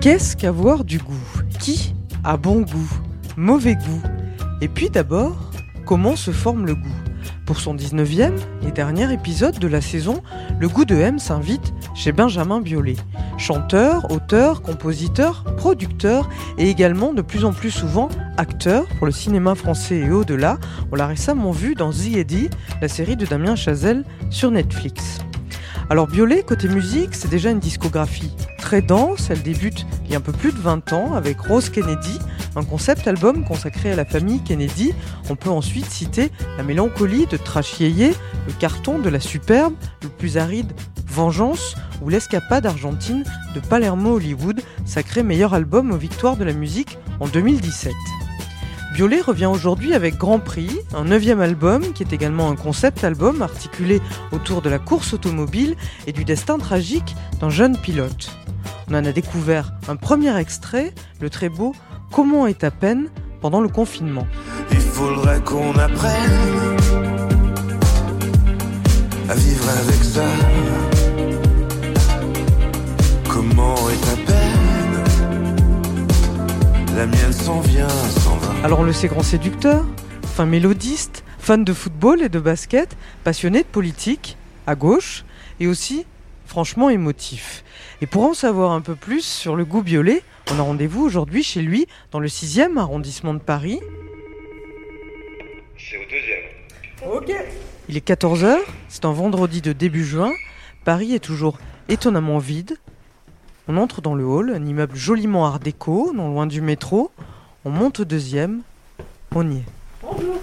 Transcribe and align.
Qu'est-ce 0.00 0.34
qu'avoir 0.34 0.84
du 0.84 0.96
goût? 0.96 1.42
Qui 1.58 1.94
a 2.24 2.38
bon 2.38 2.62
goût? 2.62 2.90
Mauvais 3.36 3.74
goût? 3.74 4.02
Et 4.62 4.68
puis 4.68 4.88
d'abord, 4.88 5.52
comment 5.84 6.16
se 6.16 6.30
forme 6.30 6.64
le 6.64 6.74
goût? 6.74 6.88
Pour 7.44 7.60
son 7.60 7.74
19e 7.74 8.32
et 8.66 8.72
dernier 8.72 9.12
épisode 9.12 9.58
de 9.58 9.68
la 9.68 9.82
saison, 9.82 10.22
le 10.58 10.70
goût 10.70 10.86
de 10.86 10.94
M 10.94 11.18
s'invite 11.18 11.74
chez 11.94 12.12
Benjamin 12.12 12.62
Biolay. 12.62 12.96
Chanteur, 13.36 14.10
auteur, 14.10 14.62
compositeur, 14.62 15.44
producteur 15.58 16.30
et 16.56 16.70
également 16.70 17.12
de 17.12 17.20
plus 17.20 17.44
en 17.44 17.52
plus 17.52 17.70
souvent 17.70 18.08
acteur 18.38 18.86
pour 18.96 19.04
le 19.04 19.12
cinéma 19.12 19.54
français 19.54 19.98
et 19.98 20.10
au-delà. 20.10 20.56
On 20.92 20.96
l'a 20.96 21.08
récemment 21.08 21.50
vu 21.50 21.74
dans 21.74 21.90
The 21.90 22.16
Eddie, 22.16 22.48
la 22.80 22.88
série 22.88 23.16
de 23.16 23.26
Damien 23.26 23.54
Chazelle 23.54 24.04
sur 24.30 24.50
Netflix. 24.50 25.18
Alors 25.90 26.06
Biolay, 26.06 26.44
côté 26.44 26.68
musique, 26.68 27.16
c'est 27.16 27.28
déjà 27.28 27.50
une 27.50 27.58
discographie 27.58 28.30
très 28.58 28.80
dense. 28.80 29.28
Elle 29.28 29.42
débute 29.42 29.86
il 30.04 30.12
y 30.12 30.14
a 30.14 30.18
un 30.18 30.20
peu 30.20 30.30
plus 30.30 30.52
de 30.52 30.58
20 30.58 30.92
ans 30.92 31.14
avec 31.14 31.40
Rose 31.40 31.68
Kennedy, 31.68 32.16
un 32.54 32.62
concept 32.62 33.08
album 33.08 33.44
consacré 33.44 33.90
à 33.90 33.96
la 33.96 34.04
famille 34.04 34.40
Kennedy. 34.40 34.94
On 35.30 35.34
peut 35.34 35.50
ensuite 35.50 35.86
citer 35.86 36.30
La 36.56 36.62
mélancolie 36.62 37.26
de 37.26 37.36
Trash 37.36 37.80
Yeye, 37.80 38.14
Le 38.46 38.52
carton 38.60 39.00
de 39.00 39.08
la 39.08 39.18
superbe, 39.18 39.74
Le 40.04 40.10
plus 40.10 40.38
aride 40.38 40.72
Vengeance 41.08 41.74
ou 42.02 42.08
L'escapade 42.08 42.66
argentine 42.66 43.24
de 43.56 43.58
Palermo 43.58 44.14
Hollywood, 44.14 44.62
sacré 44.84 45.24
meilleur 45.24 45.54
album 45.54 45.90
aux 45.90 45.98
victoires 45.98 46.36
de 46.36 46.44
la 46.44 46.52
musique 46.52 46.98
en 47.18 47.26
2017. 47.26 47.92
Biolay 48.92 49.20
revient 49.20 49.46
aujourd'hui 49.46 49.94
avec 49.94 50.16
Grand 50.16 50.40
Prix, 50.40 50.70
un 50.94 51.04
neuvième 51.04 51.40
album 51.40 51.92
qui 51.92 52.02
est 52.02 52.12
également 52.12 52.50
un 52.50 52.56
concept 52.56 53.04
album 53.04 53.40
articulé 53.40 54.00
autour 54.32 54.62
de 54.62 54.68
la 54.68 54.78
course 54.78 55.14
automobile 55.14 55.76
et 56.06 56.12
du 56.12 56.24
destin 56.24 56.58
tragique 56.58 57.14
d'un 57.40 57.50
jeune 57.50 57.76
pilote. 57.78 58.36
On 58.90 58.94
en 58.94 59.04
a 59.04 59.12
découvert 59.12 59.72
un 59.88 59.96
premier 59.96 60.36
extrait, 60.36 60.92
le 61.20 61.30
très 61.30 61.48
beau 61.48 61.74
Comment 62.10 62.48
est 62.48 62.58
ta 62.58 62.72
peine 62.72 63.08
pendant 63.40 63.60
le 63.60 63.68
confinement. 63.68 64.26
Il 64.72 64.80
faudrait 64.80 65.40
qu'on 65.40 65.72
apprenne 65.78 66.76
à 69.28 69.34
vivre 69.34 69.68
avec 69.68 70.02
ça. 70.04 70.26
Comment 73.28 73.76
est 73.90 74.04
ta 74.04 74.16
peine? 74.32 75.04
La 76.96 77.06
mienne 77.06 77.32
s'en 77.32 77.60
vient. 77.60 77.86
Alors 78.62 78.80
on 78.80 78.82
le 78.82 78.92
sait 78.92 79.08
grand 79.08 79.22
séducteur, 79.22 79.86
fin 80.22 80.44
mélodiste, 80.44 81.24
fan 81.38 81.64
de 81.64 81.72
football 81.72 82.20
et 82.20 82.28
de 82.28 82.38
basket, 82.38 82.94
passionné 83.24 83.62
de 83.62 83.66
politique, 83.66 84.36
à 84.66 84.74
gauche, 84.74 85.24
et 85.60 85.66
aussi 85.66 86.04
franchement 86.44 86.90
émotif. 86.90 87.64
Et 88.02 88.06
pour 88.06 88.22
en 88.24 88.34
savoir 88.34 88.72
un 88.72 88.82
peu 88.82 88.94
plus 88.94 89.24
sur 89.24 89.56
le 89.56 89.64
goût 89.64 89.80
violet, 89.80 90.22
on 90.52 90.58
a 90.58 90.62
rendez-vous 90.62 91.02
aujourd'hui 91.02 91.42
chez 91.42 91.62
lui 91.62 91.86
dans 92.10 92.20
le 92.20 92.28
6e 92.28 92.76
arrondissement 92.76 93.32
de 93.32 93.38
Paris. 93.38 93.80
C'est 95.78 95.96
au 95.96 96.04
deuxième. 96.10 97.16
Ok. 97.16 97.34
Il 97.88 97.96
est 97.96 98.06
14h, 98.06 98.58
c'est 98.90 99.06
un 99.06 99.12
vendredi 99.12 99.62
de 99.62 99.72
début 99.72 100.04
juin. 100.04 100.32
Paris 100.84 101.14
est 101.14 101.24
toujours 101.24 101.58
étonnamment 101.88 102.38
vide. 102.38 102.76
On 103.68 103.78
entre 103.78 104.02
dans 104.02 104.14
le 104.14 104.24
hall, 104.26 104.52
un 104.54 104.66
immeuble 104.66 104.96
joliment 104.96 105.46
art 105.46 105.60
déco, 105.60 106.12
non 106.14 106.28
loin 106.28 106.46
du 106.46 106.60
métro. 106.60 107.10
On 107.62 107.68
monte 107.68 108.00
au 108.00 108.04
deuxième, 108.06 108.62
on 109.34 109.50
y 109.50 109.58
est. 109.58 109.64
Bonjour. 110.02 110.36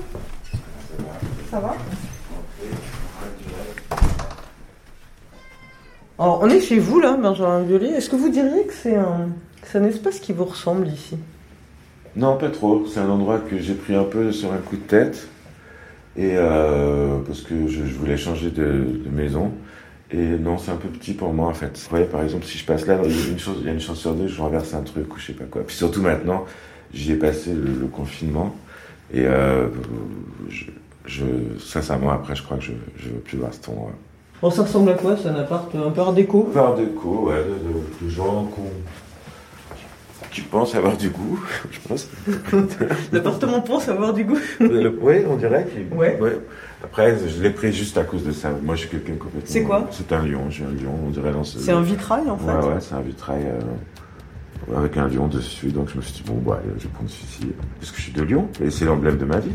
Ça 1.49 1.59
va? 1.59 1.75
Alors, 6.19 6.41
on 6.43 6.49
est 6.49 6.61
chez 6.61 6.77
vous 6.77 6.99
là, 6.99 7.17
Benjamin 7.17 7.63
Violet. 7.63 7.89
Est-ce 7.89 8.11
que 8.11 8.15
vous 8.15 8.29
diriez 8.29 8.67
que 8.67 8.73
c'est 8.73 8.95
un, 8.95 9.29
c'est 9.63 9.79
un 9.79 9.85
espace 9.85 10.19
qui 10.19 10.31
vous 10.31 10.45
ressemble 10.45 10.87
ici? 10.89 11.17
Non, 12.15 12.37
pas 12.37 12.49
trop. 12.49 12.85
C'est 12.85 12.99
un 12.99 13.09
endroit 13.09 13.39
que 13.39 13.57
j'ai 13.57 13.73
pris 13.73 13.95
un 13.95 14.03
peu 14.03 14.31
sur 14.31 14.53
un 14.53 14.57
coup 14.57 14.75
de 14.75 14.81
tête. 14.81 15.27
Et 16.17 16.33
euh, 16.35 17.17
parce 17.25 17.41
que 17.41 17.67
je, 17.67 17.83
je 17.83 17.93
voulais 17.95 18.17
changer 18.17 18.51
de, 18.51 19.01
de 19.03 19.09
maison. 19.09 19.51
Et 20.11 20.37
non, 20.37 20.57
c'est 20.57 20.71
un 20.71 20.77
peu 20.77 20.87
petit 20.87 21.13
pour 21.13 21.33
moi 21.33 21.47
en 21.47 21.53
fait. 21.53 21.77
Vous 21.77 21.89
voyez, 21.89 22.05
par 22.05 22.23
exemple, 22.23 22.45
si 22.45 22.57
je 22.57 22.65
passe 22.65 22.85
là, 22.87 22.99
il 23.03 23.11
y 23.11 23.23
a 23.27 23.31
une 23.31 23.39
chose, 23.39 23.57
il 23.61 23.67
y 23.67 23.69
a 23.69 23.73
une 23.73 23.81
chance 23.81 23.99
sur 23.99 24.13
deux, 24.13 24.27
je 24.27 24.41
renverse 24.41 24.73
un 24.73 24.81
truc 24.81 25.13
ou 25.13 25.19
je 25.19 25.25
sais 25.27 25.33
pas 25.33 25.43
quoi. 25.45 25.63
Puis 25.67 25.75
surtout 25.75 26.01
maintenant, 26.01 26.45
j'y 26.93 27.11
ai 27.11 27.15
passé 27.15 27.53
le, 27.53 27.63
le 27.81 27.87
confinement. 27.87 28.55
Et 29.13 29.25
euh, 29.25 29.67
je, 30.49 30.65
je, 31.05 31.23
sincèrement, 31.59 32.11
après, 32.11 32.35
je 32.35 32.43
crois 32.43 32.57
que 32.57 32.63
je, 32.63 32.71
je 32.97 33.09
veux 33.09 33.19
plus 33.19 33.37
voir 33.37 33.53
cet 33.53 33.67
endroit. 33.69 33.91
Bon, 34.41 34.49
ça 34.51 34.63
ressemble 34.63 34.91
à 34.91 34.93
quoi 34.93 35.17
C'est 35.21 35.29
un 35.29 35.35
appart 35.35 35.73
un 35.75 35.89
peu 35.89 36.01
art 36.01 36.13
déco? 36.13 36.43
Par 36.53 36.75
déco, 36.75 37.29
ouais, 37.29 37.35
de, 37.43 37.49
de, 37.49 38.05
de 38.05 38.09
gens 38.09 38.49
qui 40.31 40.41
pensent 40.41 40.75
avoir 40.75 40.95
du 40.95 41.09
goût, 41.09 41.39
je 41.71 41.79
pense. 41.87 42.07
L'appartement 43.11 43.61
pense 43.61 43.89
avoir 43.89 44.13
du 44.13 44.23
goût. 44.25 44.37
oui, 44.59 45.15
on 45.27 45.35
dirait. 45.35 45.67
Ouais. 45.91 46.19
Après, 46.83 47.17
je 47.27 47.41
l'ai 47.41 47.49
pris 47.49 47.73
juste 47.73 47.97
à 47.97 48.03
cause 48.03 48.23
de 48.23 48.31
ça. 48.31 48.51
Moi, 48.63 48.75
je 48.75 48.81
suis 48.81 48.89
quelqu'un 48.89 49.13
complètement. 49.13 49.41
C'est 49.45 49.63
quoi 49.63 49.87
C'est 49.91 50.11
un 50.11 50.25
lion. 50.25 50.49
J'ai 50.49 50.63
un 50.63 50.69
lion, 50.69 50.93
on 51.05 51.09
dirait 51.09 51.31
dans 51.31 51.43
ce. 51.43 51.59
C'est 51.59 51.71
un 51.71 51.81
vitrail 51.81 52.29
en 52.29 52.37
fait 52.37 52.45
Ouais, 52.45 52.73
ouais, 52.73 52.79
c'est 52.79 52.93
un 52.93 53.01
vitrail 53.01 53.45
euh, 53.45 54.77
avec 54.77 54.97
un 54.97 55.07
lion 55.07 55.27
dessus. 55.27 55.71
Donc, 55.71 55.89
je 55.89 55.97
me 55.97 56.01
suis 56.01 56.13
dit, 56.13 56.23
bon, 56.25 56.35
bah, 56.45 56.61
je 56.77 56.83
vais 56.83 56.89
prendre 56.89 57.09
celui-ci. 57.09 57.51
Parce 57.79 57.91
que 57.91 57.97
je 57.97 58.03
suis 58.03 58.13
de 58.13 58.21
Lyon 58.21 58.47
et 58.63 58.69
c'est 58.69 58.85
l'emblème 58.85 59.17
de 59.17 59.25
ma 59.25 59.39
vie. 59.39 59.53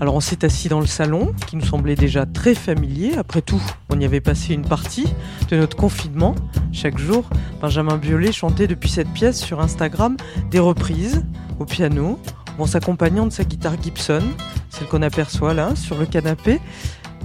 Alors 0.00 0.14
on 0.14 0.20
s'est 0.20 0.46
assis 0.46 0.70
dans 0.70 0.80
le 0.80 0.86
salon, 0.86 1.34
qui 1.46 1.56
nous 1.56 1.64
semblait 1.64 1.94
déjà 1.94 2.24
très 2.24 2.54
familier. 2.54 3.16
Après 3.18 3.42
tout, 3.42 3.60
on 3.90 4.00
y 4.00 4.06
avait 4.06 4.22
passé 4.22 4.54
une 4.54 4.64
partie 4.64 5.12
de 5.50 5.58
notre 5.58 5.76
confinement. 5.76 6.34
Chaque 6.72 6.96
jour, 6.96 7.28
Benjamin 7.60 7.98
Biolay 7.98 8.32
chantait 8.32 8.66
depuis 8.66 8.88
cette 8.88 9.10
pièce 9.10 9.38
sur 9.38 9.60
Instagram 9.60 10.16
des 10.50 10.58
reprises 10.58 11.22
au 11.58 11.66
piano, 11.66 12.18
en 12.62 12.66
s'accompagnant 12.66 13.26
de 13.26 13.32
sa 13.32 13.44
guitare 13.44 13.80
Gibson, 13.82 14.22
celle 14.68 14.86
qu'on 14.88 15.02
aperçoit 15.02 15.54
là 15.54 15.74
sur 15.76 15.98
le 15.98 16.06
canapé. 16.06 16.60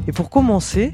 Et 0.08 0.12
pour 0.12 0.30
commencer, 0.30 0.94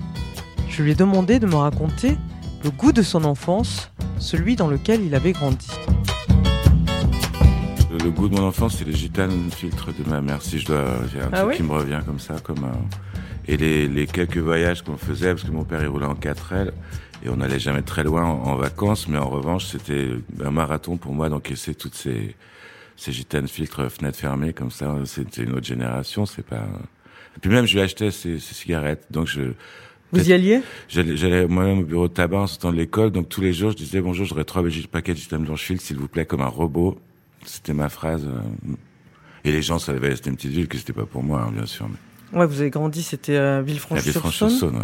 je 0.69 0.83
lui 0.83 0.91
ai 0.91 0.95
demandé 0.95 1.39
de 1.39 1.45
me 1.45 1.55
raconter 1.55 2.17
le 2.63 2.71
goût 2.71 2.91
de 2.91 3.01
son 3.01 3.23
enfance, 3.23 3.91
celui 4.19 4.55
dans 4.55 4.67
lequel 4.67 5.03
il 5.03 5.15
avait 5.15 5.31
grandi. 5.31 5.69
Le, 7.91 8.09
goût 8.09 8.29
de 8.29 8.35
mon 8.35 8.47
enfance, 8.47 8.77
c'est 8.77 8.85
les 8.85 8.93
gitanes 8.93 9.51
filtres 9.51 9.89
de 9.93 10.09
ma 10.09 10.21
mère. 10.21 10.41
Si 10.41 10.59
je 10.59 10.65
dois, 10.65 10.85
j'ai 11.11 11.19
un 11.19 11.29
Ah 11.31 11.37
truc 11.39 11.49
oui 11.49 11.57
qui 11.57 11.63
me 11.63 11.73
revient 11.73 11.99
comme 12.05 12.19
ça, 12.19 12.35
comme 12.41 12.63
un... 12.63 12.87
Et 13.47 13.57
les, 13.57 13.87
les 13.87 14.07
quelques 14.07 14.37
voyages 14.37 14.81
qu'on 14.81 14.97
faisait, 14.97 15.33
parce 15.33 15.43
que 15.43 15.51
mon 15.51 15.65
père 15.65 15.81
il 15.81 15.87
roulait 15.87 16.05
en 16.05 16.15
4L, 16.15 16.71
et 17.23 17.29
on 17.29 17.37
n'allait 17.37 17.59
jamais 17.59 17.81
très 17.81 18.03
loin 18.03 18.23
en, 18.23 18.43
en 18.43 18.55
vacances, 18.55 19.07
mais 19.07 19.17
en 19.17 19.29
revanche, 19.29 19.65
c'était 19.65 20.09
un 20.43 20.51
marathon 20.51 20.97
pour 20.97 21.13
moi 21.13 21.29
d'encaisser 21.29 21.75
toutes 21.75 21.95
ces, 21.95 22.35
ces 23.01 23.11
gitanes 23.11 23.47
filtres 23.47 23.89
fenêtres 23.91 24.19
fermées 24.19 24.53
comme 24.53 24.69
ça. 24.69 24.93
C'était 25.05 25.41
une 25.43 25.53
autre 25.53 25.65
génération, 25.65 26.25
c'est 26.27 26.45
pas. 26.45 26.67
Et 27.35 27.39
puis 27.41 27.49
même, 27.49 27.65
je 27.65 27.73
lui 27.73 27.81
achetais 27.81 28.11
ces, 28.11 28.39
ces 28.39 28.53
cigarettes, 28.53 29.05
donc 29.09 29.25
je. 29.27 29.53
Vous 30.11 30.29
y 30.29 30.33
alliez? 30.33 30.61
J'allais, 30.89 31.47
moi-même 31.47 31.79
au 31.79 31.83
bureau 31.83 32.07
de 32.09 32.13
tabac 32.13 32.37
en 32.37 32.47
sortant 32.47 32.71
de 32.71 32.77
l'école, 32.77 33.11
donc 33.11 33.27
tous 33.29 33.41
les 33.41 33.53
jours, 33.53 33.71
je 33.71 33.77
disais 33.77 34.01
bonjour, 34.01 34.25
j'aurais 34.25 34.43
trois 34.43 34.61
paquets 34.91 35.13
de 35.13 35.17
gitanes 35.17 35.45
blanches 35.45 35.71
s'il 35.77 35.97
vous 35.97 36.09
plaît, 36.09 36.25
comme 36.25 36.41
un 36.41 36.47
robot. 36.47 36.99
C'était 37.45 37.73
ma 37.73 37.89
phrase. 37.89 38.25
euh, 38.27 38.73
Et 39.45 39.51
les 39.51 39.61
gens 39.63 39.79
savaient, 39.79 40.15
c'était 40.15 40.29
une 40.29 40.35
petite 40.35 40.51
ville, 40.51 40.67
que 40.67 40.77
c'était 40.77 40.93
pas 40.93 41.05
pour 41.05 41.23
moi, 41.23 41.41
hein, 41.47 41.51
bien 41.51 41.65
sûr. 41.65 41.87
Mais 41.89 42.39
Ouais, 42.39 42.45
vous 42.45 42.61
avez 42.61 42.69
grandi, 42.69 43.01
c'était 43.03 43.35
à 43.37 43.41
la 43.41 43.61
Villefranche-sur-Saône, 43.61 44.75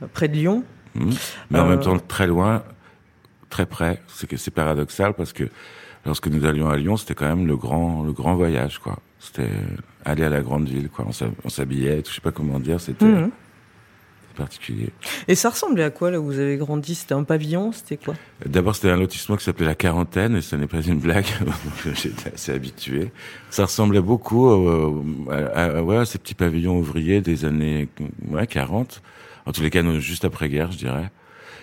ouais. 0.00 0.08
près 0.12 0.28
de 0.28 0.34
Lyon. 0.34 0.62
Mhm. 0.94 1.12
Mais 1.50 1.58
en 1.58 1.66
Euh, 1.66 1.70
même 1.70 1.80
temps, 1.80 1.98
très 1.98 2.26
loin, 2.26 2.62
très 3.50 3.66
près. 3.66 4.00
C'est 4.08 4.26
que 4.28 4.36
c'est 4.36 4.50
paradoxal 4.50 5.14
parce 5.14 5.32
que 5.32 5.44
lorsque 6.06 6.28
nous 6.28 6.44
allions 6.44 6.68
à 6.68 6.76
Lyon, 6.76 6.96
c'était 6.96 7.14
quand 7.14 7.28
même 7.28 7.46
le 7.46 7.56
grand, 7.56 8.02
le 8.04 8.12
grand 8.12 8.34
voyage, 8.34 8.78
quoi. 8.78 8.98
C'était 9.18 9.50
aller 10.04 10.24
à 10.24 10.28
la 10.28 10.40
grande 10.40 10.68
ville, 10.68 10.88
quoi. 10.88 11.04
On 11.08 11.12
s'hab- 11.12 11.32
On 11.44 11.48
s'habillait, 11.48 12.02
je 12.06 12.14
sais 12.14 12.20
pas 12.20 12.30
comment 12.32 12.60
dire, 12.60 12.80
c'était 12.80 13.04
Mhm. 13.04 13.30
particulier. 14.36 14.90
Et 15.26 15.34
ça 15.34 15.50
ressemblait 15.50 15.82
à 15.82 15.90
quoi 15.90 16.12
là 16.12 16.20
où 16.20 16.24
vous 16.24 16.38
avez 16.38 16.56
grandi? 16.56 16.94
C'était 16.94 17.14
un 17.14 17.24
pavillon 17.24 17.72
C'était 17.72 17.96
quoi? 17.96 18.14
D'abord, 18.46 18.76
c'était 18.76 18.90
un 18.90 18.96
lotissement 18.96 19.36
qui 19.36 19.42
s'appelait 19.44 19.66
la 19.66 19.74
quarantaine, 19.74 20.36
et 20.36 20.40
ce 20.42 20.54
n'est 20.54 20.68
pas 20.68 20.80
une 20.80 21.00
blague. 21.00 21.26
J'étais 21.94 22.32
assez 22.34 22.52
habitué. 22.52 23.10
Ça 23.50 23.64
ressemblait 23.64 24.00
beaucoup 24.00 24.48
euh, 24.48 25.02
à, 25.30 25.64
à- 25.78 25.82
ouais, 25.82 25.96
à 25.96 26.04
ces 26.04 26.18
petits 26.18 26.34
pavillons 26.36 26.78
ouvriers 26.78 27.20
des 27.20 27.44
années 27.44 27.88
ouais, 28.28 28.46
40. 28.46 29.02
En 29.46 29.50
tous 29.52 29.62
les 29.62 29.70
cas, 29.70 29.82
juste 29.98 30.24
après-guerre, 30.24 30.70
je 30.70 30.78
dirais. 30.78 31.10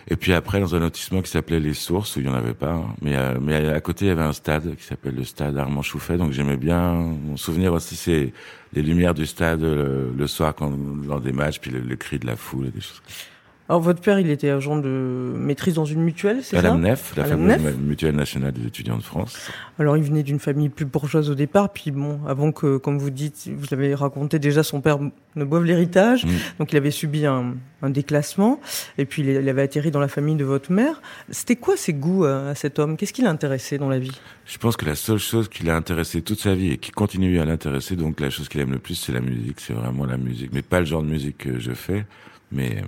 Et 0.08 0.16
puis 0.16 0.34
après, 0.34 0.60
dans 0.60 0.76
un 0.76 0.80
lotissement 0.80 1.22
qui 1.22 1.32
s'appelait 1.32 1.60
Les 1.60 1.74
Sources, 1.74 2.16
où 2.16 2.20
il 2.20 2.28
y 2.28 2.30
en 2.30 2.34
avait 2.34 2.54
pas, 2.54 2.74
hein. 2.74 2.96
mais, 3.02 3.16
euh, 3.16 3.40
mais 3.42 3.70
à 3.70 3.82
côté, 3.82 4.06
il 4.06 4.08
y 4.10 4.12
avait 4.12 4.22
un 4.22 4.34
stade 4.34 4.76
qui 4.76 4.84
s'appelle 4.84 5.16
le 5.16 5.24
stade 5.24 5.58
Armand 5.58 5.82
Chouffet, 5.82 6.18
donc 6.18 6.32
j'aimais 6.32 6.58
bien. 6.58 6.94
Mon 6.94 7.38
souvenir 7.38 7.74
aussi, 7.74 7.96
c'est 7.96 8.32
les 8.74 8.82
lumières 8.84 9.16
du 9.16 9.26
stade 9.26 9.62
le, 9.62 10.14
le 10.16 10.28
soir 10.28 10.54
quand, 10.54 10.72
lors 11.08 11.22
des 11.22 11.32
matchs, 11.32 11.60
puis 11.60 11.72
le, 11.72 11.80
le 11.80 11.96
cri 11.96 12.20
de 12.20 12.28
la 12.28 12.36
foule 12.36 12.68
et 12.68 12.72
des 12.72 12.82
choses 12.82 13.00
comme 13.00 13.14
ça. 13.14 13.35
Alors 13.68 13.82
votre 13.82 14.00
père, 14.00 14.20
il 14.20 14.30
était 14.30 14.50
agent 14.50 14.78
de 14.78 15.34
maîtrise 15.36 15.74
dans 15.74 15.86
une 15.86 16.02
mutuelle, 16.04 16.42
c'est 16.44 16.56
À 16.58 16.62
ça 16.62 16.68
la 16.70 16.76
MNEF, 16.76 17.14
la 17.16 17.24
À 17.24 17.28
la 17.28 17.32
fameuse 17.36 17.78
mutuelle 17.78 18.16
nationale 18.16 18.52
des 18.54 18.68
étudiants 18.68 18.98
de 18.98 19.02
France. 19.02 19.50
Alors 19.80 19.98
il 19.98 20.04
venait 20.04 20.22
d'une 20.22 20.38
famille 20.40 20.70
plus 20.70 20.86
bourgeoise 20.86 21.32
au 21.32 21.36
départ, 21.36 21.70
puis 21.74 21.90
bon, 21.90 22.20
avant 22.28 22.52
que, 22.52 22.78
comme 22.78 23.00
vous 23.00 23.10
dites, 23.10 23.50
vous 23.58 23.74
avez 23.74 23.96
raconté 23.96 24.38
déjà 24.38 24.62
son 24.62 24.82
père 24.82 25.00
ne 25.36 25.44
boive 25.44 25.64
l'héritage, 25.66 26.26
Mm. 26.26 26.30
donc 26.60 26.72
il 26.74 26.78
avait 26.78 26.92
subi 26.92 27.26
un, 27.26 27.56
un 27.82 27.90
déclassement, 27.90 28.60
et 29.00 29.06
puis 29.06 29.24
il 29.24 29.50
avait 29.50 29.64
atterri 29.64 29.90
dans 29.90 30.00
la 30.00 30.08
famille 30.08 30.36
de 30.36 30.46
votre 30.46 30.72
mère. 30.72 31.02
C'était 31.30 31.56
quoi 31.56 31.76
ses 31.76 31.94
goûts 31.94 32.24
euh, 32.24 32.52
à 32.52 32.56
cet 32.56 32.78
homme? 32.78 32.98
Qu'est-ce 32.98 33.14
qui 33.14 33.24
l'intéressait 33.24 33.80
dans 33.80 33.90
la 33.90 33.98
vie? 34.00 34.18
Je 34.46 34.58
pense 34.60 34.78
que 34.78 34.86
la 34.86 34.96
seule 34.96 35.18
chose 35.18 35.50
qui 35.50 35.64
l'a 35.64 35.76
intéressé 35.76 36.22
toute 36.22 36.40
sa 36.40 36.54
vie 36.54 36.72
et 36.74 36.78
qui 36.78 36.92
continue 36.92 37.40
à 37.40 37.46
l'intéresser, 37.46 37.96
donc 37.96 38.20
la 38.20 38.30
chose 38.30 38.48
qu'il 38.48 38.62
aime 38.62 38.72
le 38.74 38.80
plus, 38.80 38.94
c'est 38.96 39.12
la 39.12 39.22
musique. 39.22 39.60
C'est 39.60 39.74
vraiment 39.74 40.06
la 40.06 40.18
musique, 40.18 40.52
mais 40.54 40.62
pas 40.62 40.80
le 40.82 40.86
genre 40.86 41.02
de 41.02 41.10
musique 41.10 41.40
que 41.40 41.60
je 41.60 41.72
fais, 41.74 42.06
mais 42.52 42.78
euh, 42.78 42.86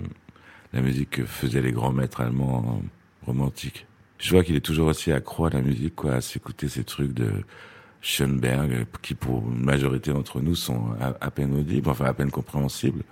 la 0.72 0.80
musique 0.80 1.10
que 1.10 1.24
faisaient 1.24 1.62
les 1.62 1.72
grands 1.72 1.92
maîtres 1.92 2.20
allemands 2.20 2.82
romantiques. 3.24 3.86
Je 4.18 4.30
vois 4.30 4.42
qu'il 4.42 4.56
est 4.56 4.60
toujours 4.60 4.88
aussi 4.88 5.12
accro 5.12 5.46
à 5.46 5.50
la 5.50 5.60
musique, 5.60 5.94
quoi, 5.94 6.14
à 6.14 6.20
s'écouter 6.20 6.68
ces 6.68 6.84
trucs 6.84 7.12
de 7.12 7.30
Schoenberg, 8.00 8.86
qui 9.02 9.14
pour 9.14 9.48
une 9.50 9.64
majorité 9.64 10.12
d'entre 10.12 10.40
nous 10.40 10.54
sont 10.54 10.92
à, 11.00 11.14
à 11.20 11.30
peine 11.30 11.54
audibles, 11.54 11.88
enfin 11.88 12.06
à 12.06 12.14
peine 12.14 12.30
compréhensibles, 12.30 13.02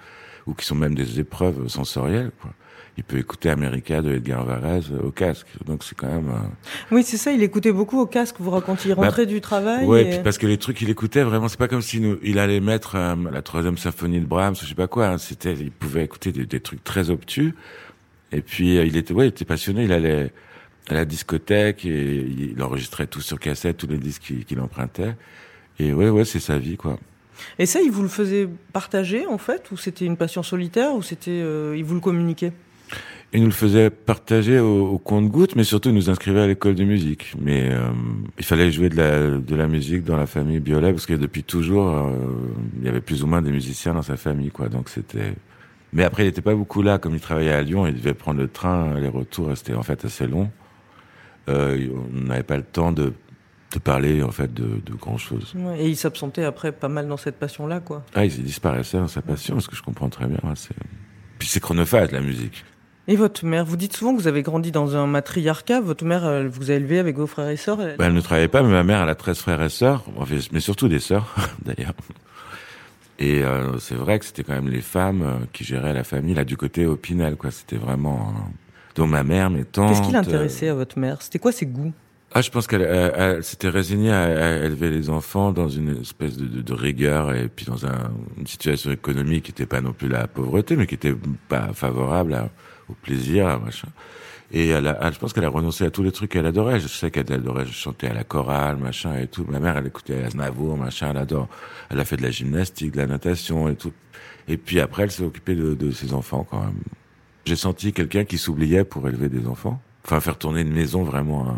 ou 0.47 0.55
qui 0.55 0.65
sont 0.67 0.75
même 0.75 0.95
des 0.95 1.21
épreuves 1.21 1.69
sensorielles, 1.69 2.33
quoi. 2.41 2.53
Il 2.99 3.05
peut 3.05 3.19
écouter 3.19 3.51
America 3.51 4.01
de 4.01 4.15
Edgar 4.15 4.45
Varese 4.47 4.91
au 5.05 5.11
casque, 5.11 5.47
donc 5.67 5.85
c'est 5.85 5.95
quand 5.95 6.07
même. 6.07 6.29
euh, 6.31 6.95
Oui, 6.95 7.03
c'est 7.03 7.19
ça, 7.19 7.31
il 7.31 7.43
écoutait 7.43 7.71
beaucoup 7.73 8.01
au 8.01 8.07
casque, 8.07 8.37
vous 8.39 8.51
racontiez, 8.51 8.93
il 8.93 8.95
Bah, 8.97 9.03
rentrait 9.03 9.27
du 9.27 9.43
travail. 9.43 9.85
Et- 10.01 10.11
puis 10.11 10.19
parce 10.25 10.39
que 10.39 10.47
les 10.47 10.57
trucs 10.57 10.79
qu'il 10.79 10.89
écoutait, 10.89 11.23
vraiment, 11.23 11.49
c'est 11.49 11.59
pas 11.59 11.69
comme 11.69 11.83
si 11.83 12.01
nous, 12.01 12.17
il 12.23 12.39
allait 12.39 12.61
mettre 12.61 12.95
euh, 12.95 13.15
la 13.31 13.43
troisième 13.43 13.77
symphonie 13.77 14.19
de 14.21 14.25
Brahms, 14.25 14.55
je 14.59 14.65
sais 14.67 14.75
pas 14.75 14.87
quoi. 14.89 15.09
hein, 15.09 15.19
c'était, 15.19 15.53
il 15.53 15.71
pouvait 15.71 16.05
écouter 16.05 16.33
des, 16.33 16.47
des 16.47 16.61
trucs 16.61 16.83
très 16.85 17.11
obtus. 17.11 17.55
Et 18.33 18.41
puis 18.41 18.79
euh, 18.79 18.85
il 18.87 18.97
était, 18.97 19.13
ouais, 19.13 19.27
il 19.27 19.29
était 19.29 19.45
passionné. 19.45 19.85
Il 19.85 19.93
allait 19.93 20.33
à 20.89 20.95
la 20.95 21.05
discothèque 21.05 21.85
et 21.85 22.27
il 22.55 22.63
enregistrait 22.63 23.07
tout 23.07 23.21
sur 23.21 23.39
cassette, 23.39 23.77
tous 23.77 23.89
les 23.89 23.99
disques 23.99 24.23
qu'il, 24.23 24.45
qu'il 24.47 24.59
empruntait. 24.61 25.17
Et 25.79 25.93
ouais, 25.93 26.09
ouais, 26.09 26.25
c'est 26.25 26.41
sa 26.41 26.57
vie, 26.59 26.79
quoi. 26.79 26.99
Et 27.59 27.67
ça, 27.67 27.81
il 27.83 27.91
vous 27.91 28.01
le 28.03 28.09
faisait 28.09 28.49
partager, 28.73 29.27
en 29.27 29.37
fait, 29.37 29.71
ou 29.71 29.77
c'était 29.77 30.07
une 30.07 30.17
passion 30.17 30.43
solitaire, 30.43 30.95
ou 30.95 31.03
c'était, 31.03 31.31
euh, 31.43 31.75
il 31.77 31.85
vous 31.85 31.95
le 31.95 32.01
communiquait? 32.01 32.53
Il 33.33 33.41
nous 33.41 33.47
le 33.47 33.53
faisait 33.53 33.91
partager 33.91 34.59
au, 34.61 34.87
au 34.87 34.99
compte-gouttes, 34.99 35.57
mais 35.57 35.65
surtout 35.65 35.89
il 35.91 35.95
nous 35.97 36.09
inscrivait 36.09 36.41
à 36.41 36.47
l'école 36.47 36.75
de 36.75 36.85
musique. 36.85 37.35
Mais 37.41 37.69
euh, 37.71 37.91
il 38.39 38.45
fallait 38.45 38.71
jouer 38.71 38.89
de 38.89 38.97
la, 38.97 39.31
de 39.39 39.55
la 39.57 39.67
musique 39.67 40.05
dans 40.05 40.17
la 40.17 40.27
famille 40.27 40.61
Biolay, 40.61 40.93
parce 40.93 41.07
que 41.07 41.15
depuis 41.15 41.43
toujours, 41.43 41.89
euh, 41.89 42.13
il 42.79 42.85
y 42.85 42.89
avait 42.89 43.01
plus 43.01 43.23
ou 43.25 43.27
moins 43.27 43.43
des 43.43 43.51
musiciens 43.51 43.95
dans 43.95 44.03
sa 44.03 44.17
famille, 44.17 44.51
quoi. 44.51 44.69
Donc 44.69 44.89
c'était. 44.89 45.35
Mais 45.93 46.05
après, 46.05 46.23
il 46.23 46.27
n'était 46.27 46.41
pas 46.43 46.55
beaucoup 46.55 46.83
là, 46.83 46.99
comme 46.99 47.15
il 47.15 47.21
travaillait 47.21 47.53
à 47.53 47.63
Lyon, 47.63 47.87
il 47.87 47.95
devait 47.95 48.15
prendre 48.15 48.41
le 48.41 48.49
train 48.49 48.95
aller-retour, 48.95 49.51
et 49.53 49.57
c'était 49.57 49.75
en 49.75 49.83
fait 49.83 50.05
assez 50.05 50.27
long. 50.27 50.51
Euh, 51.49 51.89
on 52.15 52.27
n'avait 52.29 52.43
pas 52.43 52.57
le 52.57 52.63
temps 52.65 52.93
de, 52.93 53.13
de 53.73 53.79
parler 53.79 54.23
en 54.23 54.31
fait 54.33 54.53
de, 54.53 54.81
de 54.85 54.95
grand 54.95 55.17
chose. 55.19 55.53
Ouais, 55.57 55.81
Et 55.81 55.89
il 55.89 55.97
s'absentait 55.97 56.45
après 56.45 56.73
pas 56.73 56.89
mal 56.89 57.07
dans 57.09 57.17
cette 57.17 57.37
passion-là, 57.39 57.81
quoi. 57.81 58.05
Ah, 58.15 58.25
il 58.25 58.43
disparaissait 58.43 58.99
dans 58.99 59.09
sa 59.09 59.23
passion, 59.23 59.59
ce 59.61 59.69
que 59.69 59.77
je 59.77 59.83
comprends 59.83 60.09
très 60.09 60.27
bien. 60.27 60.39
hein. 60.45 60.55
Puis 61.39 61.49
c'est 61.49 61.61
chronophage 61.61 62.13
la 62.13 62.21
musique. 62.21 62.65
Et 63.09 63.15
votre 63.17 63.45
mère, 63.45 63.65
vous 63.65 63.77
dites 63.77 63.97
souvent 63.97 64.15
que 64.15 64.21
vous 64.21 64.27
avez 64.27 64.43
grandi 64.43 64.73
dans 64.73 64.97
un 64.97 65.07
matriarcat. 65.07 65.81
Votre 65.81 66.05
mère, 66.05 66.27
elle 66.27 66.49
vous 66.49 66.71
a 66.71 66.75
élevé 66.75 66.99
avec 66.99 67.17
vos 67.17 67.27
frères 67.29 67.49
et 67.49 67.57
sœurs. 67.57 67.81
elle- 67.81 67.97
elle 68.01 68.13
ne 68.15 68.21
travaillait 68.21 68.49
pas, 68.49 68.63
mais 68.63 68.71
ma 68.71 68.83
mère, 68.83 69.03
elle 69.03 69.09
a 69.09 69.15
13 69.15 69.39
frères 69.39 69.63
et 69.63 69.69
sœurs, 69.69 70.05
mais 70.53 70.61
surtout 70.61 70.89
des 70.89 70.99
sœurs, 70.99 71.35
d'ailleurs. 71.65 71.95
Et 73.19 73.43
euh, 73.45 73.79
c'est 73.79 73.95
vrai 73.95 74.19
que 74.19 74.25
c'était 74.25 74.43
quand 74.43 74.53
même 74.55 74.69
les 74.69 74.83
femmes 74.83 75.23
euh, 75.23 75.45
qui 75.53 75.65
géraient 75.65 75.95
la 75.95 76.05
famille, 76.05 76.35
là, 76.35 76.45
du 76.45 76.57
côté 76.57 76.85
Opinel, 76.85 77.37
quoi. 77.37 77.51
C'était 77.51 77.77
vraiment... 77.77 78.35
euh, 78.37 78.41
Donc 78.97 79.09
ma 79.11 79.23
mère, 79.23 79.51
mes 79.51 79.65
tantes... 79.65 79.89
Qu'est-ce 79.89 80.03
qui 80.03 80.13
l'intéressait 80.13 80.69
à 80.69 80.75
votre 80.75 80.99
mère? 80.99 81.23
C'était 81.23 81.39
quoi 81.39 81.53
ses 81.53 81.67
goûts? 81.67 81.93
Ah, 82.35 82.43
je 82.43 82.51
pense 82.51 82.67
qu'elle 82.67 82.83
elle- 82.83 83.13
elle 83.17 83.45
s'était 83.45 83.69
résignée 83.71 84.11
à, 84.13 84.25
à 84.25 84.51
élever 84.67 84.91
les 84.91 85.09
enfants 85.11 85.53
dans 85.53 85.69
une 85.69 86.01
espèce 86.03 86.37
de, 86.37 86.45
de, 86.47 86.61
de 86.61 86.73
rigueur 86.75 87.33
et 87.35 87.49
puis 87.49 87.65
dans 87.67 87.87
un- 87.87 88.11
une 88.37 88.47
situation 88.49 88.91
économique 88.91 89.45
qui 89.45 89.53
n'était 89.53 89.65
pas 89.65 89.81
non 89.81 89.93
plus 89.93 90.09
la 90.09 90.27
pauvreté, 90.27 90.75
mais 90.77 90.87
qui 90.89 90.97
était 90.97 91.15
pas 91.49 91.71
favorable 91.73 92.35
à- 92.35 92.51
au 92.89 92.95
plaisir, 92.95 93.47
à 93.49 93.59
machin. 93.59 93.89
Et 94.53 94.69
elle 94.69 94.87
a, 94.87 94.99
elle- 95.03 95.13
je 95.13 95.19
pense 95.19 95.33
qu'elle 95.33 95.45
a 95.45 95.49
renoncé 95.49 95.85
à 95.85 95.91
tous 95.91 96.03
les 96.05 96.13
trucs 96.13 96.31
qu'elle 96.31 96.47
adorait. 96.47 96.79
Je 96.81 96.87
sais 96.89 97.11
qu'elle 97.11 97.33
adorait 97.33 97.67
chanter 97.67 98.07
à 98.09 98.15
la 98.15 98.23
chorale, 98.25 98.77
machin 98.77 99.19
et 99.19 99.27
tout. 99.27 99.45
Ma 99.49 99.59
mère, 99.59 99.77
elle 99.77 99.87
écoutait 99.89 100.23
Aznavour, 100.25 100.77
machin, 100.77 101.11
elle 101.11 101.17
adore. 101.19 101.49
Elle 101.91 101.99
a 102.01 102.05
fait 102.05 102.17
de 102.17 102.23
la 102.23 102.31
gymnastique, 102.31 102.93
de 102.93 102.99
la 102.99 103.07
natation 103.07 103.69
et 103.69 103.75
tout. 103.75 103.93
Et 104.49 104.57
puis 104.57 104.79
après, 104.81 105.03
elle 105.05 105.11
s'est 105.11 105.25
occupée 105.25 105.57
de, 105.57 105.75
de 105.75 105.91
ses 105.91 106.15
enfants 106.15 106.47
quand 106.49 106.61
même. 106.61 106.75
J'ai 107.45 107.57
senti 107.57 107.93
quelqu'un 107.93 108.25
qui 108.25 108.39
s'oubliait 108.39 108.85
pour 108.85 109.09
élever 109.09 109.29
des 109.29 109.47
enfants. 109.47 109.81
Enfin, 110.05 110.21
faire 110.21 110.39
tourner 110.39 110.61
une 110.61 110.73
maison 110.73 111.03
vraiment. 111.03 111.49
hein. 111.49 111.57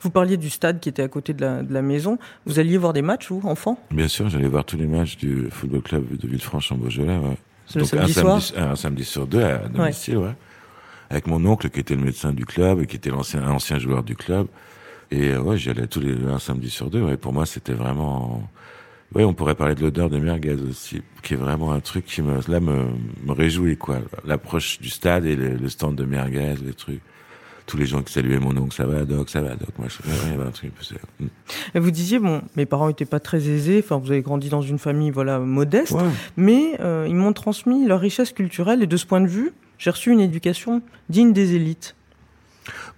Vous 0.00 0.10
parliez 0.10 0.36
du 0.36 0.48
stade 0.48 0.80
qui 0.80 0.88
était 0.88 1.02
à 1.02 1.08
côté 1.08 1.34
de 1.34 1.40
la, 1.42 1.62
de 1.62 1.74
la 1.74 1.82
maison. 1.82 2.18
Vous 2.46 2.58
alliez 2.60 2.78
voir 2.78 2.92
des 2.92 3.02
matchs, 3.02 3.30
vous, 3.30 3.40
enfant 3.44 3.78
Bien 3.90 4.08
sûr, 4.08 4.28
j'allais 4.28 4.48
voir 4.48 4.64
tous 4.64 4.76
les 4.76 4.86
matchs 4.86 5.16
du 5.16 5.48
football 5.50 5.82
club 5.82 6.16
de 6.16 6.28
Villefranche 6.28 6.70
en 6.72 6.76
Beaujolais. 6.76 7.18
Ouais. 7.18 7.36
Le 7.74 7.80
Donc, 7.80 7.88
samedi 7.88 8.10
un, 8.18 8.22
soir 8.22 8.42
samedi, 8.42 8.62
un 8.70 8.76
samedi 8.76 9.04
sur 9.04 9.26
deux 9.26 9.42
à 9.42 9.58
domicile, 9.68 10.18
ouais. 10.18 10.34
Avec 11.10 11.26
mon 11.26 11.44
oncle 11.44 11.68
qui 11.70 11.80
était 11.80 11.94
le 11.94 12.02
médecin 12.02 12.32
du 12.32 12.44
club 12.44 12.80
et 12.80 12.86
qui 12.86 12.96
était 12.96 13.10
l'ancien 13.10 13.42
un 13.42 13.52
ancien 13.52 13.78
joueur 13.78 14.02
du 14.02 14.16
club. 14.16 14.48
Et 15.10 15.30
euh, 15.30 15.40
ouais, 15.40 15.56
j'y 15.56 15.70
allais 15.70 15.86
tous 15.86 16.00
les 16.00 16.14
un 16.26 16.38
samedi 16.38 16.68
sur 16.70 16.90
deux. 16.90 17.02
Ouais. 17.02 17.16
Pour 17.16 17.32
moi, 17.32 17.46
c'était 17.46 17.74
vraiment. 17.74 18.48
Ouais, 19.14 19.22
on 19.22 19.34
pourrait 19.34 19.54
parler 19.54 19.76
de 19.76 19.82
l'odeur 19.82 20.10
des 20.10 20.18
merguez 20.18 20.56
aussi, 20.68 21.00
qui 21.22 21.34
est 21.34 21.36
vraiment 21.36 21.72
un 21.72 21.78
truc 21.78 22.06
qui 22.06 22.22
me 22.22 22.40
là 22.48 22.58
me, 22.58 22.86
me 23.24 23.32
réjouit 23.32 23.76
quoi. 23.76 23.98
L'approche 24.24 24.80
du 24.80 24.88
stade 24.88 25.24
et 25.26 25.36
le, 25.36 25.50
le 25.50 25.68
stand 25.68 25.94
de 25.94 26.04
merguez, 26.04 26.54
les 26.64 26.74
trucs. 26.74 27.02
Tous 27.66 27.76
les 27.76 27.86
gens 27.86 28.02
qui 28.02 28.12
saluaient 28.12 28.38
mon 28.38 28.56
oncle, 28.56 28.74
ça 28.74 28.86
va, 28.86 29.04
doc, 29.04 29.28
ça 29.28 29.40
va, 29.40 29.56
doc. 29.56 29.68
Moi, 29.78 29.88
je... 29.88 29.96
il 30.26 30.30
y 30.30 30.34
avait 30.34 30.44
un 30.46 30.50
truc. 30.52 30.72
Mm. 31.18 31.26
Vous 31.78 31.90
disiez, 31.90 32.18
bon, 32.20 32.42
mes 32.56 32.64
parents 32.64 32.86
n'étaient 32.86 33.04
pas 33.04 33.18
très 33.20 33.48
aisés. 33.48 33.82
Enfin, 33.84 33.96
vous 33.98 34.12
avez 34.12 34.22
grandi 34.22 34.48
dans 34.48 34.62
une 34.62 34.78
famille, 34.78 35.10
voilà, 35.10 35.40
modeste. 35.40 35.92
Ouais. 35.92 36.02
Mais 36.36 36.76
euh, 36.80 37.06
ils 37.08 37.14
m'ont 37.16 37.32
transmis 37.32 37.84
leur 37.86 38.00
richesse 38.00 38.30
culturelle. 38.32 38.82
Et 38.82 38.86
de 38.86 38.96
ce 38.96 39.04
point 39.04 39.20
de 39.20 39.26
vue, 39.26 39.50
j'ai 39.78 39.90
reçu 39.90 40.12
une 40.12 40.20
éducation 40.20 40.80
digne 41.08 41.32
des 41.32 41.54
élites. 41.56 41.96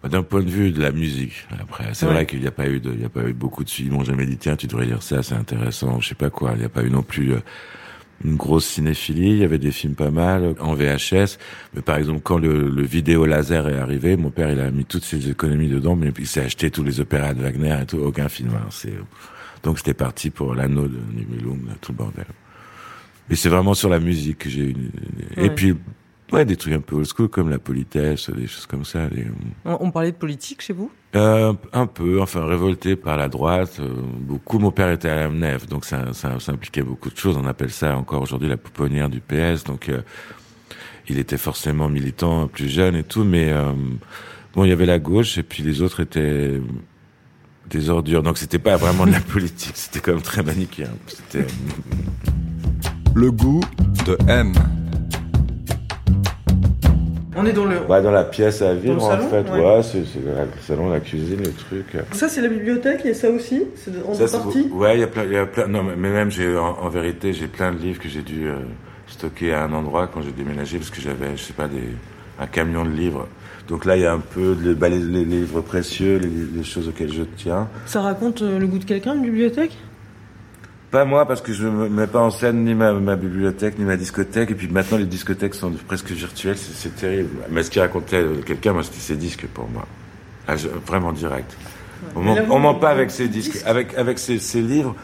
Bah, 0.03 0.09
D'un 0.11 0.23
point 0.23 0.43
de 0.43 0.51
vue 0.51 0.71
de 0.71 0.81
la 0.83 0.93
musique, 0.93 1.47
après, 1.61 1.87
c'est 1.95 2.07
Ouais. 2.07 2.13
vrai 2.13 2.27
qu'il 2.27 2.41
n'y 2.41 2.47
a 2.47 2.51
pas 2.53 2.69
eu 2.69 2.79
de, 2.79 2.93
il 2.93 3.01
y 3.01 3.05
a 3.05 3.09
pas 3.09 3.25
eu 3.25 3.33
beaucoup 3.33 3.65
de. 3.65 3.71
Ils 3.79 3.91
m'ont 3.91 4.05
jamais 4.05 4.27
dit 4.27 4.37
tiens, 4.37 4.55
tu 4.57 4.67
devrais 4.67 4.85
lire 4.87 5.03
ça, 5.03 5.23
c'est 5.23 5.35
intéressant. 5.35 5.99
Je 6.01 6.09
sais 6.11 6.15
pas 6.15 6.31
quoi. 6.31 6.53
Il 6.55 6.59
n'y 6.61 6.65
a 6.67 6.69
pas 6.69 6.83
eu 6.83 6.91
non 6.91 7.03
plus 7.03 7.33
euh, 7.33 7.39
une 8.25 8.37
grosse 8.37 8.67
cinéphilie. 8.67 9.31
Il 9.31 9.39
y 9.39 9.45
avait 9.45 9.59
des 9.59 9.71
films 9.71 9.95
pas 9.95 10.11
mal 10.11 10.55
en 10.61 10.75
VHS. 10.75 11.39
Mais 11.75 11.83
par 11.83 11.97
exemple, 11.97 12.21
quand 12.23 12.39
le, 12.39 12.69
le 12.69 12.83
vidéo 12.83 13.27
laser 13.27 13.69
est 13.69 13.79
arrivé, 13.79 14.17
mon 14.17 14.31
père 14.31 14.51
il 14.51 14.61
a 14.61 14.71
mis 14.71 14.85
toutes 14.85 15.05
ses 15.05 15.29
économies 15.31 15.69
dedans, 15.69 15.95
mais 15.97 16.13
il 16.19 16.27
s'est 16.27 16.41
acheté 16.43 16.71
tous 16.71 16.83
les 16.83 17.01
opéras 17.01 17.35
de 17.35 17.43
Wagner 17.43 17.77
et 17.83 17.87
tout, 17.87 17.99
aucun 17.99 18.29
film. 18.29 18.51
hein. 18.55 18.67
C'est 18.71 18.95
donc 19.63 19.79
c'était 19.79 19.95
parti 19.95 20.31
pour 20.31 20.55
l'anneau 20.55 20.87
de 20.89 20.99
Nibelung, 21.17 21.61
tout 21.81 21.93
le 21.93 21.97
bordel. 21.99 22.27
Mais 23.29 23.37
c'est 23.37 23.49
vraiment 23.49 23.75
sur 23.75 23.89
la 23.89 23.99
musique 24.01 24.39
que 24.39 24.49
j'ai 24.51 24.63
eu. 24.65 24.71
une- 24.71 24.91
Et 25.37 25.49
Ouais. 25.49 25.55
puis 25.55 25.75
ouais, 26.33 26.45
des 26.45 26.57
trucs 26.57 26.73
un 26.75 26.81
peu 26.81 26.97
old 26.97 27.07
school 27.07 27.29
comme 27.29 27.51
la 27.51 27.59
politesse, 27.59 28.31
des 28.31 28.47
choses 28.47 28.67
comme 28.67 28.85
ça. 28.85 29.09
des- 29.09 29.27
On, 29.65 29.77
on 29.81 29.91
parlait 29.91 30.13
de 30.13 30.17
politique 30.17 30.63
chez 30.63 30.73
vous? 30.73 30.91
Euh, 31.17 31.55
un 31.73 31.87
peu, 31.87 32.21
enfin 32.21 32.45
révolté 32.45 32.95
par 32.97 33.17
la 33.17 33.29
droite. 33.29 33.79
euh, 33.81 33.89
beaucoup. 34.21 34.59
Mon 34.59 34.71
père 34.71 34.91
était 34.91 35.09
à 35.09 35.17
la 35.17 35.29
MNEF, 35.29 35.67
donc 35.67 35.85
ça, 35.85 36.13
ça, 36.13 36.39
ça 36.39 36.53
impliquait 36.53 36.83
beaucoup 36.83 37.11
de 37.11 37.17
choses. 37.17 37.37
On 37.37 37.47
appelle 37.47 37.71
ça 37.71 37.97
encore 37.97 38.23
aujourd'hui 38.23 38.49
la 38.49 38.57
pouponnière 38.59 39.09
du 39.09 39.21
PS. 39.21 39.65
Donc 39.65 39.89
euh, 39.89 40.03
il 41.09 41.19
était 41.19 41.39
forcément 41.39 41.89
militant, 41.89 42.49
plus 42.49 42.69
jeune 42.69 42.95
et 42.95 43.05
tout, 43.05 43.25
mais 43.25 43.51
euh, 43.51 43.73
bon, 44.55 44.65
il 44.65 44.69
y 44.69 44.73
avait 44.73 44.87
la 44.87 44.99
gauche 44.99 45.39
et 45.39 45.43
puis 45.43 45.63
les 45.63 45.81
autres 45.81 46.01
étaient 46.01 46.61
des 47.71 47.91
ordures. 47.91 48.23
Donc 48.23 48.37
c'était 48.37 48.59
pas 48.59 48.77
vraiment 48.77 49.07
de 49.07 49.13
la 49.13 49.21
politique, 49.33 49.77
c'était 49.77 50.01
quand 50.01 50.13
même 50.13 50.23
très 50.23 50.43
manichéen. 50.43 50.91
C'était 51.07 51.47
Le 53.15 53.31
goût 53.33 53.63
de 54.07 54.19
M. 54.29 54.53
On 57.39 57.47
est 57.47 57.53
dans 57.53 57.65
le. 57.65 57.79
ouais, 57.89 58.03
dans 58.03 58.11
la 58.11 58.25
pièce 58.25 58.63
à 58.63 58.75
vivre 58.75 58.95
le 58.97 59.01
en 59.01 59.09
salon, 59.11 59.29
fait. 59.29 59.51
ouais. 59.51 59.61
Ouais, 59.77 59.83
c'est 59.83 59.99
le 59.99 60.05
salon, 60.61 60.89
la 60.91 61.01
cuisine, 61.01 61.41
les 61.43 61.51
trucs. 61.51 61.97
Ça, 62.13 62.29
c'est 62.29 62.41
la 62.41 62.49
bibliothèque, 62.49 63.07
et 63.07 63.15
ça 63.15 63.31
aussi? 63.31 63.63
C'est 63.77 63.93
en 64.07 64.15
Ça, 64.15 64.21
deux 64.21 64.27
c'est 64.27 64.39
parties? 64.39 64.63
Beau. 64.65 64.79
Ouais, 64.79 64.97
il 64.97 65.01
y 65.01 65.05
a 65.05 65.07
plein, 65.07 65.25
y 65.25 65.37
a 65.37 65.47
plein. 65.47 65.69
Non, 65.69 65.83
mais 65.83 65.97
même 65.97 66.31
en, 66.59 66.85
en 66.85 66.89
vérité, 66.89 67.33
j'ai 67.33 67.47
plein 67.47 67.73
de 67.73 67.79
livres 67.79 68.01
que 68.01 68.09
j'ai 68.09 68.23
dû 68.23 68.49
euh, 68.49 68.57
stocker 69.07 69.53
à 69.53 69.65
un 69.65 69.73
endroit 69.73 70.09
quand 70.13 70.21
j'ai 70.23 70.33
déménagé 70.33 70.79
parce 70.79 70.91
que 70.91 71.01
j'avais, 71.01 71.37
je 71.37 71.43
sais 71.43 71.53
pas, 71.53 71.69
des, 71.69 71.89
un 72.41 72.47
camion 72.47 72.85
de 72.85 72.91
livres. 72.91 73.29
Donc 73.69 73.85
là, 73.85 73.97
il 73.97 74.03
y 74.03 74.07
a 74.07 74.13
un 74.15 74.21
peu 74.21 74.55
de, 74.55 74.73
bah, 74.75 74.89
les, 74.89 74.99
les 74.99 75.25
livres 75.25 75.61
précieux, 75.61 76.17
les, 76.19 76.29
les 76.59 76.65
choses 76.65 76.89
auxquelles 76.89 77.13
je 77.13 77.23
tiens. 77.37 77.69
Ça 77.87 78.01
raconte 78.01 78.43
euh, 78.43 78.59
le 78.59 78.67
goût 78.67 78.79
de 78.79 78.85
quelqu'un, 78.85 79.15
une 79.15 79.23
bibliothèque? 79.23 79.77
Pas 80.91 81.05
moi, 81.05 81.27
parce 81.27 81.43
que 81.43 81.53
je 81.53 81.67
ne 81.67 81.89
mets 81.89 82.07
pas 82.07 82.21
en 82.21 82.31
scène 82.31 82.65
ni 82.65 82.75
ma, 82.75 82.93
ma, 82.93 83.17
bibliothèque, 83.17 83.79
ni 83.79 83.85
ma 83.85 83.97
discothèque. 83.97 84.51
Et 84.51 84.55
puis 84.55 84.69
maintenant, 84.69 84.97
les 84.97 85.05
discothèques 85.05 85.55
sont 85.55 85.73
presque 85.87 86.11
virtuelles. 86.11 86.57
C'est 86.57 86.97
terrible. 86.97 87.31
Mais 87.51 87.63
ce 87.63 87.71
qui 87.71 87.79
racontait 87.79 88.25
quelqu'un, 88.47 88.73
moi, 88.73 88.83
c'était 88.83 89.01
ses 89.01 89.17
disques 89.17 89.47
pour 89.53 89.69
moi. 89.69 89.87
Ah, 90.47 90.55
vraiment 90.87 91.13
direct. 91.13 91.57
On 92.17 92.23
On 92.27 92.59
ment 92.59 92.75
pas 92.75 92.91
avec 92.91 93.11
ses 93.11 93.29
disques. 93.29 93.61
Avec, 93.67 93.95
avec 93.99 94.19
ses, 94.19 94.39
ses 94.39 94.63
livres, 94.63 94.95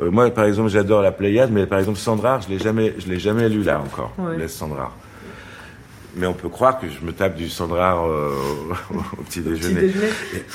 euh, 0.00 0.10
moi, 0.10 0.30
par 0.30 0.44
exemple, 0.44 0.68
j'adore 0.68 1.02
la 1.02 1.12
Pléiade, 1.12 1.50
mais 1.50 1.66
par 1.66 1.78
exemple, 1.78 1.98
Sandra, 1.98 2.40
je 2.40 2.48
l'ai 2.48 2.58
jamais, 2.58 2.94
je 2.98 3.08
l'ai 3.08 3.18
jamais 3.18 3.48
lu 3.48 3.62
là 3.62 3.80
encore. 3.80 4.12
Ouais. 4.18 4.46
Sandra. 4.48 4.92
Mais 6.16 6.26
on 6.26 6.34
peut 6.34 6.48
croire 6.48 6.78
que 6.80 6.86
je 6.88 7.04
me 7.04 7.12
tape 7.12 7.36
du 7.36 7.48
Sandra 7.48 8.04
euh, 8.06 8.34
au 9.18 9.22
petit 9.22 9.40
déjeuner. 9.40 9.92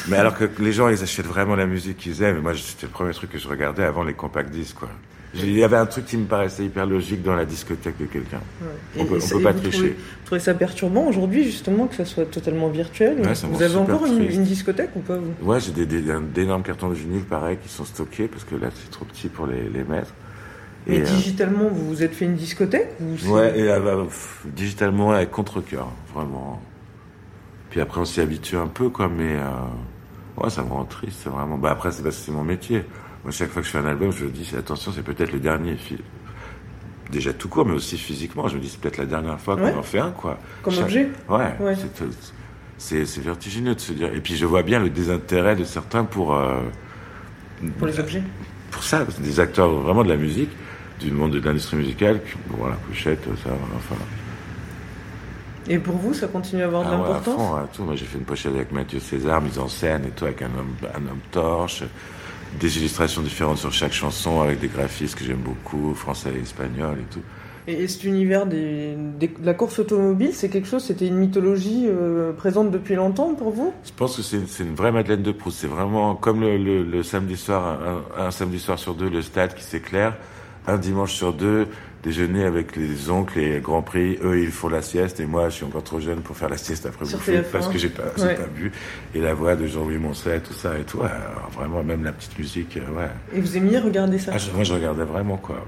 mais 0.07 0.17
alors 0.17 0.37
que 0.37 0.49
les 0.59 0.71
gens, 0.71 0.89
ils 0.89 1.01
achètent 1.01 1.25
vraiment 1.25 1.55
la 1.55 1.65
musique 1.65 1.97
qu'ils 1.97 2.21
aiment. 2.23 2.37
Et 2.37 2.41
moi, 2.41 2.53
c'était 2.55 2.87
le 2.87 2.91
premier 2.91 3.13
truc 3.13 3.31
que 3.31 3.37
je 3.37 3.47
regardais 3.47 3.83
avant 3.83 4.03
les 4.03 4.13
compact 4.13 4.51
disques, 4.51 4.77
quoi. 4.79 4.89
Il 5.37 5.57
y 5.57 5.63
avait 5.63 5.75
un 5.75 5.85
truc 5.85 6.05
qui 6.05 6.17
me 6.17 6.25
paraissait 6.25 6.65
hyper 6.65 6.85
logique 6.85 7.21
dans 7.21 7.35
la 7.35 7.45
discothèque 7.45 7.97
de 7.97 8.05
quelqu'un. 8.05 8.39
Ouais. 8.61 9.01
On 9.01 9.05
peut, 9.05 9.19
on 9.21 9.29
peut 9.29 9.41
pas 9.41 9.53
tricher. 9.53 9.89
Vous 9.89 10.25
trouvez 10.25 10.39
ça 10.39 10.53
perturbant 10.53 11.07
aujourd'hui, 11.07 11.43
justement, 11.43 11.87
que 11.87 11.95
ça 11.95 12.05
soit 12.05 12.25
totalement 12.25 12.69
virtuel 12.69 13.19
ouais, 13.19 13.33
Vous 13.49 13.61
avez 13.61 13.75
encore 13.75 14.05
une, 14.05 14.23
une, 14.23 14.43
discothèque 14.43 14.91
ou 14.95 15.01
pas 15.01 15.17
vous? 15.17 15.33
Ouais, 15.41 15.59
j'ai 15.59 15.85
d'énormes 15.85 16.63
cartons 16.63 16.89
de 16.89 16.93
vinyle, 16.95 17.23
pareil, 17.23 17.57
qui 17.61 17.69
sont 17.69 17.85
stockés, 17.85 18.27
parce 18.27 18.45
que 18.45 18.55
là, 18.55 18.69
c'est 18.73 18.89
trop 18.91 19.05
petit 19.05 19.27
pour 19.27 19.45
les, 19.45 19.63
les 19.69 19.83
mettre. 19.83 20.13
Et, 20.87 20.97
et 20.97 21.01
euh, 21.01 21.03
digitalement, 21.05 21.67
vous 21.71 21.87
vous 21.87 22.03
êtes 22.03 22.13
fait 22.13 22.25
une 22.25 22.35
discothèque 22.35 22.89
ou 23.01 23.31
Ouais, 23.33 23.57
et, 23.59 23.69
euh, 23.69 24.03
digitalement 24.45 25.11
avec 25.11 25.31
contre-cœur, 25.31 25.87
vraiment. 26.13 26.61
Puis 27.71 27.81
après, 27.81 27.99
on 28.01 28.05
s'y 28.05 28.21
habitue 28.21 28.55
un 28.57 28.67
peu, 28.67 28.89
quoi, 28.89 29.07
mais 29.09 29.35
euh, 29.35 30.43
ouais, 30.43 30.49
ça 30.49 30.63
me 30.63 30.69
rend 30.69 30.85
triste, 30.85 31.25
vraiment. 31.27 31.57
Bah 31.57 31.71
après, 31.71 31.91
c'est 31.91 32.03
parce 32.03 32.17
que 32.17 32.21
c'est 32.23 32.31
mon 32.31 32.43
métier. 32.43 32.83
Moi, 33.23 33.31
chaque 33.31 33.49
fois 33.49 33.61
que 33.61 33.67
je 33.67 33.71
fais 33.71 33.79
un 33.79 33.85
album, 33.87 34.11
je 34.11 34.25
me 34.25 34.29
dis, 34.29 34.53
attention, 34.57 34.91
c'est 34.95 35.01
peut-être 35.01 35.31
le 35.33 35.39
dernier 35.39 35.75
film. 35.75 36.01
Déjà 37.11 37.33
tout 37.33 37.49
court, 37.49 37.65
mais 37.65 37.73
aussi 37.73 37.97
physiquement. 37.97 38.47
Je 38.47 38.55
me 38.57 38.61
dis, 38.61 38.69
c'est 38.69 38.79
peut-être 38.79 38.97
la 38.97 39.05
dernière 39.05 39.39
fois 39.39 39.55
qu'on 39.55 39.63
Ouais. 39.63 39.73
en 39.73 39.83
fait 39.83 39.99
un, 39.99 40.11
quoi. 40.11 40.37
Comme 40.61 40.73
Chaque- 40.73 40.83
objet 40.85 41.09
Ouais. 41.29 41.55
Ouais. 41.59 41.75
c'est- 42.77 43.19
vertigineux 43.21 43.73
de 43.75 43.79
se 43.79 43.93
dire. 43.93 44.13
Et 44.13 44.21
puis 44.21 44.35
je 44.35 44.45
vois 44.45 44.61
bien 44.63 44.79
le 44.79 44.89
désintérêt 44.89 45.55
de 45.55 45.63
certains 45.63 46.03
pour. 46.03 46.35
euh, 46.35 46.61
pour 47.77 47.87
les 47.87 47.99
objets 47.99 48.21
pour 48.71 48.83
ça, 48.83 49.05
des 49.19 49.39
acteurs 49.39 49.69
vraiment 49.69 50.03
de 50.03 50.09
la 50.09 50.17
musique, 50.17 50.49
du 50.99 51.11
monde 51.11 51.31
de 51.33 51.39
l'industrie 51.39 51.77
musicale, 51.77 52.21
bon, 52.47 52.57
voilà, 52.59 52.75
pochette, 52.87 53.23
ça, 53.43 53.51
enfin. 53.75 53.95
Et 55.67 55.79
pour 55.79 55.95
vous, 55.95 56.13
ça 56.13 56.27
continue 56.27 56.61
à 56.61 56.65
avoir 56.65 56.83
de 56.83 56.87
Ah 56.89 56.91
ouais, 56.91 56.97
à 56.97 57.07
l'importance? 57.07 57.35
fond, 57.35 57.55
à 57.55 57.67
tout. 57.73 57.83
Moi, 57.83 57.95
j'ai 57.95 58.05
fait 58.05 58.17
une 58.19 58.23
pochette 58.23 58.53
avec 58.53 58.71
Mathieu 58.71 58.99
César, 58.99 59.41
mise 59.41 59.57
en 59.57 59.67
scène 59.67 60.05
et 60.05 60.09
tout, 60.11 60.25
avec 60.25 60.41
un 60.43 60.45
homme, 60.57 60.75
un 60.93 61.09
homme 61.09 61.19
torche, 61.31 61.83
des 62.59 62.77
illustrations 62.77 63.21
différentes 63.23 63.57
sur 63.57 63.71
chaque 63.73 63.93
chanson, 63.93 64.41
avec 64.41 64.59
des 64.59 64.67
graphistes 64.67 65.15
que 65.15 65.25
j'aime 65.25 65.41
beaucoup, 65.41 65.93
français 65.95 66.29
et 66.37 66.41
espagnol 66.41 66.97
et 66.99 67.13
tout. 67.13 67.21
Et, 67.67 67.81
et 67.81 67.87
cet 67.87 68.03
univers 68.03 68.45
des, 68.45 68.93
des- 69.19 69.27
de 69.27 69.43
la 69.45 69.55
course 69.55 69.79
automobile, 69.79 70.29
c'est 70.33 70.49
quelque 70.49 70.67
chose, 70.67 70.83
c'était 70.83 71.07
une 71.07 71.15
mythologie 71.17 71.87
euh, 71.89 72.31
présente 72.31 72.69
depuis 72.69 72.93
longtemps 72.93 73.33
pour 73.33 73.49
vous? 73.49 73.73
Je 73.83 73.91
pense 73.97 74.17
que 74.17 74.21
c'est 74.21 74.47
c'est 74.47 74.63
une 74.63 74.75
vraie 74.75 74.91
Madeleine 74.91 75.23
de 75.23 75.31
Proust. 75.31 75.57
C'est 75.61 75.67
vraiment 75.67 76.13
comme 76.13 76.41
le, 76.41 76.57
le- 76.59 76.83
le 76.83 77.01
samedi 77.03 77.35
soir, 77.35 77.79
un, 78.17 78.27
un 78.27 78.29
samedi 78.29 78.59
soir 78.59 78.77
sur 78.77 78.93
deux, 78.93 79.09
le 79.09 79.23
stade 79.23 79.55
qui 79.55 79.63
s'éclaire, 79.63 80.15
un 80.67 80.77
dimanche 80.77 81.13
sur 81.13 81.33
deux, 81.33 81.67
déjeuner 82.03 82.43
avec 82.45 82.75
les 82.75 83.09
oncles 83.09 83.39
et 83.39 83.59
Grand 83.59 83.81
Prix. 83.81 84.17
Eux, 84.23 84.39
ils 84.41 84.51
font 84.51 84.69
la 84.69 84.81
sieste 84.81 85.19
et 85.19 85.25
moi, 85.25 85.49
je 85.49 85.55
suis 85.55 85.65
encore 85.65 85.83
trop 85.83 85.99
jeune 85.99 86.19
pour 86.21 86.35
faire 86.37 86.49
la 86.49 86.57
sieste 86.57 86.85
après 86.85 87.05
bouffer 87.05 87.39
TF1. 87.39 87.43
parce 87.51 87.67
que 87.67 87.77
j'ai 87.77 87.89
pas, 87.89 88.03
Ouais. 88.17 88.35
pas 88.35 88.45
bu. 88.47 88.71
Et 89.13 89.19
la 89.21 89.33
voix 89.33 89.55
de 89.55 89.65
Jean-Louis 89.67 89.97
Moncet, 89.97 90.39
tout 90.41 90.53
ça 90.53 90.77
et 90.77 90.83
tout. 90.83 91.01
alors 91.01 91.49
vraiment, 91.53 91.83
même 91.83 92.03
la 92.03 92.11
petite 92.11 92.37
musique, 92.37 92.77
euh, 92.77 92.97
ouais. 92.99 93.09
Et 93.33 93.41
vous 93.41 93.57
aimiez 93.57 93.79
regarder 93.79 94.19
ça 94.19 94.31
Ah, 94.33 94.37
je- 94.37 94.51
moi, 94.51 94.63
je 94.63 94.73
regardais 94.73 95.03
vraiment, 95.05 95.37
quoi. 95.37 95.65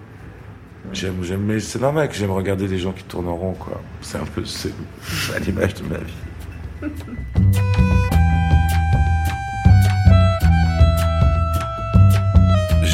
J'aime, 0.94 1.16
j'aime, 1.22 1.42
mais 1.46 1.60
c'est 1.60 1.82
normal 1.82 2.08
que 2.08 2.16
j'aime 2.16 2.32
regarder 2.32 2.66
les 2.68 2.78
gens 2.78 2.94
qui 2.94 3.04
tournent 3.04 3.28
en 3.28 3.36
rond, 3.36 3.54
quoi. 3.54 3.82
C'est 4.02 4.18
un 4.20 4.26
peu, 4.26 4.46
c'est 4.46 4.72
à 5.36 5.40
l'image 5.40 5.74
de 5.76 5.84
ma 5.84 5.98
vie. 5.98 6.92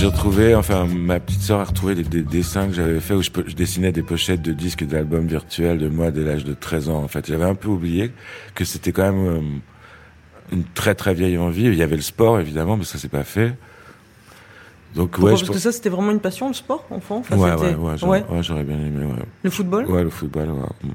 J'ai 0.03 0.10
retrouvé, 0.10 0.53
enfin, 0.53 0.86
ma 0.86 1.22
petite 1.22 1.39
sœur 1.39 1.62
a 1.62 1.63
retrouvé 1.63 1.95
des, 1.95 2.03
des 2.03 2.24
dessins 2.24 2.67
que 2.67 2.74
j'avais 2.74 3.00
fait 3.00 3.13
où 3.13 3.22
je, 3.22 3.29
dessinais 3.55 3.93
des 3.93 4.03
pochettes 4.03 4.41
de 4.41 4.51
disques 4.51 4.81
et 4.81 4.86
d'albums 4.86 5.27
virtuels 5.27 5.77
de 5.77 5.88
moi 5.88 6.12
dès 6.12 6.25
l'âge 6.25 6.43
de 6.43 6.53
13 6.53 6.89
ans. 6.89 7.01
En 7.01 7.07
fait, 7.07 7.25
j'avais 7.25 7.45
un 7.45 7.55
peu 7.55 7.69
oublié 7.69 8.12
que 8.53 8.65
c'était 8.65 8.91
quand 8.91 9.03
même 9.03 9.25
euh, 9.25 9.39
une 10.51 10.65
très 10.65 10.93
très 10.93 11.13
vieille 11.13 11.38
envie. 11.38 11.63
Il 11.67 11.75
y 11.75 11.83
avait 11.83 11.95
le 11.95 12.01
sport 12.01 12.38
évidemment, 12.38 12.75
mais 12.75 12.83
ça 12.83 12.98
s'est 12.98 13.07
pas 13.07 13.24
fait. 13.24 13.55
Donc 14.93 15.12
Pourquoi 15.12 15.31
ouais, 15.31 15.38
je 15.38 15.45
Parce 15.45 15.55
que 15.55 15.63
ça, 15.63 15.72
c'était 15.72 15.88
vraiment 15.88 16.12
une 16.12 16.19
passion, 16.19 16.50
le 16.50 16.53
sport, 16.53 16.86
enfant? 16.89 17.19
Enfin, 17.19 17.38
ouais, 17.38 17.53
ouais, 17.53 17.74
ouais, 17.75 17.98
j'aurais, 17.98 18.24
Ouais. 18.24 18.25
ouais, 18.29 18.43
j'aurais 18.43 18.65
bien 18.65 18.79
aimé, 18.79 19.05
ouais. 19.05 19.24
Le 19.43 19.50
football? 19.50 19.86
Ouais, 19.86 20.03
le 20.03 20.10
football. 20.10 20.50
Mm. 20.50 20.89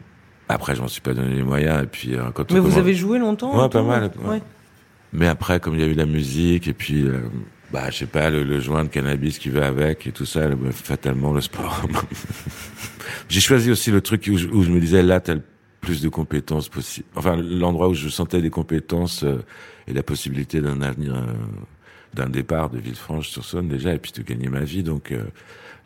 Après, 0.50 0.74
je 0.74 0.82
m'en 0.82 0.88
suis 0.88 1.00
pas 1.00 1.14
donné 1.14 1.34
les 1.34 1.42
moyens, 1.42 1.82
et 1.82 1.86
puis, 1.86 2.14
euh, 2.14 2.24
quand 2.34 2.52
Mais 2.52 2.58
vous 2.58 2.66
commence- 2.66 2.78
avez 2.78 2.92
joué 2.92 3.18
longtemps 3.18 3.58
Ouais, 3.58 3.70
pas 3.70 3.82
mal. 3.82 4.10
Mais 5.14 5.28
après, 5.28 5.60
comme 5.60 5.72
il 5.76 5.80
y 5.80 5.84
a 5.84 5.86
eu 5.86 5.94
la 5.94 6.04
musique, 6.04 6.68
et 6.68 6.74
puis, 6.74 7.04
euh, 7.04 7.22
bah, 7.72 7.90
je 7.90 7.98
sais 7.98 8.06
pas, 8.06 8.30
le, 8.30 8.44
le 8.44 8.60
joint 8.60 8.84
de 8.84 8.88
cannabis 8.88 9.38
qui 9.38 9.48
va 9.50 9.66
avec, 9.66 10.06
et 10.06 10.12
tout 10.12 10.24
ça, 10.26 10.48
le- 10.48 10.70
fatalement, 10.70 11.32
le 11.32 11.40
sport. 11.40 11.82
J'ai 13.28 13.40
choisi 13.40 13.70
aussi 13.70 13.90
le 13.90 14.00
truc 14.00 14.28
où 14.32 14.36
je, 14.38 14.48
où 14.48 14.62
je 14.62 14.70
me 14.70 14.80
disais, 14.80 15.02
là, 15.02 15.20
t'as 15.20 15.34
le 15.34 15.42
plus 15.80 16.00
de 16.02 16.08
compétences 16.08 16.68
possible. 16.68 17.06
Enfin, 17.14 17.36
l'endroit 17.36 17.88
où 17.88 17.94
je 17.94 18.08
sentais 18.08 18.40
des 18.42 18.50
compétences 18.50 19.22
euh, 19.22 19.38
et 19.86 19.92
la 19.92 20.02
possibilité 20.02 20.60
d'un 20.60 20.80
avenir, 20.82 21.14
euh, 21.14 21.20
d'un 22.14 22.28
départ 22.28 22.70
de 22.70 22.78
Villefranche-sur-Saône 22.78 23.68
déjà, 23.68 23.94
et 23.94 23.98
puis 23.98 24.12
de 24.12 24.22
gagner 24.22 24.48
ma 24.48 24.60
vie. 24.60 24.82
Donc, 24.82 25.12
euh, 25.12 25.24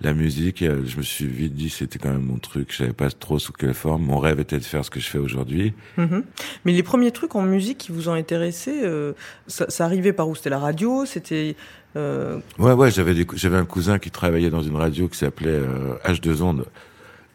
la 0.04 0.14
musique, 0.14 0.62
euh, 0.62 0.82
je 0.86 0.96
me 0.96 1.02
suis 1.02 1.26
vite 1.26 1.54
dit, 1.54 1.70
c'était 1.70 1.98
quand 1.98 2.10
même 2.10 2.24
mon 2.24 2.38
truc. 2.38 2.72
Je 2.72 2.78
savais 2.78 2.92
pas 2.92 3.10
trop 3.10 3.38
sous 3.38 3.52
quelle 3.52 3.74
forme. 3.74 4.04
Mon 4.04 4.18
rêve 4.18 4.40
était 4.40 4.58
de 4.58 4.64
faire 4.64 4.84
ce 4.84 4.90
que 4.90 5.00
je 5.00 5.08
fais 5.08 5.18
aujourd'hui. 5.18 5.72
Mhm. 5.96 6.24
Mais 6.64 6.72
les 6.72 6.82
premiers 6.82 7.10
trucs 7.10 7.34
en 7.34 7.42
musique 7.42 7.78
qui 7.78 7.92
vous 7.92 8.08
ont 8.08 8.14
intéressé, 8.14 8.82
euh, 8.84 9.12
ça, 9.46 9.66
ça 9.68 9.84
arrivait 9.84 10.12
par 10.12 10.28
où? 10.28 10.34
C'était 10.34 10.50
la 10.50 10.58
radio? 10.58 11.04
C'était 11.06 11.56
euh, 11.96 12.38
Ouais, 12.58 12.72
ouais, 12.72 12.90
j'avais 12.90 13.14
j'avais 13.34 13.56
un 13.56 13.64
cousin 13.64 13.98
qui 13.98 14.10
travaillait 14.10 14.50
dans 14.50 14.62
une 14.62 14.76
radio 14.76 15.08
qui 15.08 15.18
s'appelait 15.18 15.50
euh, 15.50 15.94
H2 16.06 16.42
Ondes 16.42 16.64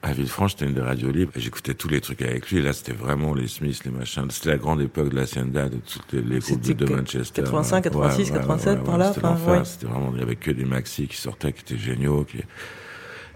à 0.03 0.13
Villefranche, 0.13 0.51
c'était 0.51 0.65
une 0.65 0.73
des 0.73 0.81
radios 0.81 1.11
libres. 1.11 1.31
J'écoutais 1.35 1.73
tous 1.73 1.89
les 1.89 2.01
trucs 2.01 2.21
avec 2.21 2.49
lui. 2.51 2.61
Là, 2.61 2.73
c'était 2.73 2.93
vraiment 2.93 3.33
les 3.33 3.47
Smiths, 3.47 3.83
les 3.83 3.91
machins. 3.91 4.29
C'était 4.29 4.51
la 4.51 4.57
grande 4.57 4.81
époque 4.81 5.09
de 5.09 5.15
la 5.15 5.25
Sienda, 5.25 5.69
de 5.69 5.77
tous 5.77 5.99
les, 6.13 6.21
les 6.21 6.39
groupes 6.39 6.61
de, 6.61 6.85
Manchester. 6.85 7.41
85, 7.41 7.83
86, 7.83 8.31
87, 8.31 8.83
par 8.83 8.97
là, 8.97 9.11
C'était 9.13 9.25
enfin. 9.25 9.63
C'était 9.63 9.87
vraiment, 9.87 10.11
il 10.13 10.19
y 10.19 10.23
avait 10.23 10.35
que 10.35 10.51
des 10.51 10.65
maxi 10.65 11.07
qui 11.07 11.17
sortaient, 11.17 11.51
qui 11.51 11.61
étaient 11.61 11.81
géniaux. 11.81 12.23
Qui... 12.25 12.37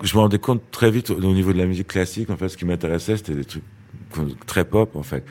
Je 0.03 0.15
me 0.15 0.21
rendais 0.21 0.39
compte 0.39 0.61
très 0.71 0.91
vite 0.91 1.09
au, 1.09 1.15
au 1.15 1.33
niveau 1.33 1.51
de 1.51 1.57
la 1.57 1.65
musique 1.65 1.87
classique, 1.87 2.29
en 2.29 2.37
fait, 2.37 2.49
ce 2.49 2.57
qui 2.57 2.65
m'intéressait, 2.65 3.17
c'était 3.17 3.35
des 3.35 3.45
trucs 3.45 3.63
très 4.45 4.65
pop, 4.65 4.95
en 4.95 5.03
fait. 5.03 5.25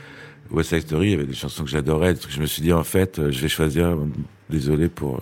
West 0.50 0.70
Side 0.70 0.82
Story, 0.82 1.08
il 1.08 1.10
y 1.12 1.14
avait 1.14 1.26
des 1.26 1.34
chansons 1.34 1.64
que 1.64 1.70
j'adorais, 1.70 2.14
je 2.28 2.40
me 2.40 2.46
suis 2.46 2.62
dit, 2.62 2.72
en 2.72 2.84
fait, 2.84 3.18
euh, 3.18 3.30
je 3.30 3.40
vais 3.40 3.48
choisir, 3.48 3.86
euh, 3.86 4.06
désolé 4.48 4.88
pour 4.88 5.16
euh, 5.16 5.20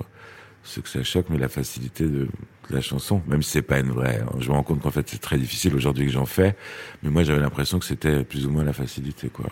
ceux 0.63 0.81
que 0.81 0.89
ça 0.89 1.03
choque, 1.03 1.27
mais 1.29 1.39
la 1.39 1.49
facilité 1.49 2.05
de 2.05 2.29
la 2.71 2.81
chanson, 2.81 3.23
même 3.27 3.43
si 3.43 3.51
c'est 3.53 3.63
pas 3.63 3.79
une 3.81 3.91
vraie. 3.91 4.21
hein. 4.23 4.37
Je 4.41 4.49
me 4.49 4.55
rends 4.55 4.63
compte 4.63 4.81
qu'en 4.83 4.91
fait, 4.91 5.09
c'est 5.09 5.21
très 5.21 5.39
difficile 5.39 5.75
aujourd'hui 5.75 6.07
que 6.07 6.13
j'en 6.13 6.27
fais, 6.27 6.57
mais 7.03 7.11
moi, 7.11 7.23
j'avais 7.23 7.41
l'impression 7.41 7.79
que 7.79 7.85
c'était 7.85 8.25
plus 8.25 8.47
ou 8.47 8.51
moins 8.51 8.65
la 8.65 8.73
facilité, 8.73 9.29
quoi. 9.29 9.47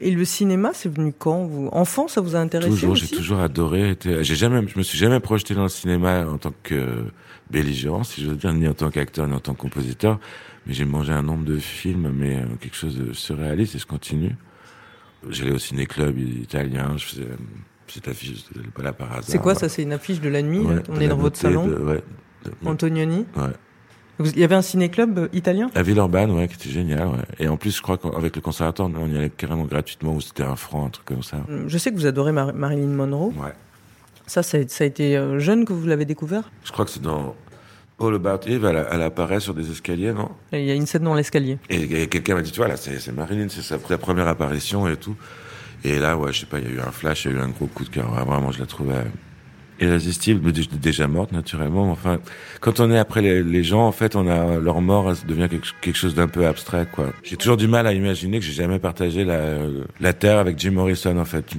Et 0.00 0.10
le 0.10 0.24
cinéma, 0.24 0.70
c'est 0.74 0.88
venu 0.92 1.12
quand 1.16 1.44
vous? 1.46 1.68
Enfant, 1.72 2.08
ça 2.08 2.20
vous 2.20 2.36
a 2.36 2.38
intéressé 2.40 2.68
Toujours, 2.70 2.96
j'ai 2.96 3.08
toujours 3.08 3.38
adoré. 3.40 3.96
J'ai 4.04 4.34
jamais, 4.34 4.66
je 4.68 4.76
me 4.78 4.82
suis 4.82 4.98
jamais 4.98 5.20
projeté 5.20 5.54
dans 5.54 5.62
le 5.62 5.68
cinéma 5.68 6.26
en 6.26 6.38
tant 6.38 6.52
que 6.62 7.04
belligérant, 7.50 8.02
si 8.04 8.22
je 8.22 8.28
veux 8.30 8.36
dire, 8.36 8.52
ni 8.52 8.66
en 8.68 8.74
tant 8.74 8.90
qu'acteur, 8.90 9.26
ni 9.26 9.34
en 9.34 9.40
tant 9.40 9.54
que 9.54 9.60
compositeur. 9.60 10.18
Mais 10.66 10.74
j'ai 10.74 10.84
mangé 10.84 11.12
un 11.12 11.22
nombre 11.22 11.44
de 11.44 11.56
films, 11.58 12.10
mais 12.12 12.36
euh, 12.36 12.46
quelque 12.60 12.76
chose 12.76 12.96
de 12.98 13.12
surréaliste 13.12 13.76
et 13.76 13.78
je 13.78 13.86
continue. 13.86 14.34
J'allais 15.30 15.52
au 15.52 15.58
ciné-club 15.58 16.18
italien, 16.18 16.94
je 16.96 17.04
faisais 17.06 17.22
euh, 17.22 17.36
petite 17.86 18.08
affiche, 18.08 18.44
pas 18.74 18.82
là 18.82 18.92
par 18.92 19.10
hasard. 19.12 19.24
C'est 19.24 19.38
quoi 19.38 19.54
ça? 19.54 19.68
C'est 19.68 19.82
une 19.82 19.92
affiche 19.92 20.20
de 20.20 20.28
la 20.28 20.42
nuit 20.42 20.58
Ouais, 20.58 20.82
On 20.88 21.00
est 21.00 21.08
dans 21.08 21.16
votre 21.16 21.38
salon? 21.38 21.66
de- 21.68 21.74
ouais. 21.76 22.02
Antonioni 22.64 23.26
ouais. 23.36 23.50
Il 24.34 24.38
y 24.38 24.44
avait 24.44 24.54
un 24.54 24.62
ciné-club 24.62 25.18
euh, 25.18 25.28
italien? 25.34 25.70
La 25.74 25.82
Villeurbanne, 25.82 26.30
ouais, 26.30 26.48
qui 26.48 26.54
était 26.54 26.70
génial, 26.70 27.06
ouais. 27.08 27.18
Et 27.38 27.48
en 27.48 27.58
plus, 27.58 27.76
je 27.76 27.82
crois 27.82 27.98
qu'avec 27.98 28.34
le 28.34 28.40
conservatoire, 28.40 28.88
on 28.96 29.08
y 29.08 29.16
allait 29.18 29.28
carrément 29.28 29.64
gratuitement, 29.64 30.14
ou 30.14 30.22
c'était 30.22 30.42
un 30.42 30.56
franc, 30.56 30.86
un 30.86 30.88
truc 30.88 31.04
comme 31.04 31.22
ça. 31.22 31.36
Je 31.66 31.76
sais 31.76 31.90
que 31.90 31.96
vous 31.96 32.06
adorez 32.06 32.32
Mar- 32.32 32.54
Marilyn 32.54 32.86
Monroe. 32.86 33.34
Ouais. 33.36 33.52
Ça, 34.26 34.42
ça 34.42 34.56
a, 34.56 34.60
ça 34.68 34.84
a 34.84 34.86
été 34.86 35.18
euh, 35.18 35.38
jeune 35.38 35.66
que 35.66 35.74
vous 35.74 35.86
l'avez 35.86 36.06
découvert? 36.06 36.50
Je 36.64 36.72
crois 36.72 36.86
que 36.86 36.90
c'est 36.92 37.02
dans 37.02 37.34
All 38.00 38.14
About 38.14 38.46
Eve, 38.48 38.64
elle, 38.64 38.86
elle 38.90 39.02
apparaît 39.02 39.40
sur 39.40 39.52
des 39.52 39.70
escaliers, 39.70 40.12
non? 40.14 40.30
Il 40.52 40.64
y 40.64 40.70
a 40.70 40.74
une 40.74 40.86
scène 40.86 41.02
dans 41.02 41.14
l'escalier. 41.14 41.58
Et, 41.68 42.02
et 42.02 42.06
quelqu'un 42.08 42.36
m'a 42.36 42.42
dit, 42.42 42.52
tu 42.52 42.56
vois, 42.58 42.68
là, 42.68 42.76
c'est 42.76 43.12
Marilyn, 43.12 43.48
c'est 43.50 43.60
sa, 43.62 43.78
sa 43.78 43.98
première 43.98 44.28
apparition 44.28 44.88
et 44.88 44.96
tout. 44.96 45.14
Et 45.84 45.98
là, 45.98 46.16
ouais, 46.16 46.32
je 46.32 46.40
sais 46.40 46.46
pas, 46.46 46.58
il 46.58 46.64
y 46.64 46.68
a 46.68 46.74
eu 46.74 46.80
un 46.80 46.90
flash, 46.90 47.26
il 47.26 47.32
y 47.32 47.34
a 47.34 47.36
eu 47.36 47.40
un 47.40 47.48
gros 47.48 47.66
coup 47.66 47.84
de 47.84 47.90
cœur. 47.90 48.10
Ouais, 48.12 48.24
Vraiment, 48.24 48.50
je 48.50 48.60
la 48.60 48.66
trouvais 48.66 48.94
irrésistible, 49.80 50.52
déjà 50.52 51.06
morte 51.06 51.32
naturellement. 51.32 51.90
Enfin, 51.90 52.18
quand 52.60 52.80
on 52.80 52.90
est 52.90 52.98
après 52.98 53.20
les, 53.20 53.64
gens, 53.64 53.86
en 53.86 53.92
fait, 53.92 54.16
on 54.16 54.26
a 54.28 54.58
leur 54.58 54.80
mort 54.80 55.12
devient 55.26 55.48
quelque, 55.80 55.96
chose 55.96 56.14
d'un 56.14 56.28
peu 56.28 56.46
abstrait, 56.46 56.86
quoi. 56.90 57.12
J'ai 57.22 57.36
toujours 57.36 57.56
du 57.56 57.68
mal 57.68 57.86
à 57.86 57.92
imaginer 57.92 58.38
que 58.38 58.44
j'ai 58.44 58.52
jamais 58.52 58.78
partagé 58.78 59.24
la, 59.24 59.58
la 60.00 60.12
Terre 60.12 60.38
avec 60.38 60.58
Jim 60.58 60.72
Morrison, 60.72 61.16
en 61.18 61.24
fait. 61.24 61.52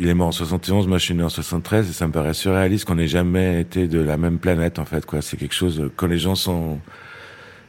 Il 0.00 0.08
est 0.08 0.14
mort 0.14 0.28
en 0.28 0.32
71, 0.32 0.86
moi 0.86 0.98
je 0.98 1.04
suis 1.04 1.14
né 1.14 1.22
en 1.22 1.28
73, 1.28 1.88
et 1.88 1.92
ça 1.92 2.06
me 2.06 2.12
paraît 2.12 2.34
surréaliste 2.34 2.84
qu'on 2.84 2.98
ait 2.98 3.08
jamais 3.08 3.60
été 3.60 3.88
de 3.88 4.00
la 4.00 4.16
même 4.16 4.38
planète, 4.38 4.78
en 4.78 4.84
fait, 4.84 5.04
quoi. 5.06 5.22
C'est 5.22 5.36
quelque 5.36 5.54
chose 5.54 5.90
quand 5.96 6.06
les 6.06 6.18
gens 6.18 6.34
sont 6.34 6.80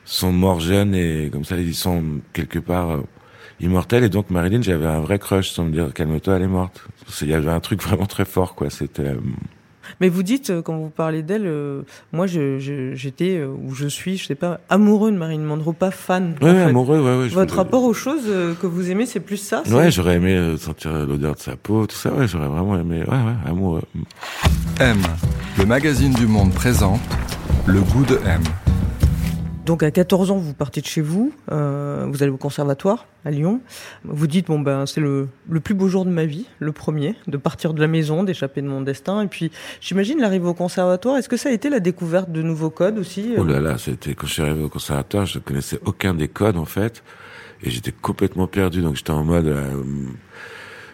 sont 0.05 0.31
morts 0.31 0.59
jeunes 0.59 0.93
et 0.95 1.29
comme 1.31 1.43
ça 1.43 1.57
ils 1.57 1.75
sont 1.75 2.21
quelque 2.31 2.59
part 2.59 2.91
euh, 2.91 3.01
immortels 3.59 4.03
et 4.03 4.09
donc 4.09 4.29
Marilyn 4.29 4.61
j'avais 4.61 4.85
un 4.85 4.99
vrai 4.99 5.17
crush 5.19 5.49
sans 5.49 5.65
me 5.65 5.71
dire 5.71 5.91
calme-toi 5.93 6.35
elle 6.35 6.43
est 6.43 6.47
morte 6.47 6.85
il 7.21 7.29
y 7.29 7.33
avait 7.33 7.49
un 7.49 7.59
truc 7.59 7.81
vraiment 7.81 8.05
très 8.05 8.25
fort 8.25 8.53
quoi 8.55 8.69
c'était 8.69 9.07
euh, 9.07 9.19
Mais 10.01 10.09
vous 10.09 10.23
dites, 10.23 10.49
euh, 10.49 10.61
quand 10.61 10.75
vous 10.77 10.89
parlez 10.89 11.23
d'elle, 11.23 11.45
euh, 11.45 11.81
moi 12.13 12.27
je- 12.27 12.59
je- 12.59 12.93
j'étais, 12.95 13.37
euh, 13.37 13.47
ou 13.47 13.73
je 13.73 13.87
suis, 13.87 14.17
je 14.17 14.25
sais 14.25 14.35
pas, 14.35 14.59
amoureux 14.69 15.11
de 15.11 15.17
Marilyn 15.17 15.43
Monroe, 15.43 15.73
pas 15.73 15.91
fan. 15.91 16.35
en 16.41 16.45
ouais, 16.45 16.51
fait. 16.53 16.61
amoureux 16.61 16.99
ouais 17.01 17.17
ouais 17.23 17.27
Votre 17.29 17.55
rapport 17.55 17.83
aux 17.83 17.93
choses 17.93 18.23
euh, 18.27 18.53
que 18.61 18.67
vous 18.67 18.91
aimez, 18.91 19.05
c'est 19.05 19.19
plus 19.19 19.37
ça 19.37 19.63
ouais 19.71 19.91
j'aurais 19.91 20.15
aimé 20.15 20.31
euh, 20.35 20.57
sentir 20.57 20.91
l'odeur 21.05 21.35
de 21.35 21.39
sa 21.39 21.55
peau 21.55 21.85
tout 21.87 21.95
ça 21.95 22.13
ouais 22.13 22.27
j'aurais 22.27 22.47
vraiment 22.47 22.77
aimé 22.79 22.99
ouais 23.07 23.17
ouais 23.17 23.49
amoureux 23.49 23.81
M, 24.79 24.97
le 25.57 25.65
magazine 25.65 26.13
du 26.13 26.27
monde 26.27 26.53
présente 26.53 26.99
Le 27.65 27.81
goût 27.81 28.03
de 28.05 28.19
M. 28.25 28.41
Donc 29.65 29.81
à 29.81 29.89
14 29.89 30.29
ans, 30.29 30.37
vous 30.37 30.53
partez 30.53 30.79
de 30.79 30.85
chez 30.85 31.01
vous, 31.01 31.33
euh, 31.51 32.05
vous 32.07 32.21
allez 32.21 32.31
au 32.31 32.37
conservatoire 32.37 33.07
à 33.25 33.31
Lyon. 33.31 33.61
Vous 34.03 34.27
dites 34.27 34.47
bon 34.47 34.59
ben 34.59 34.85
c'est 34.85 35.01
le, 35.01 35.27
le 35.49 35.59
plus 35.59 35.73
beau 35.73 35.87
jour 35.87 36.05
de 36.05 36.11
ma 36.11 36.25
vie, 36.25 36.45
le 36.59 36.71
premier, 36.71 37.15
de 37.25 37.37
partir 37.37 37.73
de 37.73 37.81
la 37.81 37.87
maison, 37.87 38.23
d'échapper 38.23 38.61
de 38.61 38.67
mon 38.67 38.81
destin. 38.81 39.23
Et 39.23 39.27
puis 39.27 39.51
j'imagine 39.81 40.19
l'arrivée 40.19 40.47
au 40.47 40.53
conservatoire. 40.53 41.17
Est-ce 41.17 41.29
que 41.29 41.37
ça 41.37 41.49
a 41.49 41.51
été 41.51 41.71
la 41.71 41.79
découverte 41.79 42.31
de 42.31 42.43
nouveaux 42.43 42.69
codes 42.69 42.99
aussi 42.99 43.33
oh 43.37 43.43
là 43.43 43.59
là 43.59 43.79
c'était 43.79 44.13
quand 44.13 44.27
je 44.27 44.33
suis 44.33 44.41
arrivé 44.43 44.63
au 44.63 44.69
conservatoire 44.69 45.25
je 45.25 45.39
connaissais 45.39 45.79
aucun 45.85 46.13
des 46.13 46.27
codes 46.27 46.57
en 46.57 46.65
fait 46.65 47.03
et 47.63 47.71
j'étais 47.71 47.91
complètement 47.91 48.47
perdu 48.47 48.81
donc 48.81 48.95
j'étais 48.95 49.11
en 49.11 49.23
mode 49.23 49.47
euh, 49.47 49.81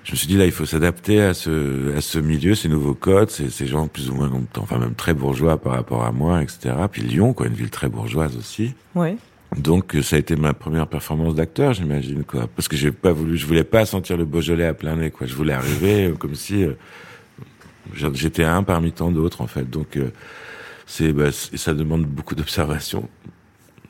je 0.04 0.12
me 0.14 0.16
suis 0.18 0.28
dit 0.28 0.38
là 0.38 0.46
il 0.46 0.52
faut 0.52 0.66
s'adapter 0.66 1.22
à 1.22 1.34
ce 1.34 1.96
à 1.96 2.02
ce 2.02 2.18
milieu 2.20 2.56
ces 2.56 2.70
nouveaux 2.70 2.94
codes 2.96 3.30
ces, 3.30 3.50
ces 3.50 3.68
gens 3.68 3.88
plus 3.88 4.10
ou 4.10 4.16
moins 4.16 4.32
enfin 4.58 4.80
même 4.80 4.96
très 4.96 5.14
bourgeois 5.14 5.58
par 5.60 5.74
rapport 5.74 6.04
à 6.04 6.12
moi 6.12 6.42
etc 6.42 6.74
puis 6.92 7.02
Lyon 7.04 7.34
quoi 7.34 7.48
une 7.48 7.54
ville 7.54 7.70
très 7.70 7.88
bourgeoise 7.90 8.36
aussi. 8.38 8.74
Ouais. 8.96 9.16
donc 9.58 9.96
euh, 9.96 10.02
ça 10.02 10.16
a 10.16 10.20
été 10.20 10.36
ma 10.36 10.54
première 10.54 10.88
performance 10.88 11.36
d'acteur 11.36 11.74
j'imagine 11.74 12.24
quoi. 12.24 12.48
Parce 12.56 12.68
que 12.68 12.76
j'ai 12.76 12.92
pas 12.92 13.12
voulu 13.12 13.38
je 13.38 13.46
voulais 13.46 13.64
pas 13.64 13.86
sentir 13.86 14.18
le 14.18 14.26
Beaujolais 14.26 14.66
à 14.66 14.74
plein 14.74 14.96
nez 14.96 15.12
quoi. 15.12 15.28
Je 15.28 15.36
voulais 15.36 15.54
arriver 15.54 16.08
euh, 16.08 16.14
comme 16.16 16.36
si 16.36 16.64
euh, 16.64 16.74
j'étais 18.14 18.44
un 18.44 18.64
parmi 18.64 18.92
tant 18.92 19.12
d'autres 19.12 19.42
en 19.42 19.48
fait. 19.48 19.70
Donc 19.70 19.98
euh, 19.98 20.12
c'est 20.86 21.14
bah, 21.14 21.32
ça 21.32 21.74
demande 21.74 22.06
beaucoup 22.06 22.36
d'observation. 22.36 23.08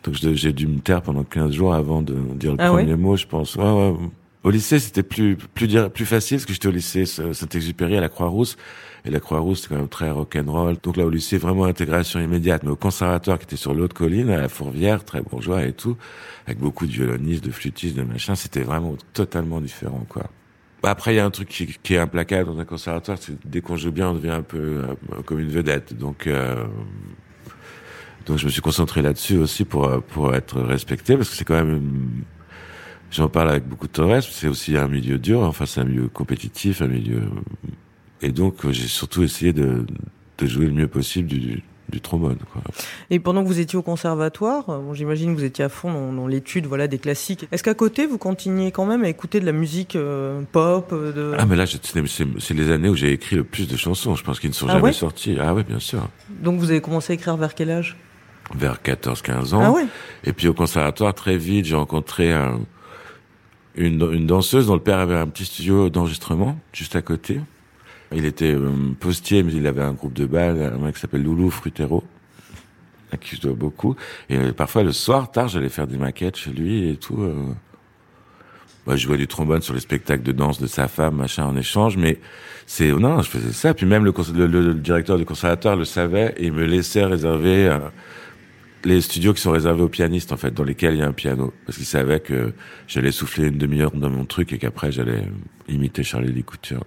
Donc 0.03 0.15
j'ai 0.15 0.51
dû 0.51 0.67
me 0.67 0.79
taire 0.79 1.01
pendant 1.03 1.23
15 1.23 1.51
jours 1.53 1.73
avant 1.75 2.01
de 2.01 2.15
dire 2.35 2.51
le 2.53 2.57
Ah 2.59 2.69
premier 2.69 2.91
ouais? 2.91 2.97
mot 2.97 3.15
je 3.15 3.27
pense. 3.27 3.55
Ouais, 3.55 3.63
ouais. 3.63 3.93
Au 4.43 4.49
lycée, 4.49 4.79
c'était 4.79 5.03
plus 5.03 5.35
plus 5.35 5.67
plus 5.93 6.05
facile 6.05 6.37
parce 6.37 6.45
que 6.45 6.53
j'étais 6.53 6.67
au 6.67 6.71
lycée 6.71 7.05
Saint-Exupéry 7.05 7.95
à 7.97 8.01
la 8.01 8.09
Croix-Rousse 8.09 8.57
et 9.05 9.11
la 9.11 9.19
Croix-Rousse 9.19 9.61
c'est 9.61 9.67
quand 9.69 9.75
même 9.75 9.87
très 9.87 10.09
rock'n'roll. 10.09 10.77
Donc 10.81 10.97
là 10.97 11.05
au 11.05 11.11
lycée 11.11 11.37
vraiment 11.37 11.65
intégration 11.65 12.19
immédiate, 12.19 12.63
mais 12.63 12.71
au 12.71 12.75
conservatoire 12.75 13.37
qui 13.37 13.43
était 13.45 13.55
sur 13.55 13.75
l'autre 13.75 13.93
colline 13.95 14.31
à 14.31 14.37
la 14.37 14.49
Fourvière, 14.49 15.05
très 15.05 15.21
bourgeois 15.21 15.63
et 15.65 15.73
tout, 15.73 15.95
avec 16.47 16.57
beaucoup 16.57 16.87
de 16.87 16.91
violonistes, 16.91 17.43
de 17.43 17.51
flûtistes, 17.51 17.95
de 17.95 18.01
machin, 18.01 18.33
c'était 18.33 18.63
vraiment 18.63 18.95
totalement 19.13 19.61
différent 19.61 20.05
quoi. 20.09 20.23
Après, 20.83 21.13
il 21.13 21.17
y 21.17 21.19
a 21.19 21.25
un 21.25 21.29
truc 21.29 21.47
qui, 21.47 21.67
qui 21.67 21.93
est 21.93 21.99
implacable 21.99 22.47
dans 22.47 22.57
un 22.59 22.65
conservatoire, 22.65 23.19
c'est 23.21 23.33
dès 23.47 23.61
qu'on 23.61 23.77
joue 23.77 23.91
bien, 23.91 24.09
on 24.09 24.15
devient 24.15 24.31
un 24.31 24.41
peu 24.41 24.57
euh, 24.57 25.21
comme 25.23 25.37
une 25.39 25.51
vedette. 25.51 25.95
Donc, 25.95 26.25
euh, 26.25 26.65
donc 28.25 28.39
je 28.39 28.45
me 28.45 28.49
suis 28.49 28.61
concentré 28.61 29.03
là-dessus 29.03 29.37
aussi 29.37 29.63
pour 29.65 29.85
euh, 29.85 29.99
pour 29.99 30.33
être 30.33 30.59
respecté, 30.59 31.15
parce 31.15 31.29
que 31.29 31.35
c'est 31.35 31.45
quand 31.45 31.53
même 31.63 31.75
une- 31.77 32.23
J'en 33.11 33.27
parle 33.29 33.49
avec 33.49 33.67
beaucoup 33.67 33.87
de 33.87 33.91
tendresse, 33.91 34.27
c'est 34.31 34.47
aussi 34.47 34.77
un 34.77 34.87
milieu 34.87 35.17
dur, 35.19 35.41
enfin 35.41 35.65
c'est 35.65 35.81
un 35.81 35.85
milieu 35.85 36.07
compétitif, 36.07 36.81
un 36.81 36.87
milieu... 36.87 37.21
Et 38.21 38.31
donc 38.31 38.63
euh, 38.65 38.71
j'ai 38.71 38.87
surtout 38.87 39.23
essayé 39.23 39.51
de, 39.51 39.85
de 40.37 40.45
jouer 40.45 40.67
le 40.67 40.71
mieux 40.73 40.87
possible 40.87 41.27
du, 41.27 41.63
du 41.89 41.99
trombone. 42.01 42.37
Quoi. 42.53 42.61
Et 43.09 43.19
pendant 43.19 43.41
que 43.43 43.47
vous 43.47 43.59
étiez 43.59 43.77
au 43.77 43.81
conservatoire, 43.81 44.69
euh, 44.69 44.77
bon, 44.79 44.93
j'imagine 44.93 45.33
que 45.33 45.39
vous 45.39 45.43
étiez 45.45 45.65
à 45.65 45.69
fond 45.69 45.91
dans, 45.91 46.13
dans 46.13 46.27
l'étude 46.27 46.67
voilà, 46.67 46.87
des 46.87 46.99
classiques. 46.99 47.47
Est-ce 47.51 47.63
qu'à 47.63 47.73
côté, 47.73 48.05
vous 48.05 48.19
continuez 48.19 48.71
quand 48.71 48.85
même 48.85 49.03
à 49.03 49.09
écouter 49.09 49.39
de 49.39 49.45
la 49.45 49.51
musique 49.51 49.95
euh, 49.95 50.41
pop 50.51 50.91
euh, 50.93 51.11
de... 51.11 51.35
Ah 51.37 51.45
mais 51.47 51.55
là, 51.55 51.65
c'est 51.67 52.53
les 52.53 52.71
années 52.71 52.89
où 52.89 52.95
j'ai 52.95 53.11
écrit 53.11 53.35
le 53.35 53.43
plus 53.43 53.67
de 53.67 53.75
chansons, 53.75 54.15
je 54.15 54.23
pense 54.23 54.39
qu'ils 54.39 54.51
ne 54.51 54.55
sont 54.55 54.67
Ah 54.69 54.73
jamais 54.73 54.83
ouais? 54.83 54.93
sorties. 54.93 55.35
Ah 55.41 55.53
oui, 55.55 55.63
bien 55.67 55.79
sûr. 55.79 56.07
Donc 56.29 56.59
vous 56.59 56.69
avez 56.69 56.79
commencé 56.81 57.11
à 57.11 57.15
écrire 57.15 57.35
vers 57.37 57.55
quel 57.55 57.71
âge? 57.71 57.97
Vers 58.55 58.77
14-15 58.85 59.53
ans. 59.55 59.61
Ah 59.63 59.71
ouais? 59.71 59.85
Et 60.25 60.31
puis 60.33 60.47
au 60.47 60.53
conservatoire, 60.53 61.13
très 61.15 61.37
vite, 61.37 61.65
j'ai 61.65 61.75
rencontré 61.75 62.31
un- 62.31 62.59
une, 63.75 64.01
une 64.13 64.27
danseuse 64.27 64.67
dont 64.67 64.75
le 64.75 64.81
père 64.81 64.99
avait 64.99 65.15
un 65.15 65.27
petit 65.27 65.45
studio 65.45 65.89
d'enregistrement 65.89 66.57
juste 66.73 66.95
à 66.95 67.01
côté. 67.01 67.39
Il 68.13 68.25
était 68.25 68.53
euh, 68.53 68.69
postier, 68.99 69.41
mais 69.43 69.53
il 69.53 69.65
avait 69.67 69.83
un 69.83 69.93
groupe 69.93 70.13
de 70.13 70.25
bal, 70.25 70.61
un 70.61 70.77
mec 70.83 70.95
qui 70.95 71.01
s'appelle 71.01 71.23
Loulou 71.23 71.49
Frutero, 71.49 72.03
à 73.11 73.17
qui 73.17 73.37
je 73.37 73.41
dois 73.41 73.53
beaucoup. 73.53 73.95
Et 74.29 74.37
euh, 74.37 74.51
parfois, 74.51 74.83
le 74.83 74.91
soir, 74.91 75.31
tard, 75.31 75.47
j'allais 75.47 75.69
faire 75.69 75.87
des 75.87 75.97
maquettes 75.97 76.35
chez 76.35 76.51
lui 76.51 76.89
et 76.89 76.97
tout. 76.97 77.21
Euh... 77.21 77.33
Bah, 78.85 78.95
je 78.95 79.03
jouais 79.03 79.17
du 79.17 79.27
trombone 79.27 79.61
sur 79.61 79.73
les 79.75 79.79
spectacles 79.79 80.23
de 80.23 80.31
danse 80.31 80.59
de 80.59 80.67
sa 80.67 80.87
femme, 80.87 81.15
machin, 81.17 81.45
en 81.45 81.55
échange, 81.55 81.97
mais 81.97 82.19
c'est 82.65 82.91
non, 82.91 83.21
je 83.21 83.29
faisais 83.29 83.53
ça. 83.53 83.73
Puis 83.73 83.85
même 83.85 84.03
le, 84.03 84.13
le, 84.33 84.47
le- 84.47 84.73
directeur 84.73 85.17
du 85.17 85.23
conservatoire 85.23 85.75
le 85.75 85.85
savait 85.85 86.33
et 86.37 86.49
me 86.51 86.65
laissait 86.65 87.05
réserver 87.05 87.77
les 88.83 89.01
studios 89.01 89.33
qui 89.33 89.41
sont 89.41 89.51
réservés 89.51 89.83
aux 89.83 89.89
pianistes, 89.89 90.31
en 90.31 90.37
fait, 90.37 90.53
dans 90.53 90.63
lesquels 90.63 90.95
il 90.95 90.99
y 90.99 91.03
a 91.03 91.07
un 91.07 91.13
piano, 91.13 91.53
parce 91.65 91.77
qu'il 91.77 91.85
savait 91.87 92.19
que 92.19 92.53
j'allais 92.87 93.11
souffler 93.11 93.47
une 93.47 93.57
demi-heure 93.57 93.91
dans 93.91 94.09
mon 94.09 94.25
truc 94.25 94.53
et 94.53 94.57
qu'après 94.57 94.91
j'allais 94.91 95.23
imiter 95.69 96.03
Charlie 96.03 96.31
Lee 96.31 96.43
Couture. 96.43 96.83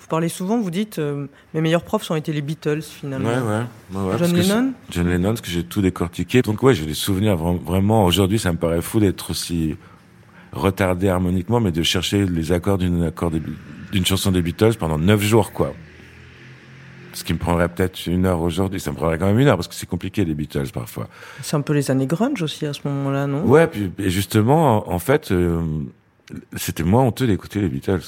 Vous 0.00 0.06
parlez 0.08 0.28
souvent, 0.28 0.60
vous 0.60 0.70
dites, 0.70 0.98
euh, 0.98 1.26
mes 1.54 1.60
meilleurs 1.60 1.82
profs 1.82 2.10
ont 2.10 2.14
été 2.14 2.32
les 2.32 2.42
Beatles 2.42 2.82
finalement. 2.82 3.28
Ouais, 3.28 3.34
ouais. 3.34 4.00
ouais, 4.00 4.10
ouais, 4.12 4.18
John 4.18 4.36
Lennon 4.36 4.72
John 4.90 5.08
Lennon, 5.08 5.28
parce 5.30 5.40
que 5.40 5.50
j'ai 5.50 5.64
tout 5.64 5.80
décortiqué. 5.82 6.42
Donc 6.42 6.62
ouais, 6.62 6.74
j'ai 6.74 6.86
des 6.86 6.94
souvenirs 6.94 7.36
vra- 7.36 7.58
vraiment. 7.58 8.04
Aujourd'hui, 8.04 8.38
ça 8.38 8.52
me 8.52 8.58
paraît 8.58 8.82
fou 8.82 9.00
d'être 9.00 9.30
aussi 9.30 9.74
retardé 10.52 11.08
harmoniquement, 11.08 11.58
mais 11.60 11.72
de 11.72 11.82
chercher 11.82 12.26
les 12.26 12.52
accords 12.52 12.78
d'une 12.78 13.02
accord 13.02 13.30
d'une 13.30 14.06
chanson 14.06 14.30
des 14.30 14.42
Beatles 14.42 14.74
pendant 14.78 14.98
neuf 14.98 15.20
jours, 15.22 15.50
quoi. 15.52 15.74
Ce 17.12 17.24
qui 17.24 17.34
me 17.34 17.38
prendrait 17.38 17.68
peut-être 17.68 18.06
une 18.06 18.26
heure 18.26 18.40
aujourd'hui. 18.40 18.80
Ça 18.80 18.90
me 18.90 18.96
prendrait 18.96 19.18
quand 19.18 19.26
même 19.26 19.38
une 19.38 19.48
heure 19.48 19.56
parce 19.56 19.68
que 19.68 19.74
c'est 19.74 19.88
compliqué 19.88 20.24
les 20.24 20.34
Beatles 20.34 20.70
parfois. 20.72 21.08
C'est 21.42 21.56
un 21.56 21.60
peu 21.60 21.74
les 21.74 21.90
années 21.90 22.06
grunge 22.06 22.42
aussi 22.42 22.64
à 22.66 22.72
ce 22.72 22.80
moment-là, 22.84 23.26
non? 23.26 23.44
Ouais, 23.44 23.66
puis 23.66 23.90
et 23.98 24.10
justement, 24.10 24.88
en, 24.88 24.94
en 24.94 24.98
fait, 24.98 25.30
euh, 25.30 25.60
c'était 26.56 26.84
moins 26.84 27.02
honteux 27.02 27.26
d'écouter 27.26 27.60
les 27.60 27.68
Beatles. 27.68 28.00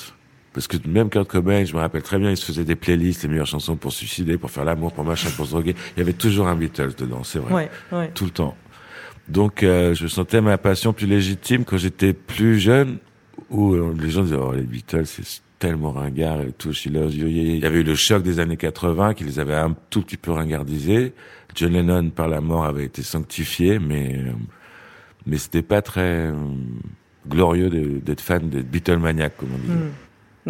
Parce 0.55 0.69
que 0.69 0.77
même 0.87 1.11
Kurt 1.11 1.29
Cobain, 1.29 1.65
je 1.65 1.75
me 1.75 1.81
rappelle 1.81 2.03
très 2.03 2.17
bien, 2.17 2.31
il 2.31 2.37
se 2.37 2.47
faisait 2.47 2.63
des 2.63 2.77
playlists, 2.77 3.25
les 3.25 3.29
meilleures 3.29 3.47
chansons 3.47 3.75
pour 3.75 3.93
suicider, 3.93 4.39
pour 4.39 4.53
faire 4.53 4.65
l'amour, 4.65 4.93
pour 4.93 5.05
machin, 5.05 5.29
pour 5.37 5.47
se 5.47 5.51
droguer. 5.51 5.75
Il 5.97 5.99
y 5.99 6.03
avait 6.03 6.13
toujours 6.13 6.47
un 6.47 6.55
Beatles 6.55 6.95
dedans, 6.97 7.25
c'est 7.25 7.41
vrai. 7.41 7.53
Ouais, 7.53 7.71
ouais. 7.91 8.11
Tout 8.15 8.25
le 8.25 8.31
temps. 8.31 8.57
Donc, 9.29 9.65
euh, 9.65 9.95
je 9.95 10.07
sentais 10.07 10.41
ma 10.41 10.57
passion 10.57 10.93
plus 10.93 11.09
légitime 11.09 11.65
quand 11.65 11.77
j'étais 11.77 12.13
plus 12.13 12.61
jeune, 12.61 12.99
où 13.51 13.75
euh, 13.75 13.95
les 14.01 14.11
gens 14.11 14.23
disaient, 14.23 14.37
oh, 14.37 14.53
les 14.53 14.63
Beatles, 14.63 15.07
c'est 15.07 15.25
tellement 15.65 15.93
ringard 15.93 16.43
et 16.43 16.53
tout, 16.53 16.75
She 16.75 16.89
Loves 16.89 17.15
You. 17.15 17.27
Il 17.27 17.57
y 17.57 17.65
avait 17.65 17.81
eu 17.81 17.85
le 17.85 17.95
choc 17.95 18.23
des 18.23 18.39
années 18.39 18.59
80 18.59 19.15
qui 19.15 19.25
les 19.25 19.39
avait 19.39 19.55
un 19.55 19.75
tout 19.89 20.03
petit 20.03 20.19
peu 20.19 20.31
ringardisés. 20.31 21.15
John 21.55 21.73
Lennon, 21.73 22.11
par 22.11 22.29
la 22.29 22.43
mort, 22.43 22.67
avait 22.67 22.85
été 22.85 23.03
sanctifié, 23.03 23.79
mais, 23.79 24.15
euh, 24.15 24.33
mais 25.25 25.39
c'était 25.39 25.63
pas 25.63 25.81
très 25.81 26.27
euh, 26.27 26.35
glorieux 27.27 27.71
d'être 27.71 28.21
fan 28.21 28.51
des 28.51 28.63
Beatlemaniacs, 28.63 29.39
comme 29.39 29.55
on 29.55 29.59
disait. 29.59 29.73
Hmm. 29.73 29.93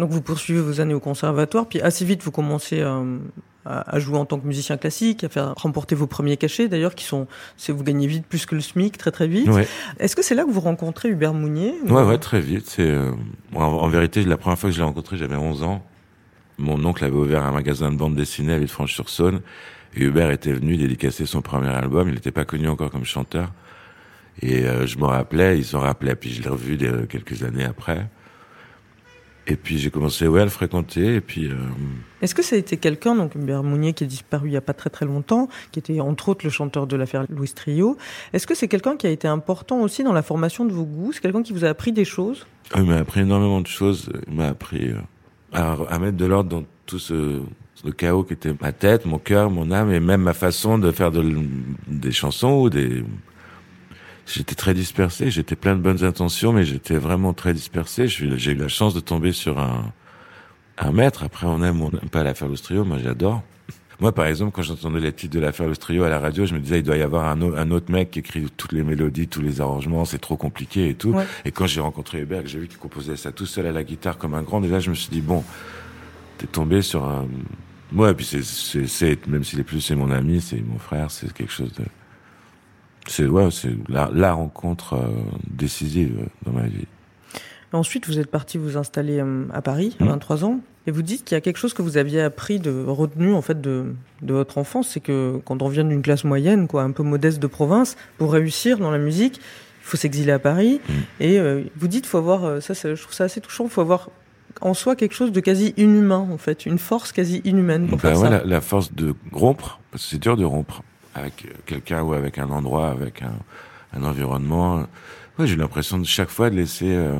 Donc 0.01 0.09
vous 0.09 0.21
poursuivez 0.21 0.59
vos 0.59 0.81
années 0.81 0.93
au 0.93 0.99
conservatoire, 0.99 1.65
puis 1.69 1.79
assez 1.79 2.03
vite 2.03 2.21
vous 2.21 2.31
commencez 2.31 2.81
euh, 2.81 3.17
à, 3.65 3.95
à 3.95 3.99
jouer 3.99 4.17
en 4.17 4.25
tant 4.25 4.39
que 4.39 4.45
musicien 4.47 4.77
classique, 4.77 5.23
à 5.23 5.29
faire 5.29 5.53
remporter 5.55 5.95
vos 5.95 6.07
premiers 6.07 6.37
cachets 6.37 6.67
d'ailleurs, 6.67 6.95
qui 6.95 7.03
sont, 7.05 7.27
c'est 7.57 7.71
vous 7.71 7.83
gagnez 7.83 8.07
vite 8.07 8.25
plus 8.27 8.45
que 8.45 8.55
le 8.55 8.61
SMIC 8.61 8.97
très 8.97 9.11
très 9.11 9.27
vite. 9.27 9.47
Ouais. 9.49 9.67
Est-ce 9.99 10.15
que 10.15 10.21
c'est 10.23 10.35
là 10.35 10.43
que 10.43 10.51
vous 10.51 10.59
rencontrez 10.61 11.09
Hubert 11.09 11.33
Mounier 11.33 11.73
ou- 11.85 11.93
Ouais, 11.93 12.03
ouais, 12.03 12.17
très 12.17 12.39
vite. 12.41 12.67
C'est 12.67 12.89
euh, 12.89 13.11
en, 13.53 13.63
en 13.63 13.87
vérité, 13.87 14.23
la 14.23 14.37
première 14.37 14.57
fois 14.59 14.69
que 14.69 14.73
je 14.75 14.79
l'ai 14.81 14.85
rencontré, 14.85 15.17
j'avais 15.17 15.35
11 15.35 15.63
ans. 15.63 15.83
Mon 16.57 16.83
oncle 16.85 17.03
avait 17.03 17.15
ouvert 17.15 17.43
un 17.43 17.51
magasin 17.51 17.91
de 17.91 17.97
bande 17.97 18.15
dessinée 18.15 18.53
à 18.53 18.57
Villefranche-sur-Saône. 18.59 19.41
Et 19.97 20.03
Hubert 20.03 20.31
était 20.31 20.51
venu 20.53 20.77
dédicacer 20.77 21.25
son 21.25 21.41
premier 21.41 21.69
album. 21.69 22.07
Il 22.09 22.13
n'était 22.15 22.31
pas 22.31 22.45
connu 22.45 22.67
encore 22.69 22.91
comme 22.91 23.05
chanteur. 23.05 23.51
Et 24.41 24.65
euh, 24.65 24.85
je 24.85 24.97
me 24.97 25.05
rappelais, 25.05 25.57
il 25.57 25.65
s'en 25.65 25.79
rappelait. 25.79 26.15
Puis 26.15 26.31
je 26.33 26.41
l'ai 26.43 26.49
revu 26.49 26.75
des- 26.77 27.07
quelques 27.09 27.43
années 27.43 27.63
après. 27.65 28.07
Et 29.47 29.55
puis 29.55 29.77
j'ai 29.77 29.91
commencé 29.91 30.27
ouais, 30.27 30.41
à 30.41 30.43
le 30.43 30.49
fréquenter. 30.49 31.15
Et 31.15 31.21
puis 31.21 31.47
euh, 31.47 31.55
Est-ce 32.21 32.33
que 32.33 32.41
ça 32.41 32.55
a 32.55 32.59
été 32.59 32.77
quelqu'un, 32.77 33.15
donc 33.15 33.35
Hubert 33.35 33.63
Mounier 33.63 33.93
qui 33.93 34.03
est 34.03 34.07
disparu 34.07 34.49
il 34.49 34.53
y 34.53 34.57
a 34.57 34.61
pas 34.61 34.73
très 34.73 34.89
très 34.89 35.05
longtemps, 35.05 35.49
qui 35.71 35.79
était 35.79 35.99
entre 35.99 36.29
autres 36.29 36.45
le 36.45 36.51
chanteur 36.51 36.87
de 36.87 36.95
l'affaire 36.95 37.25
Louis 37.29 37.49
Trio, 37.49 37.97
est-ce 38.33 38.47
que 38.47 38.55
c'est 38.55 38.67
quelqu'un 38.67 38.97
qui 38.97 39.07
a 39.07 39.11
été 39.11 39.27
important 39.27 39.81
aussi 39.81 40.03
dans 40.03 40.13
la 40.13 40.23
formation 40.23 40.65
de 40.65 40.73
vos 40.73 40.85
goûts? 40.85 41.11
C'est 41.13 41.21
quelqu'un 41.21 41.43
qui 41.43 41.53
vous 41.53 41.65
a 41.65 41.69
appris 41.69 41.91
des 41.91 42.05
choses? 42.05 42.45
Il 42.75 42.83
m'a 42.83 42.97
appris 42.97 43.21
énormément 43.21 43.61
de 43.61 43.67
choses. 43.67 44.09
Il 44.27 44.33
m'a 44.33 44.47
appris 44.47 44.89
euh, 44.89 44.97
à, 45.53 45.77
à 45.89 45.99
mettre 45.99 46.17
de 46.17 46.25
l'ordre 46.25 46.49
dans 46.49 46.63
tout 46.85 46.99
ce 46.99 47.41
chaos 47.97 48.23
qui 48.23 48.33
était 48.33 48.53
ma 48.59 48.71
tête, 48.71 49.05
mon 49.05 49.19
cœur, 49.19 49.49
mon 49.49 49.71
âme 49.71 49.91
et 49.91 49.99
même 49.99 50.21
ma 50.21 50.33
façon 50.33 50.77
de 50.77 50.91
faire 50.91 51.11
de, 51.11 51.23
des 51.87 52.11
chansons 52.11 52.61
ou 52.61 52.69
des 52.69 53.03
j'étais 54.25 54.55
très 54.55 54.73
dispersé, 54.73 55.29
j'étais 55.31 55.55
plein 55.55 55.75
de 55.75 55.81
bonnes 55.81 56.03
intentions 56.03 56.53
mais 56.53 56.65
j'étais 56.65 56.97
vraiment 56.97 57.33
très 57.33 57.53
dispersé, 57.53 58.07
j'ai 58.07 58.51
eu 58.51 58.55
la 58.55 58.67
chance 58.67 58.93
de 58.93 58.99
tomber 58.99 59.31
sur 59.31 59.59
un 59.59 59.93
un 60.77 60.91
maître, 60.91 61.23
après 61.23 61.47
on 61.47 61.63
aime 61.63 61.81
ou 61.81 61.85
on 61.85 61.91
n'aime 61.91 62.09
pas 62.09 62.23
l'affaire 62.23 62.47
Lustrio, 62.47 62.83
moi 62.83 62.97
j'adore. 63.01 63.41
Moi, 64.01 64.11
par 64.11 64.25
exemple, 64.25 64.51
quand 64.51 64.61
j'entendais 64.61 64.99
les 64.99 65.13
titres 65.13 65.35
de 65.35 65.39
l'affaire 65.39 65.67
Lustrio 65.67 66.03
à 66.03 66.09
la 66.09 66.19
radio, 66.19 66.45
je 66.45 66.53
me 66.53 66.59
disais, 66.59 66.79
il 66.79 66.83
doit 66.83 66.97
y 66.97 67.01
avoir 67.01 67.29
un, 67.29 67.41
un, 67.41 67.71
autre 67.71 67.89
mec 67.89 68.11
qui 68.11 68.19
écrit 68.19 68.45
toutes 68.57 68.73
les 68.73 68.83
mélodies, 68.83 69.29
tous 69.29 69.41
les 69.41 69.61
arrangements, 69.61 70.03
c'est 70.03 70.19
trop 70.19 70.35
compliqué 70.35 70.89
et 70.89 70.95
tout. 70.95 71.11
Ouais. 71.11 71.25
Et 71.45 71.51
quand 71.51 71.65
j'ai 71.65 71.79
rencontré 71.79 72.19
Hubert, 72.19 72.45
j'ai 72.45 72.59
vu 72.59 72.67
qu'il 72.67 72.77
composait 72.77 73.15
ça 73.15 73.31
tout 73.31 73.45
seul 73.45 73.67
à 73.67 73.71
la 73.71 73.85
guitare 73.85 74.17
comme 74.17 74.33
un 74.33 74.41
grand, 74.41 74.61
et 74.63 74.67
là, 74.67 74.81
je 74.81 74.89
me 74.89 74.95
suis 74.95 75.09
dit, 75.09 75.21
bon, 75.21 75.45
t'es 76.37 76.47
tombé 76.47 76.81
sur 76.81 77.05
un... 77.05 77.25
Ouais, 77.93 78.11
et 78.11 78.13
puis 78.13 78.25
c'est, 78.25 79.27
même 79.27 79.45
s'il 79.45 79.61
est 79.61 79.63
plus, 79.63 79.79
c'est 79.79 79.95
mon 79.95 80.11
ami, 80.11 80.41
c'est 80.41 80.61
mon 80.61 80.77
frère, 80.77 81.09
c'est 81.09 81.31
quelque 81.31 81.53
chose 81.53 81.71
de... 81.71 81.85
C'est, 83.07 83.27
ouais, 83.27 83.49
c'est 83.51 83.75
la, 83.87 84.09
la 84.13 84.33
rencontre 84.33 84.93
euh, 84.95 85.07
décisive 85.49 86.17
dans 86.45 86.51
ma 86.51 86.63
vie. 86.67 86.85
Ensuite, 87.73 88.07
vous 88.07 88.19
êtes 88.19 88.31
parti 88.31 88.57
vous 88.57 88.77
installer 88.77 89.19
euh, 89.19 89.45
à 89.53 89.61
Paris, 89.61 89.95
à 89.99 90.05
Mmh. 90.05 90.09
23 90.09 90.45
ans, 90.45 90.59
et 90.87 90.91
vous 90.91 91.01
dites 91.01 91.23
qu'il 91.25 91.35
y 91.35 91.37
a 91.37 91.41
quelque 91.41 91.57
chose 91.57 91.73
que 91.73 91.81
vous 91.81 91.97
aviez 91.97 92.21
appris 92.21 92.59
de 92.59 92.83
retenu 92.87 93.33
en 93.33 93.41
fait 93.41 93.59
de, 93.59 93.93
de 94.21 94.33
votre 94.33 94.57
enfance, 94.57 94.89
c'est 94.89 94.99
que 95.01 95.39
quand 95.45 95.61
on 95.61 95.67
vient 95.67 95.83
d'une 95.83 96.01
classe 96.01 96.23
moyenne, 96.23 96.67
quoi, 96.67 96.83
un 96.83 96.91
peu 96.91 97.03
modeste 97.03 97.39
de 97.39 97.47
province, 97.47 97.97
pour 98.17 98.31
réussir 98.31 98.77
dans 98.77 98.91
la 98.91 98.97
musique, 98.97 99.37
il 99.37 99.87
faut 99.87 99.97
s'exiler 99.97 100.31
à 100.31 100.39
Paris. 100.39 100.79
Mmh. 100.87 100.93
Et 101.19 101.39
euh, 101.39 101.63
vous 101.77 101.87
dites, 101.87 102.05
faut 102.05 102.17
avoir, 102.17 102.61
ça, 102.61 102.73
ça, 102.73 102.95
je 102.95 103.01
trouve 103.01 103.13
ça 103.13 103.25
assez 103.25 103.41
touchant, 103.41 103.65
il 103.65 103.69
faut 103.69 103.81
avoir 103.81 104.09
en 104.61 104.73
soi 104.73 104.95
quelque 104.95 105.13
chose 105.13 105.33
de 105.33 105.39
quasi 105.41 105.73
inhumain, 105.75 106.25
en 106.31 106.37
fait, 106.37 106.65
une 106.65 106.77
force 106.79 107.11
quasi 107.11 107.41
inhumaine 107.43 107.87
pour 107.87 107.97
Ben 107.97 108.09
faire 108.13 108.19
ouais, 108.21 108.29
ça. 108.29 108.37
la, 108.37 108.45
la 108.45 108.61
force 108.61 108.93
de 108.93 109.13
rompre, 109.33 109.79
parce 109.91 110.03
que 110.05 110.09
c'est 110.11 110.21
dur 110.21 110.37
de 110.37 110.45
rompre 110.45 110.81
avec 111.15 111.47
quelqu'un 111.65 112.03
ou 112.03 112.13
avec 112.13 112.37
un 112.37 112.49
endroit, 112.49 112.89
avec 112.89 113.21
un, 113.23 113.33
un 113.97 114.03
environnement. 114.03 114.85
Ouais, 115.39 115.47
j'ai 115.47 115.55
eu 115.55 115.57
l'impression 115.57 115.97
de 115.97 116.05
chaque 116.05 116.29
fois 116.29 116.49
de 116.49 116.55
laisser 116.55 116.93
euh, 116.93 117.19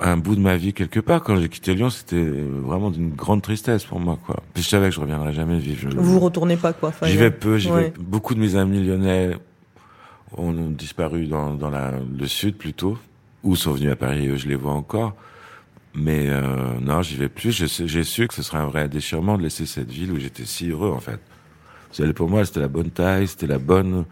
un 0.00 0.16
bout 0.16 0.34
de 0.36 0.40
ma 0.40 0.56
vie 0.56 0.72
quelque 0.72 1.00
part. 1.00 1.22
Quand 1.22 1.36
j'ai 1.36 1.48
quitté 1.48 1.74
Lyon, 1.74 1.90
c'était 1.90 2.24
vraiment 2.24 2.90
d'une 2.90 3.10
grande 3.10 3.42
tristesse 3.42 3.84
pour 3.84 4.00
moi, 4.00 4.18
quoi. 4.24 4.42
Puis 4.54 4.62
je 4.62 4.68
savais 4.68 4.88
que 4.88 4.94
je 4.94 5.00
reviendrais 5.00 5.32
jamais 5.32 5.58
vivre. 5.58 5.90
Je- 5.90 5.96
Vous 5.98 6.18
retournez 6.20 6.56
pas, 6.56 6.72
quoi. 6.72 6.92
J'y 7.02 7.16
vais 7.16 7.30
peu, 7.30 7.58
j'y 7.58 7.70
Ouais. 7.70 7.82
vais. 7.82 7.92
Beaucoup 7.98 8.34
de 8.34 8.40
mes 8.40 8.56
amis 8.56 8.82
lyonnais 8.84 9.36
ont 10.36 10.52
disparu 10.70 11.26
dans, 11.26 11.54
dans 11.54 11.70
la, 11.70 11.92
le 12.18 12.26
sud 12.26 12.56
plutôt, 12.56 12.98
ou 13.42 13.54
sont 13.56 13.72
venus 13.72 13.90
à 13.92 13.96
Paris, 13.96 14.36
je 14.38 14.48
les 14.48 14.56
vois 14.56 14.72
encore. 14.72 15.14
Mais 15.94 16.26
euh, 16.28 16.78
non, 16.80 17.00
j'y 17.02 17.16
vais 17.16 17.28
plus. 17.30 17.52
J'ai 17.52 18.04
su 18.04 18.28
que 18.28 18.34
ce 18.34 18.42
serait 18.42 18.58
un 18.58 18.66
vrai 18.66 18.86
déchirement 18.88 19.38
de 19.38 19.42
laisser 19.42 19.64
cette 19.64 19.90
ville 19.90 20.12
où 20.12 20.18
j'étais 20.18 20.44
si 20.44 20.68
heureux 20.68 20.90
en 20.90 21.00
fait. 21.00 21.20
Pour 22.14 22.28
moi, 22.28 22.44
c'était 22.44 22.60
la 22.60 22.68
bonne 22.68 22.90
taille, 22.90 23.26
c'était 23.28 23.46
la 23.46 23.58
bonne. 23.58 24.04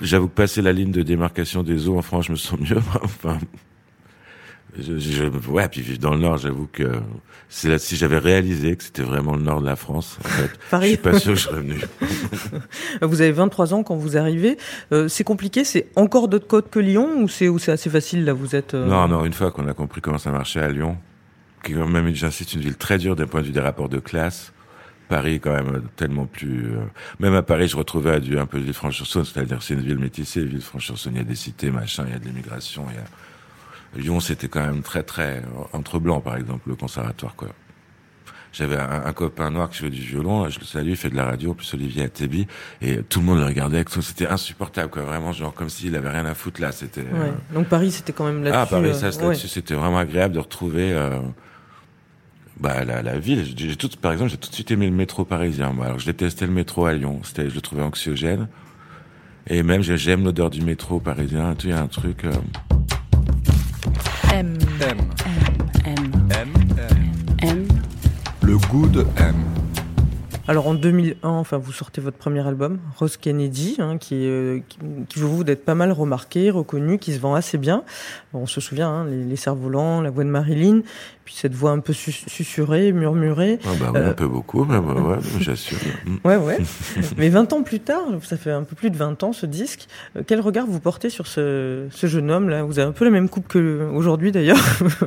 J'avoue 0.00 0.28
que 0.28 0.34
passer 0.34 0.62
la 0.62 0.72
ligne 0.72 0.92
de 0.92 1.02
démarcation 1.02 1.62
des 1.62 1.88
eaux 1.88 1.98
en 1.98 2.02
France, 2.02 2.26
je 2.26 2.32
me 2.32 2.36
sens 2.36 2.58
mieux. 2.58 2.78
enfin, 3.02 3.38
je, 4.78 4.98
je, 4.98 5.24
ouais, 5.50 5.68
puis 5.68 5.80
vivre 5.80 5.98
dans 5.98 6.12
le 6.14 6.20
Nord, 6.20 6.38
j'avoue 6.38 6.68
que 6.72 7.00
c'est 7.48 7.68
là 7.68 7.78
si 7.78 7.96
j'avais 7.96 8.18
réalisé 8.18 8.76
que 8.76 8.84
c'était 8.84 9.02
vraiment 9.02 9.34
le 9.34 9.42
Nord 9.42 9.60
de 9.60 9.66
la 9.66 9.76
France. 9.76 10.18
En 10.24 10.28
fait, 10.28 10.50
je 10.64 10.70
Paris. 10.70 10.88
suis 10.90 10.96
pas 10.98 11.18
sûr 11.18 11.32
que 11.32 11.38
je 11.38 11.44
serais 11.44 11.60
venu. 11.60 11.80
Vous 13.02 13.20
avez 13.20 13.32
23 13.32 13.74
ans 13.74 13.82
quand 13.82 13.96
vous 13.96 14.16
arrivez. 14.16 14.56
Euh, 14.92 15.08
c'est 15.08 15.24
compliqué, 15.24 15.64
c'est 15.64 15.88
encore 15.96 16.28
d'autres 16.28 16.46
côtes 16.46 16.70
que 16.70 16.78
Lyon 16.78 17.22
ou 17.22 17.28
c'est 17.28 17.48
ou 17.48 17.58
c'est 17.58 17.72
assez 17.72 17.90
facile 17.90 18.24
là 18.24 18.32
vous 18.32 18.54
êtes 18.54 18.74
euh, 18.74 18.86
Non, 18.86 19.08
non, 19.08 19.24
une 19.24 19.32
fois 19.32 19.50
qu'on 19.50 19.66
a 19.66 19.74
compris 19.74 20.00
comment 20.00 20.18
ça 20.18 20.30
marchait 20.30 20.60
à 20.60 20.68
Lyon, 20.68 20.96
qui 21.64 21.72
est 21.72 21.74
quand 21.74 21.88
même, 21.88 22.14
j'insiste, 22.14 22.54
une 22.54 22.60
ville 22.60 22.76
très 22.76 22.98
dure 22.98 23.16
d'un 23.16 23.26
point 23.26 23.40
de 23.40 23.46
vue 23.46 23.52
des 23.52 23.60
rapports 23.60 23.88
de 23.88 23.98
classe. 23.98 24.52
Paris, 25.10 25.34
est 25.34 25.38
quand 25.40 25.52
même, 25.52 25.74
euh, 25.74 25.80
tellement 25.96 26.24
plus... 26.24 26.64
euh, 26.66 26.78
Même 27.18 27.34
à 27.34 27.42
Paris, 27.42 27.68
je 27.68 27.76
retrouvais 27.76 28.12
à 28.12 28.20
du, 28.20 28.38
un 28.38 28.46
peu 28.46 28.58
de 28.58 28.64
Villefranche-sur-Saône, 28.64 29.26
c'est-à-dire 29.26 29.62
c'est 29.62 29.74
une 29.74 29.80
ville 29.80 29.98
métissée. 29.98 30.42
Villefranche-sur-Saône, 30.44 31.14
il 31.16 31.18
y 31.18 31.20
a 31.20 31.24
des 31.24 31.34
cités, 31.34 31.70
machin, 31.70 32.04
il 32.06 32.12
y 32.12 32.16
a 32.16 32.18
de 32.18 32.24
l'immigration, 32.24 32.86
il 32.90 32.94
y 32.94 32.98
a... 32.98 33.04
Lyon, 34.02 34.20
c'était 34.20 34.48
quand 34.48 34.64
même 34.64 34.82
très, 34.82 35.02
très... 35.02 35.38
euh, 35.38 35.42
Entre 35.74 35.98
blancs, 35.98 36.22
par 36.24 36.36
exemple, 36.36 36.68
le 36.68 36.76
conservatoire, 36.76 37.34
quoi. 37.36 37.48
J'avais 38.52 38.78
un, 38.78 39.04
un 39.06 39.12
copain 39.12 39.48
noir 39.50 39.70
qui 39.70 39.78
jouait 39.78 39.90
du 39.90 40.00
violon, 40.00 40.48
je 40.48 40.58
le 40.58 40.64
salue, 40.64 40.88
il 40.90 40.96
fait 40.96 41.10
de 41.10 41.14
la 41.14 41.24
radio, 41.24 41.54
plus 41.54 41.72
Olivier 41.74 42.02
Atebi, 42.04 42.48
et 42.82 43.02
tout 43.02 43.20
le 43.20 43.26
monde 43.26 43.38
le 43.38 43.44
regardait, 43.46 43.84
c'était 44.00 44.26
insupportable, 44.26 44.90
quoi, 44.90 45.02
vraiment, 45.02 45.32
genre 45.32 45.54
comme 45.54 45.68
s'il 45.68 45.94
avait 45.94 46.08
rien 46.10 46.26
à 46.26 46.34
foutre 46.34 46.60
là, 46.60 46.72
c'était... 46.72 47.02
ouais. 47.02 47.08
euh, 47.12 47.54
Donc 47.54 47.68
Paris 47.68 47.92
c'était 47.92 48.12
quand 48.12 48.24
même 48.26 48.42
là-dessus. 48.42 48.60
ah, 48.60 48.66
Paris, 48.66 48.90
euh, 48.90 48.94
ça, 48.94 49.10
ouais. 49.10 49.28
là-dessus, 49.28 49.46
c'était 49.46 49.74
vraiment 49.74 49.98
agréable 49.98 50.34
de 50.34 50.40
retrouver 50.40 50.92
euh, 50.92 51.20
bah, 52.60 52.84
la, 52.84 53.02
la 53.02 53.18
ville. 53.18 53.44
J'ai 53.56 53.76
tout, 53.76 53.88
par 54.00 54.12
exemple, 54.12 54.30
j'ai 54.30 54.36
tout 54.36 54.48
de 54.50 54.54
suite 54.54 54.70
aimé 54.70 54.86
le 54.86 54.92
métro 54.94 55.24
parisien. 55.24 55.72
Moi. 55.72 55.86
Alors, 55.86 55.98
je 55.98 56.06
détestais 56.06 56.46
le 56.46 56.52
métro 56.52 56.84
à 56.86 56.92
Lyon. 56.92 57.20
C'était, 57.24 57.48
je 57.48 57.54
le 57.54 57.60
trouvais 57.60 57.82
anxiogène. 57.82 58.48
Et 59.48 59.62
même, 59.62 59.82
j'ai- 59.82 59.96
j'aime 59.96 60.24
l'odeur 60.24 60.50
du 60.50 60.60
métro 60.62 61.00
parisien. 61.00 61.54
Tu 61.58 61.68
il 61.68 61.70
y 61.70 61.72
a 61.72 61.80
un 61.80 61.86
truc. 61.88 62.24
euh, 62.24 62.32
M, 64.32 64.56
M. 64.80 64.98
M, 65.84 65.94
M. 66.30 66.52
M. 67.42 67.48
M. 67.48 67.68
Le 68.42 68.56
goût 68.58 68.86
de 68.88 69.00
M. 69.16 69.34
Alors 70.50 70.66
en 70.66 70.74
2001, 70.74 71.28
enfin 71.28 71.58
vous 71.58 71.70
sortez 71.70 72.00
votre 72.00 72.16
premier 72.16 72.44
album, 72.44 72.80
Rose 72.96 73.16
Kennedy, 73.16 73.76
hein, 73.78 73.98
qui, 73.98 74.16
euh, 74.26 74.58
qui, 74.68 74.78
qui 75.08 75.20
vous 75.20 75.44
d'être 75.44 75.64
pas 75.64 75.76
mal 75.76 75.92
remarqué, 75.92 76.50
reconnu, 76.50 76.98
qui 76.98 77.12
se 77.14 77.20
vend 77.20 77.36
assez 77.36 77.56
bien. 77.56 77.84
On 78.34 78.46
se 78.46 78.60
souvient, 78.60 78.88
hein, 78.88 79.04
les, 79.04 79.22
les 79.22 79.36
cerfs-volants, 79.36 80.00
la 80.00 80.10
voix 80.10 80.24
de 80.24 80.28
Marilyn, 80.28 80.80
puis 81.24 81.34
cette 81.36 81.54
voix 81.54 81.70
un 81.70 81.78
peu 81.78 81.92
sus- 81.92 82.24
susurrée, 82.26 82.90
murmurée. 82.90 83.60
ah 83.64 83.68
bah, 83.78 83.92
Euh, 83.94 84.10
un 84.10 84.12
peu 84.12 84.26
beaucoup, 84.26 84.64
mais 84.64 84.78
ouais, 84.78 85.18
j'assure. 85.38 85.78
Mm. 86.04 86.16
Ouais, 86.26 86.36
ouais. 86.36 86.58
Mais 87.16 87.28
20 87.28 87.52
ans 87.52 87.62
plus 87.62 87.78
tard, 87.78 88.02
ça 88.24 88.36
fait 88.36 88.50
un 88.50 88.64
peu 88.64 88.74
plus 88.74 88.90
de 88.90 88.96
20 88.96 89.22
ans 89.22 89.32
ce 89.32 89.46
disque, 89.46 89.86
euh, 90.16 90.22
quel 90.26 90.40
regard 90.40 90.66
vous 90.66 90.80
portez 90.80 91.10
sur 91.10 91.28
ce, 91.28 91.86
ce 91.92 92.08
jeune 92.08 92.28
homme 92.28 92.48
là 92.48 92.64
Vous 92.64 92.80
avez 92.80 92.88
un 92.88 92.92
peu 92.92 93.04
la 93.04 93.12
même 93.12 93.28
coupe 93.28 93.46
que 93.46 93.88
aujourd'hui 93.94 94.32
d'ailleurs. 94.32 94.58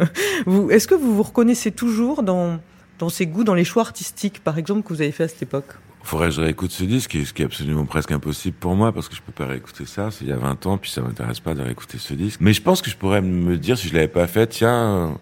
Est-ce 0.69 0.87
que 0.87 0.95
vous 0.95 1.13
vous 1.17 1.23
reconnaissez 1.23 1.71
toujours 1.71 2.23
dans, 2.23 2.59
dans 2.99 3.09
ses 3.09 3.25
goûts, 3.27 3.43
dans 3.43 3.53
les 3.55 3.63
choix 3.65 3.83
artistiques 3.83 4.43
par 4.43 4.57
exemple 4.57 4.83
que 4.83 4.89
vous 4.93 5.01
avez 5.01 5.11
fait 5.11 5.23
à 5.23 5.27
cette 5.27 5.43
époque? 5.43 5.65
Faudrait 6.05 6.27
que 6.29 6.35
je 6.35 6.41
réécoute 6.41 6.71
ce 6.71 6.83
disque, 6.83 7.17
ce 7.25 7.31
qui 7.33 7.41
est- 7.41 7.45
absolument 7.45 7.85
presque 7.85 8.11
impossible 8.11 8.57
pour 8.59 8.75
moi, 8.75 8.91
parce 8.91 9.07
que 9.07 9.15
je 9.15 9.21
peux 9.21 9.31
pas 9.31 9.45
réécouter 9.45 9.85
ça, 9.85 10.11
c'est 10.11 10.25
il 10.25 10.29
y 10.29 10.33
a 10.33 10.37
20 10.37 10.65
ans, 10.65 10.77
puis 10.77 10.91
ça 10.91 11.01
m'intéresse 11.01 11.39
pas 11.39 11.53
de 11.53 11.61
réécouter 11.61 11.97
ce 11.97 12.13
disque. 12.13 12.41
Mais 12.41 12.51
je 12.53 12.61
pense 12.61 12.81
que 12.81 12.89
je 12.89 12.97
pourrais 12.97 13.21
me 13.21 13.57
dire, 13.57 13.77
si 13.77 13.87
je 13.87 13.93
l'avais 13.93 14.09
pas 14.09 14.27
fait, 14.27 14.47
tiens, 14.47 15.17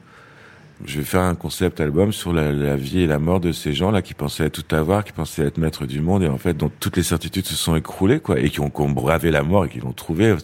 je 0.86 0.98
vais 0.98 1.04
faire 1.04 1.22
un 1.22 1.36
concept 1.36 1.80
album 1.80 2.12
sur 2.12 2.34
la, 2.34 2.76
vie 2.76 3.02
et 3.02 3.08
la 3.08 3.20
mort 3.20 3.40
de 3.40 3.52
ces 3.52 3.74
gens-là 3.74 4.02
qui 4.02 4.14
pensaient 4.14 4.50
tout 4.50 4.76
avoir, 4.76 5.04
qui 5.04 5.12
pensaient 5.12 5.44
être 5.44 5.58
maîtres 5.58 5.86
du 5.86 6.02
monde, 6.02 6.24
et 6.24 6.28
en 6.28 6.38
fait, 6.38 6.56
dont 6.56 6.72
toutes 6.80 6.98
les 6.98 7.04
certitudes 7.04 7.46
se 7.46 7.56
sont 7.56 7.76
écroulées, 7.76 8.20
quoi, 8.20 8.40
et 8.40 8.50
qui 8.50 8.60
ont, 8.60 8.70
bravé 8.70 9.32
la 9.32 9.44
mort 9.44 9.66
et 9.66 9.70
qui 9.70 9.80
l'ont 9.80 9.94
trouvé. 9.94 10.36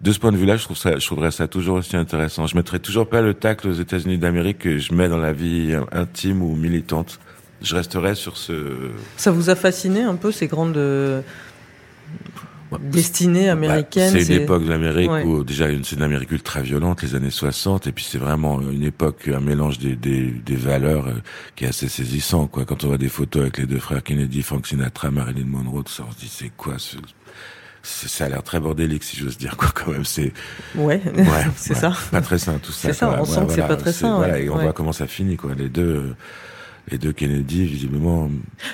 De 0.00 0.12
ce 0.12 0.18
point 0.18 0.32
de 0.32 0.36
vue-là, 0.36 0.56
je 0.56 0.64
trouve 0.64 0.76
ça, 0.76 0.98
je 0.98 1.06
trouverais 1.06 1.30
ça 1.30 1.48
toujours 1.48 1.76
aussi 1.76 1.96
intéressant. 1.96 2.46
Je 2.46 2.56
mettrais 2.56 2.78
toujours 2.78 3.08
pas 3.08 3.20
le 3.20 3.34
tacle 3.34 3.68
aux 3.68 3.72
États-Unis 3.72 4.18
d'Amérique 4.18 4.58
que 4.58 4.78
je 4.78 4.94
mets 4.94 5.08
dans 5.08 5.18
la 5.18 5.32
vie 5.32 5.76
intime 5.92 6.42
ou 6.42 6.54
militante. 6.54 7.20
Je 7.60 7.74
resterai 7.74 8.14
sur 8.14 8.36
ce, 8.36 8.90
Ça 9.16 9.30
vous 9.30 9.50
a 9.50 9.56
fasciné 9.56 10.02
un 10.02 10.14
peu 10.14 10.30
ces 10.30 10.46
grandes 10.46 10.78
euh, 12.72 12.76
destinées 12.80 13.48
américaines 13.48 14.12
Bah, 14.12 14.20
c'est 14.22 14.34
une 14.34 14.42
époque 14.42 14.64
de 14.64 14.70
l'Amérique 14.70 15.10
Ouais. 15.10 15.24
où 15.24 15.44
déjà 15.44 15.66
c'est 15.84 15.96
une 15.96 16.02
Amérique 16.02 16.30
ultra 16.32 16.60
violente, 16.60 17.02
les 17.02 17.14
années 17.14 17.30
60, 17.30 17.86
et 17.86 17.92
puis 17.92 18.04
c'est 18.08 18.18
vraiment 18.18 18.60
une 18.60 18.82
époque, 18.84 19.28
un 19.34 19.40
mélange 19.40 19.78
des, 19.78 19.96
des, 19.96 20.22
des 20.30 20.56
valeurs 20.56 21.06
euh, 21.08 21.12
qui 21.56 21.64
est 21.64 21.68
assez 21.68 21.88
saisissant. 21.88 22.46
Quoi. 22.46 22.64
Quand 22.64 22.84
on 22.84 22.88
voit 22.88 22.98
des 22.98 23.08
photos 23.08 23.42
avec 23.42 23.58
les 23.58 23.66
deux 23.66 23.78
frères 23.78 24.02
Kennedy, 24.02 24.42
Frank 24.42 24.66
Sinatra, 24.66 25.10
Marilyn 25.10 25.46
Monroe, 25.46 25.82
tout 25.82 25.92
ça, 25.92 26.04
on 26.08 26.12
se 26.12 26.18
dit 26.18 26.30
c'est 26.32 26.50
quoi 26.56 26.74
ce... 26.78 26.96
Ça 27.82 28.26
a 28.26 28.28
l'air 28.28 28.42
très 28.42 28.60
bordélique, 28.60 29.02
si 29.04 29.16
j'ose 29.16 29.38
dire, 29.38 29.56
quoi, 29.56 29.70
quand 29.74 29.92
même. 29.92 30.04
C'est 30.04 30.32
Ouais, 30.74 31.00
ouais, 31.16 31.24
c'est 31.56 31.72
ouais, 31.74 31.80
ça. 31.80 31.92
Pas 32.10 32.20
très 32.20 32.36
sain, 32.36 32.58
tout 32.62 32.72
ça. 32.72 32.88
C'est 32.88 32.92
ça, 32.92 33.06
quoi. 33.06 33.20
on 33.20 33.24
sent 33.24 33.46
que 33.46 33.52
c'est 33.52 33.66
pas 33.66 33.76
très 33.76 33.92
sain, 33.92 34.16
Voilà, 34.16 34.38
et 34.40 34.50
on 34.50 34.58
voit 34.58 34.72
comment 34.74 34.92
ça 34.92 35.06
finit, 35.06 35.36
quoi. 35.36 35.52
Les 35.56 35.68
deux, 35.70 35.82
euh, 35.82 36.16
les 36.90 36.98
deux 36.98 37.12
Kennedy, 37.12 37.64
visiblement, 37.64 38.30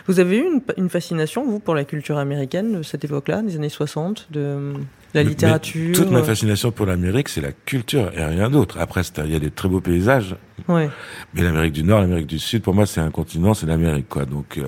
Vous 0.07 0.20
avez 0.20 0.38
eu 0.38 0.44
une, 0.44 0.61
une 0.77 0.88
fascination, 0.88 1.44
vous, 1.44 1.59
pour 1.59 1.74
la 1.74 1.85
culture 1.85 2.18
américaine 2.18 2.79
de 2.79 2.83
cette 2.83 3.05
époque-là, 3.05 3.42
des 3.42 3.57
années 3.57 3.68
60, 3.68 4.29
de 4.31 4.74
la 5.14 5.22
littérature 5.22 5.88
mais 5.88 5.92
toute 5.92 6.11
ma 6.11 6.22
fascination 6.24 6.72
pour 6.72 6.87
l'Amérique, 6.87 7.29
c'est 7.29 7.40
la 7.40 7.53
culture 7.53 8.11
et 8.16 8.24
rien 8.24 8.50
d'autre. 8.50 8.79
Après, 8.81 9.03
il 9.24 9.33
y 9.33 9.37
a 9.37 9.38
des 9.38 9.50
très 9.50 9.68
beaux 9.68 9.81
paysages, 9.81 10.37
Ouais. 10.68 10.88
Mais 11.35 11.42
l'Amérique 11.42 11.72
du 11.72 11.83
Nord, 11.83 12.00
l'Amérique 12.00 12.27
du 12.27 12.38
Sud, 12.38 12.62
pour 12.62 12.74
moi, 12.74 12.87
c'est 12.87 13.00
un 13.00 13.11
continent, 13.11 13.55
c'est 13.55 13.66
l'Amérique, 13.66 14.09
quoi. 14.09 14.24
Donc, 14.24 14.57
euh, 14.57 14.64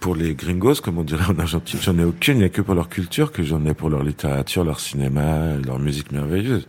pour 0.00 0.14
les 0.14 0.34
gringos, 0.34 0.74
comme 0.82 0.98
on 0.98 1.02
dirait 1.02 1.24
en 1.24 1.38
Argentine, 1.38 1.80
j'en 1.82 1.98
ai 1.98 2.04
aucune. 2.04 2.36
Il 2.36 2.40
n'y 2.40 2.44
a 2.44 2.48
que 2.50 2.60
pour 2.60 2.74
leur 2.74 2.88
culture 2.88 3.32
que 3.32 3.42
j'en 3.42 3.64
ai 3.64 3.74
pour 3.74 3.88
leur 3.88 4.02
littérature, 4.02 4.64
leur 4.64 4.80
cinéma, 4.80 5.56
leur 5.64 5.78
musique 5.78 6.12
merveilleuse. 6.12 6.66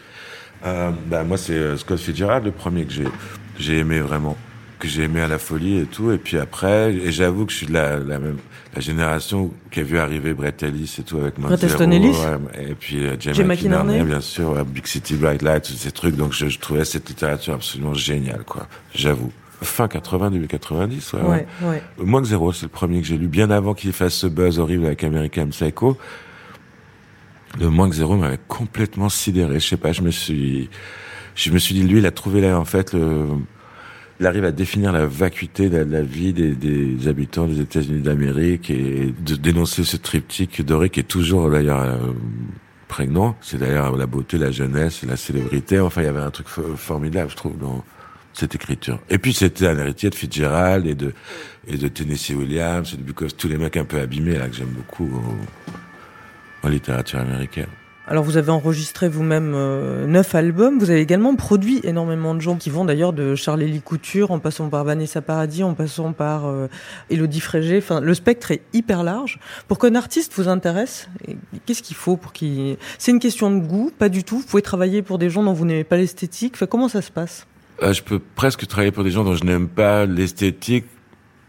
Euh, 0.65 0.91
bah, 1.08 1.23
moi, 1.23 1.38
c'est 1.38 1.54
euh, 1.54 1.78
Scott 1.78 1.99
Fitzgerald, 1.99 2.45
le 2.45 2.51
premier 2.51 2.86
que 2.86 2.93
j'ai, 2.93 3.08
j'ai 3.60 3.80
aimé 3.80 3.99
vraiment, 3.99 4.38
que 4.86 4.91
j'ai 4.91 5.04
aimé 5.04 5.21
à 5.21 5.28
la 5.28 5.38
folie 5.38 5.80
et 5.80 5.86
tout. 5.86 6.12
Et 6.12 6.17
puis 6.17 6.38
après, 6.38 6.93
et 6.93 7.12
j'avoue 7.12 7.45
que 7.45 7.52
je 7.52 7.58
suis 7.58 7.67
de 7.67 7.74
la, 7.74 7.98
la 7.98 8.19
même, 8.19 8.38
la 8.74 8.82
génération 8.82 9.52
qui 9.71 9.80
a 9.82 9.84
vu 9.84 9.98
arriver 9.98 10.34
Brett 10.34 10.62
Ellis 10.63 10.95
et 11.00 11.04
tout 11.04 11.17
avec 11.17 11.39
Bret 11.39 11.52
Montero, 11.52 11.67
Easton 11.71 11.91
Ellis 11.91 12.10
ouais, 12.10 12.69
et 12.69 12.76
puis 12.76 13.04
Jim 13.19 13.34
Jim 13.34 13.45
McInerney, 13.45 14.04
bien 14.04 14.21
sûr, 14.21 14.52
ouais, 14.52 14.63
Big 14.63 14.86
City 14.88 15.15
Bright 15.15 15.41
Lights, 15.41 15.63
tous 15.65 15.74
ces 15.74 15.91
trucs. 15.91 16.15
Donc 16.15 16.34
je, 16.34 16.48
je 16.48 16.60
trouvais 16.60 16.86
cette 16.86 17.08
littérature 17.10 17.54
absolument 17.54 17.93
géniale, 17.93 18.43
quoi. 18.45 18.67
J'avoue. 18.93 19.32
fin 19.62 19.88
80, 19.88 20.32
début 20.32 20.48
90. 20.48 21.13
Ouais, 21.13 21.21
Ouais, 21.21 21.48
ouais. 21.63 21.84
Moins 21.98 22.21
que 22.21 22.28
zéro, 22.28 22.52
c'est 22.54 22.63
le 22.63 22.69
premier 22.69 23.02
que 23.02 23.08
j'ai 23.08 23.17
lu, 23.17 23.28
bien 23.28 23.50
avant 23.52 23.74
qu'il 23.74 23.93
fasse 23.93 24.13
ce 24.13 24.28
buzz 24.28 24.60
horrible 24.60 24.86
avec 24.86 25.04
American 25.04 25.48
Psycho. 25.48 25.98
Le 27.60 27.69
moins 27.69 27.89
que 27.89 27.95
zéro 27.95 28.17
m'avait 28.17 28.39
complètement 28.48 29.08
sidéré. 29.10 29.60
Je 29.60 29.67
sais 29.67 29.78
pas, 29.78 29.93
je 29.93 30.02
me 30.02 30.12
suis, 30.12 30.69
je 31.36 31.52
me 31.52 31.58
suis 31.58 31.74
dit, 31.74 31.84
lui, 31.84 32.00
il 32.00 32.06
a 32.06 32.12
trouvé 32.12 32.41
là, 32.41 32.60
en 32.60 32.65
fait, 32.65 32.91
le, 32.93 33.28
il 34.19 34.25
arrive 34.25 34.45
à 34.45 34.51
définir 34.51 34.91
la 34.91 35.06
vacuité 35.06 35.69
de 35.69 35.78
la, 35.78 36.01
vie 36.01 36.32
des, 36.34 37.08
habitants 37.08 37.47
des 37.47 37.60
États-Unis 37.62 38.01
d'Amérique 38.01 38.69
et 38.69 39.13
de 39.19 39.36
dénoncer 39.36 39.84
ce 39.84 39.97
triptyque 39.97 40.62
doré 40.63 40.89
qui 40.89 41.01
est 41.01 41.04
toujours 41.04 41.49
d'ailleurs 41.49 41.82
euh, 41.82 41.97
prégnant. 42.88 43.36
C'est 43.41 43.58
d'ailleurs 43.58 43.95
la 43.97 44.06
beauté, 44.06 44.38
la 44.38 44.51
jeunesse, 44.51 45.04
la 45.04 45.17
célébrité. 45.17 45.80
Enfin, 45.80 46.01
il 46.01 46.06
y 46.06 46.08
avait 46.08 46.21
un 46.21 46.32
truc 46.32 46.47
fo- 46.47 46.75
formidable, 46.78 47.30
je 47.30 47.36
trouve, 47.36 47.58
dans 47.58 47.84
cette 48.34 48.56
écriture. 48.56 48.99
Et 49.10 49.17
puis 49.17 49.34
c'était 49.34 49.67
un 49.67 49.78
héritier 49.78 50.10
de 50.10 50.15
Fitzgerald 50.15 50.86
et 50.88 50.95
de 51.78 51.88
Tennessee 51.88 52.32
Williams 52.36 52.93
et 52.93 52.97
de 52.97 53.01
Bukowski, 53.01 53.38
tous 53.38 53.47
les 53.47 53.58
mecs 53.58 53.78
un 53.78 53.86
peu 53.86 53.99
abîmés 53.99 54.38
là 54.38 54.47
que 54.49 54.56
j'aime 54.56 54.73
beaucoup 54.75 55.10
en 56.63 56.69
littérature 56.69 57.19
américaine. 57.19 57.67
Alors 58.08 58.24
vous 58.24 58.38
avez 58.38 58.52
enregistré 58.52 59.10
vous-même 59.10 59.54
euh, 59.56 60.06
neuf 60.06 60.36
albums. 60.36 60.78
Vous 60.78 60.91
avez 60.91 61.02
également 61.02 61.36
produit 61.36 61.80
énormément 61.84 62.36
de 62.36 62.39
gens 62.39 62.56
qui 62.56 62.70
vont 62.70 62.86
d'ailleurs 62.86 63.13
de 63.13 63.34
Charlélie 63.34 63.82
Couture 63.82 64.30
en 64.30 64.38
passant 64.38 64.70
par 64.70 64.84
Vanessa 64.84 65.24
Paradis, 65.24 65.63
en 65.63 65.74
passant 65.74 66.13
par 66.13 66.46
euh, 66.46 66.68
Élodie 67.10 67.39
Frégé. 67.39 67.80
Enfin, 67.80 68.02
le 68.02 68.13
spectre 68.13 68.52
est 68.52 68.62
hyper 68.74 69.04
large. 69.04 69.39
Pour 69.68 69.80
qu'un 69.80 69.96
artiste 69.96 70.34
vous 70.36 70.48
intéresse, 70.48 71.10
qu'est-ce 71.65 71.82
qu'il 71.82 71.96
faut 71.96 72.15
pour 72.15 72.32
qu'il... 72.32 72.78
C'est 73.00 73.12
une 73.12 73.20
question 73.20 73.50
de 73.50 73.60
goût, 73.60 73.91
pas 73.98 74.10
du 74.10 74.24
tout. 74.24 74.38
Vous 74.38 74.46
pouvez 74.46 74.62
travailler 74.62 75.02
pour 75.02 75.18
des 75.18 75.32
gens 75.32 75.41
dont 75.41 75.54
vous 75.54 75.65
n'aimez 75.65 75.84
pas 75.84 75.98
l'esthétique. 75.98 76.54
Enfin, 76.56 76.68
comment 76.68 76.89
ça 76.89 77.02
se 77.02 77.12
passe? 77.12 77.48
Euh, 77.82 77.91
je 77.91 78.04
peux 78.04 78.20
presque 78.20 78.68
travailler 78.68 78.91
pour 78.91 79.04
des 79.04 79.12
gens 79.12 79.24
dont 79.24 79.36
je 79.36 79.44
n'aime 79.44 79.68
pas 79.68 80.06
l'esthétique 80.06 80.86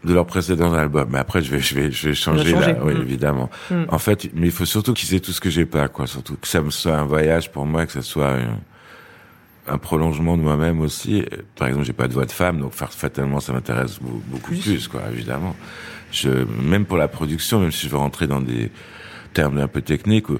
de 0.07 0.13
leur 0.13 0.25
précédent 0.25 0.73
album. 0.73 1.09
Mais 1.11 1.19
après, 1.19 1.41
je 1.43 1.51
vais, 1.51 1.59
je 1.59 1.75
vais, 1.75 1.91
je 1.91 2.09
vais 2.09 2.15
changer, 2.15 2.51
là. 2.53 2.75
Oui, 2.83 2.93
Mm. 2.95 3.01
évidemment. 3.01 3.49
Mm. 3.69 3.83
En 3.89 3.99
fait, 3.99 4.29
mais 4.33 4.47
il 4.47 4.51
faut 4.51 4.65
surtout 4.65 4.93
qu'ils 4.93 5.13
aient 5.13 5.19
tout 5.19 5.31
ce 5.33 5.39
que 5.41 5.49
j'ai 5.51 5.65
pas, 5.65 5.87
quoi. 5.87 6.07
Surtout 6.07 6.35
que 6.35 6.47
ça 6.47 6.61
me 6.61 6.69
soit 6.71 6.95
un 6.97 7.05
voyage 7.05 7.51
pour 7.51 7.65
moi, 7.65 7.85
que 7.85 7.91
ça 7.91 8.01
soit 8.01 8.31
un, 8.31 8.57
un 9.67 9.77
prolongement 9.77 10.37
de 10.37 10.41
moi-même 10.41 10.79
aussi. 10.81 11.23
Par 11.57 11.67
exemple, 11.67 11.85
j'ai 11.85 11.93
pas 11.93 12.07
de 12.07 12.13
voix 12.13 12.25
de 12.25 12.31
femme, 12.31 12.59
donc 12.59 12.73
fa- 12.73 12.87
fatalement, 12.87 13.39
ça 13.39 13.53
m'intéresse 13.53 13.99
beau- 13.99 14.21
beaucoup 14.27 14.51
Plus. 14.51 14.61
plus. 14.61 14.87
quoi, 14.87 15.01
évidemment. 15.11 15.55
Je, 16.11 16.29
même 16.63 16.85
pour 16.85 16.97
la 16.97 17.09
production, 17.09 17.59
même 17.59 17.71
si 17.73 17.85
je 17.85 17.91
veux 17.91 17.97
rentrer 17.97 18.27
dans 18.27 18.39
des 18.41 18.71
termes 19.37 19.59
un 19.59 19.67
peu 19.67 19.83
techniques, 19.83 20.29
où, 20.29 20.39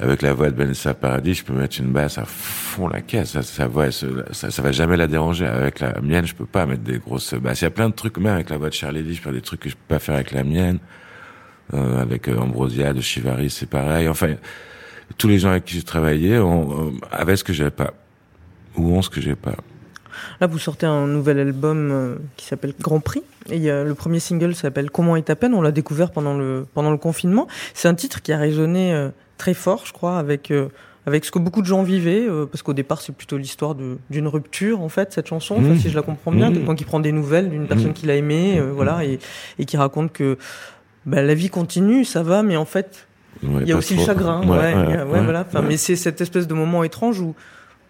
avec 0.00 0.22
la 0.22 0.32
voix 0.32 0.48
de 0.50 0.56
Vanessa 0.56 0.94
Paradis, 0.94 1.34
je 1.34 1.44
peux 1.44 1.52
mettre 1.52 1.78
une 1.78 1.92
basse 1.92 2.16
à 2.16 2.24
fond 2.24 2.88
la 2.88 3.02
caisse. 3.02 3.32
Ça, 3.32 3.42
sa 3.42 3.66
voix, 3.66 3.90
ça, 3.90 4.62
va 4.62 4.72
jamais 4.72 4.96
la 4.96 5.06
déranger. 5.06 5.44
Avec 5.44 5.80
la 5.80 6.00
mienne, 6.00 6.26
je 6.26 6.34
peux 6.34 6.46
pas 6.46 6.64
mettre 6.64 6.82
des 6.82 6.98
grosses 6.98 7.34
basses. 7.34 7.60
Il 7.60 7.64
y 7.64 7.66
a 7.66 7.70
plein 7.70 7.90
de 7.90 7.94
trucs, 7.94 8.16
même 8.16 8.32
avec 8.32 8.48
la 8.48 8.56
voix 8.56 8.70
de 8.70 8.74
Charlie 8.74 9.02
Lee, 9.02 9.12
je 9.12 9.18
peux 9.18 9.24
faire 9.24 9.32
des 9.34 9.42
trucs 9.42 9.60
que 9.60 9.68
je 9.68 9.74
peux 9.74 9.94
pas 9.94 9.98
faire 9.98 10.14
avec 10.14 10.32
la 10.32 10.44
mienne. 10.44 10.78
Euh, 11.74 12.00
avec 12.00 12.28
euh, 12.28 12.38
Ambrosia 12.38 12.94
de 12.94 13.02
Chivari, 13.02 13.50
c'est 13.50 13.68
pareil. 13.68 14.08
Enfin, 14.08 14.36
tous 15.18 15.28
les 15.28 15.38
gens 15.38 15.50
avec 15.50 15.66
qui 15.66 15.74
j'ai 15.74 15.82
travaillé 15.82 16.38
ont, 16.38 16.88
euh, 16.88 16.90
avaient 17.12 17.36
ce 17.36 17.44
que 17.44 17.52
j'avais 17.52 17.70
pas. 17.70 17.92
Ou 18.76 18.96
ont 18.96 19.02
ce 19.02 19.10
que 19.10 19.20
j'ai 19.20 19.34
pas. 19.34 19.56
Là, 20.40 20.46
vous 20.46 20.58
sortez 20.58 20.86
un 20.86 21.06
nouvel 21.06 21.38
album 21.38 21.90
euh, 21.90 22.14
qui 22.36 22.46
s'appelle 22.46 22.74
Grand 22.80 23.00
Prix. 23.00 23.22
Et 23.50 23.68
le 23.70 23.94
premier 23.94 24.20
single 24.20 24.54
s'appelle 24.54 24.90
Comment 24.90 25.16
est 25.16 25.22
ta 25.22 25.34
peine? 25.36 25.54
On 25.54 25.62
l'a 25.62 25.72
découvert 25.72 26.10
pendant 26.10 26.34
le, 26.36 26.66
pendant 26.74 26.90
le 26.90 26.98
confinement. 26.98 27.46
C'est 27.72 27.88
un 27.88 27.94
titre 27.94 28.20
qui 28.20 28.32
a 28.32 28.36
résonné 28.38 28.92
euh, 28.92 29.08
très 29.38 29.54
fort, 29.54 29.84
je 29.86 29.92
crois, 29.94 30.18
avec, 30.18 30.50
euh, 30.50 30.68
avec 31.06 31.24
ce 31.24 31.30
que 31.30 31.38
beaucoup 31.38 31.62
de 31.62 31.66
gens 31.66 31.82
vivaient. 31.82 32.26
euh, 32.28 32.44
parce 32.44 32.62
qu'au 32.62 32.74
départ, 32.74 33.00
c'est 33.00 33.14
plutôt 33.14 33.38
l'histoire 33.38 33.74
d'une 33.74 34.28
rupture, 34.28 34.82
en 34.82 34.90
fait, 34.90 35.14
cette 35.14 35.28
chanson, 35.28 35.60
Mmh. 35.60 35.78
si 35.78 35.88
je 35.88 35.96
la 35.96 36.02
comprends 36.02 36.30
bien. 36.30 36.50
Mmh. 36.50 36.54
Quelqu'un 36.54 36.74
qui 36.74 36.84
prend 36.84 37.00
des 37.00 37.12
nouvelles 37.12 37.48
d'une 37.48 37.66
personne 37.66 37.90
Mmh. 37.90 37.94
qu'il 37.94 38.10
a 38.10 38.16
aimée, 38.16 38.58
euh, 38.58 38.70
voilà, 38.70 39.02
et, 39.04 39.18
et 39.58 39.64
qui 39.64 39.78
raconte 39.78 40.12
que 40.12 40.36
bah, 41.06 41.22
la 41.22 41.32
vie 41.34 41.48
continue, 41.48 42.04
ça 42.04 42.22
va, 42.22 42.42
mais 42.42 42.56
en 42.58 42.66
fait, 42.66 43.06
Ouais, 43.42 43.60
il 43.62 43.68
y 43.68 43.72
a 43.72 43.76
aussi 43.76 43.94
trop. 43.94 44.02
le 44.02 44.06
chagrin. 44.06 44.40
Ouais, 44.46 44.74
Ouais, 45.04 45.22
voilà. 45.22 45.44
Enfin. 45.48 45.62
Mais 45.62 45.76
c'est 45.76 45.94
cette 45.96 46.20
espèce 46.20 46.46
de 46.48 46.54
moment 46.54 46.82
étrange 46.84 47.20
où 47.20 47.34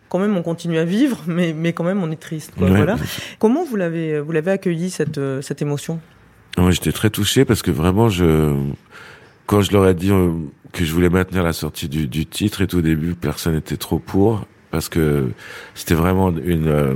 quand 0.09 0.19
même 0.19 0.37
on 0.37 0.43
continue 0.43 0.79
à 0.79 0.85
vivre, 0.85 1.19
mais, 1.27 1.53
mais 1.53 1.73
quand 1.73 1.85
même 1.85 2.03
on 2.03 2.11
est 2.11 2.17
triste. 2.21 2.53
Quoi, 2.57 2.69
Ouais. 2.69 2.77
voilà. 2.77 2.97
Comment 3.39 3.65
vous 3.65 3.77
l'avez 3.77 4.21
vous 4.21 4.33
l'avez 4.33 4.51
accueilli 4.53 4.91
cette 4.91 5.19
euh, 5.19 5.43
cette 5.43 5.63
émotion? 5.63 6.01
Moi, 6.57 6.71
j'étais 6.73 6.93
très 6.93 7.11
touché 7.11 7.45
parce 7.45 7.63
que 7.63 7.71
vraiment, 7.71 8.09
je, 8.09 8.55
quand 9.47 9.61
je 9.63 9.71
leur 9.73 9.87
ai 9.87 9.95
dit 9.95 10.11
euh, 10.11 10.31
que 10.73 10.85
je 10.85 10.93
voulais 10.93 11.09
maintenir 11.11 11.43
la 11.45 11.53
sortie 11.53 11.89
du, 11.89 12.09
du 12.09 12.27
titre 12.27 12.63
et 12.63 12.67
tout 12.67 12.79
au 12.79 12.83
début, 12.83 13.15
personne 13.15 13.55
n'était 13.55 13.77
trop 13.77 13.99
pour 14.01 14.45
parce 14.71 14.89
que 14.89 15.29
c'était 15.75 15.95
vraiment 15.95 16.31
une 16.45 16.69
euh, 16.69 16.95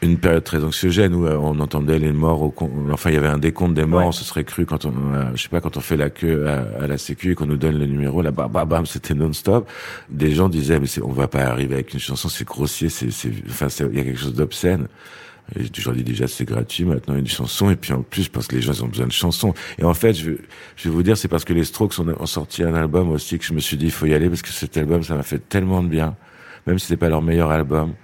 une 0.00 0.16
période 0.18 0.44
très 0.44 0.62
anxiogène 0.62 1.12
où 1.14 1.26
euh, 1.26 1.36
on 1.40 1.58
entendait 1.58 1.98
les 1.98 2.12
morts 2.12 2.42
au 2.42 2.50
con- 2.50 2.70
enfin 2.92 3.10
il 3.10 3.14
y 3.14 3.16
avait 3.16 3.26
un 3.26 3.38
décompte 3.38 3.74
des 3.74 3.84
morts 3.84 4.00
Ouais. 4.02 4.06
on 4.06 4.12
se 4.12 4.24
serait 4.24 4.44
cru 4.44 4.64
quand 4.64 4.84
on 4.84 4.92
euh, 5.12 5.24
je 5.34 5.42
sais 5.42 5.48
pas 5.48 5.60
quand 5.60 5.76
on 5.76 5.80
fait 5.80 5.96
la 5.96 6.08
queue 6.08 6.46
à, 6.46 6.84
à 6.84 6.86
la 6.86 6.98
sécu 6.98 7.32
et 7.32 7.34
qu'on 7.34 7.46
nous 7.46 7.56
donne 7.56 7.78
le 7.78 7.86
numéro 7.86 8.22
là 8.22 8.30
bam 8.30 8.50
bam 8.50 8.68
bam 8.68 8.86
c'était 8.86 9.14
non-stop. 9.14 9.68
Des 10.08 10.30
gens 10.30 10.48
disaient 10.48 10.78
mais 10.78 10.86
c'est, 10.86 11.02
on 11.02 11.10
va 11.12 11.26
pas 11.26 11.40
arriver 11.46 11.74
avec 11.74 11.92
une 11.94 12.00
chanson 12.00 12.28
c'est 12.28 12.46
grossier 12.46 12.88
c'est 12.90 13.10
c'est 13.10 13.32
enfin 13.48 13.68
c'est- 13.68 13.88
il 13.90 13.96
y 13.98 14.00
a 14.00 14.04
quelque 14.04 14.20
chose 14.20 14.34
d'obscène. 14.34 14.86
Et 15.56 15.62
j'ai 15.62 15.70
toujours 15.70 15.94
dit 15.94 16.04
déjà 16.04 16.28
c'est 16.28 16.44
gratuit 16.44 16.84
maintenant 16.84 17.16
une 17.16 17.26
chanson. 17.26 17.70
Et 17.70 17.76
puis 17.76 17.92
en 17.92 18.02
plus 18.02 18.28
parce 18.28 18.46
que 18.46 18.54
les 18.54 18.62
gens 18.62 18.74
ils 18.74 18.84
ont 18.84 18.88
besoin 18.88 19.06
de 19.06 19.12
chansons. 19.12 19.52
Et 19.78 19.84
en 19.84 19.94
fait 19.94 20.12
je, 20.14 20.30
vais- 20.30 20.38
je 20.76 20.88
vais 20.88 20.94
vous 20.94 21.02
dire 21.02 21.16
c'est 21.16 21.26
parce 21.28 21.44
que 21.44 21.54
les 21.54 21.64
Strokes 21.64 21.98
ont, 21.98 22.06
ont 22.20 22.26
sorti 22.26 22.62
un 22.62 22.74
album 22.74 23.10
aussi 23.10 23.36
que 23.38 23.44
je 23.44 23.52
me 23.52 23.58
suis 23.60 23.76
dit 23.76 23.86
il 23.86 23.90
faut 23.90 24.06
y 24.06 24.14
aller 24.14 24.28
parce 24.28 24.42
que 24.42 24.50
cet 24.50 24.76
album 24.76 25.02
ça 25.02 25.16
m'a 25.16 25.22
fait 25.24 25.40
tellement 25.48 25.82
de 25.82 25.88
bien 25.88 26.14
même 26.66 26.78
si 26.78 26.86
c'était 26.86 26.98
pas 26.98 27.08
leur 27.08 27.22
meilleur 27.22 27.50
album 27.50 27.94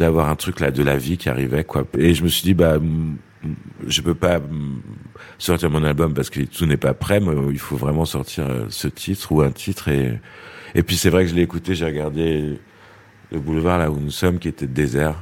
d'avoir 0.00 0.28
un 0.28 0.36
truc 0.36 0.60
là 0.60 0.70
de 0.70 0.82
la 0.82 0.96
vie 0.96 1.18
qui 1.18 1.28
arrivait 1.28 1.64
quoi. 1.64 1.84
Et 1.98 2.14
je 2.14 2.24
me 2.24 2.28
suis 2.28 2.42
dit 2.42 2.54
bah 2.54 2.78
je 3.86 4.00
peux 4.02 4.14
pas 4.14 4.40
sortir 5.38 5.70
mon 5.70 5.84
album 5.84 6.14
parce 6.14 6.30
que 6.30 6.40
tout 6.40 6.66
n'est 6.66 6.76
pas 6.76 6.94
prêt 6.94 7.20
mais 7.20 7.32
il 7.52 7.58
faut 7.58 7.76
vraiment 7.76 8.04
sortir 8.04 8.46
euh, 8.48 8.66
ce 8.68 8.88
titre 8.88 9.30
ou 9.32 9.42
un 9.42 9.50
titre. 9.50 9.88
Et 9.88 10.18
et 10.74 10.82
puis 10.82 10.96
c'est 10.96 11.10
vrai 11.10 11.24
que 11.24 11.30
je 11.30 11.34
l'ai 11.34 11.42
écouté 11.42 11.74
j'ai 11.74 11.84
regardé 11.84 12.58
le 13.30 13.38
boulevard 13.38 13.78
là 13.78 13.90
où 13.90 13.98
nous 14.00 14.10
sommes 14.10 14.38
qui 14.38 14.48
était 14.48 14.66
désert 14.66 15.16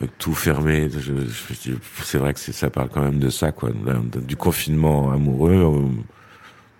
avec 0.00 0.16
tout 0.18 0.34
fermé. 0.34 0.88
Je, 0.90 1.00
je 1.00 1.72
c'est 2.02 2.18
vrai 2.18 2.32
que 2.32 2.40
ça 2.40 2.70
parle 2.70 2.88
quand 2.88 3.02
même 3.02 3.18
de 3.18 3.30
ça 3.30 3.52
quoi. 3.52 3.70
Du 4.26 4.36
confinement 4.36 5.12
amoureux 5.12 5.90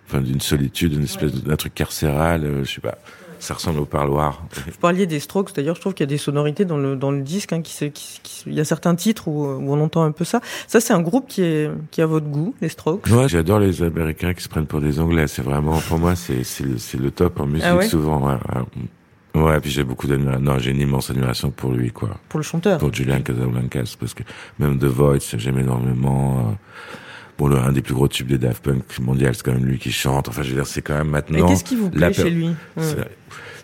enfin 0.07 0.21
d'une 0.21 0.41
solitude 0.41 0.93
une 0.93 1.03
espèce 1.03 1.33
d'un 1.43 1.55
truc 1.55 1.75
carcéral 1.75 2.43
euh, 2.43 2.63
je 2.63 2.73
sais 2.73 2.81
pas 2.81 2.97
ça 3.39 3.53
ressemble 3.55 3.79
au 3.79 3.85
parloir 3.85 4.43
Vous 4.67 4.77
parliez 4.79 5.07
des 5.07 5.19
Strokes, 5.19 5.53
d'ailleurs, 5.55 5.75
je 5.75 5.81
trouve 5.81 5.93
qu'il 5.93 6.03
y 6.03 6.09
a 6.09 6.13
des 6.13 6.17
sonorités 6.17 6.65
dans 6.65 6.77
le 6.77 6.95
dans 6.95 7.11
le 7.11 7.21
disque. 7.21 7.53
Hein, 7.53 7.61
qui, 7.61 7.73
qui, 7.91 8.19
qui- 8.23 8.43
il 8.47 8.53
y 8.53 8.59
a 8.59 8.65
certains 8.65 8.95
titres 8.95 9.27
où, 9.27 9.45
où 9.45 9.73
on 9.73 9.79
entend 9.81 10.03
un 10.03 10.11
peu 10.11 10.25
ça. 10.25 10.41
Ça, 10.67 10.79
c'est 10.79 10.93
un 10.93 11.01
groupe 11.01 11.27
qui 11.27 11.41
est 11.43 11.69
qui 11.91 12.01
a 12.01 12.05
votre 12.05 12.27
goût, 12.27 12.53
les 12.61 12.69
Strokes? 12.69 13.07
Ouais, 13.07 13.27
j'adore 13.27 13.59
les 13.59 13.81
Américains 13.83 14.33
qui 14.33 14.43
se 14.43 14.49
prennent 14.49 14.65
pour 14.67 14.81
des 14.81 14.99
Anglais. 14.99 15.27
C'est 15.27 15.41
vraiment, 15.41 15.79
pour 15.87 15.97
moi, 15.99 16.15
c'est 16.15 16.43
c'est 16.43 16.63
le, 16.65 16.77
le 17.03 17.11
top 17.11 17.39
en 17.39 17.45
musique 17.47 17.65
Ah 17.67 17.75
ouais? 17.77 17.87
souvent. 17.87 18.27
Ouais, 18.27 18.33
ouais. 18.55 19.41
Ouais, 19.41 19.59
puis 19.59 19.69
j'ai 19.69 19.83
beaucoup 19.83 20.07
d'admiration. 20.07 20.43
Non, 20.43 20.57
j'ai 20.59 20.71
une 20.71 20.81
immense 20.81 21.09
admiration 21.11 21.51
pour 21.51 21.71
lui, 21.71 21.91
quoi. 21.91 22.09
Pour 22.29 22.39
le 22.39 22.43
chanteur? 22.43 22.79
Pour 22.79 22.91
Julian 22.93 23.21
Casablancas, 23.21 23.95
parce 23.99 24.13
que 24.15 24.23
même 24.57 24.79
The 24.79 24.85
Voice, 24.85 25.35
j'aime 25.37 25.59
énormément. 25.59 26.39
euh, 26.39 26.95
Bon, 27.39 27.47
le, 27.47 27.57
un 27.57 27.71
des 27.71 27.81
plus 27.81 27.93
gros 27.95 28.07
tubes 28.07 28.27
des 28.27 28.37
Daft 28.37 28.63
Punk 28.63 28.83
mondial, 28.99 29.33
c'est 29.33 29.43
quand 29.43 29.53
même 29.53 29.65
lui 29.65 29.79
qui 29.79 29.91
chante. 29.91 30.27
Enfin, 30.29 30.43
je 30.43 30.49
veux 30.49 30.55
dire, 30.55 30.67
c'est 30.67 30.81
quand 30.83 30.93
même 30.95 31.07
Mais 31.07 31.13
maintenant. 31.13 31.47
qu'est-ce 31.47 31.63
qui 31.63 31.75
vous 31.77 31.89
plaît 31.89 32.01
la 32.01 32.13
chez 32.13 32.29
lui 32.29 32.49
Ouais. 32.75 32.83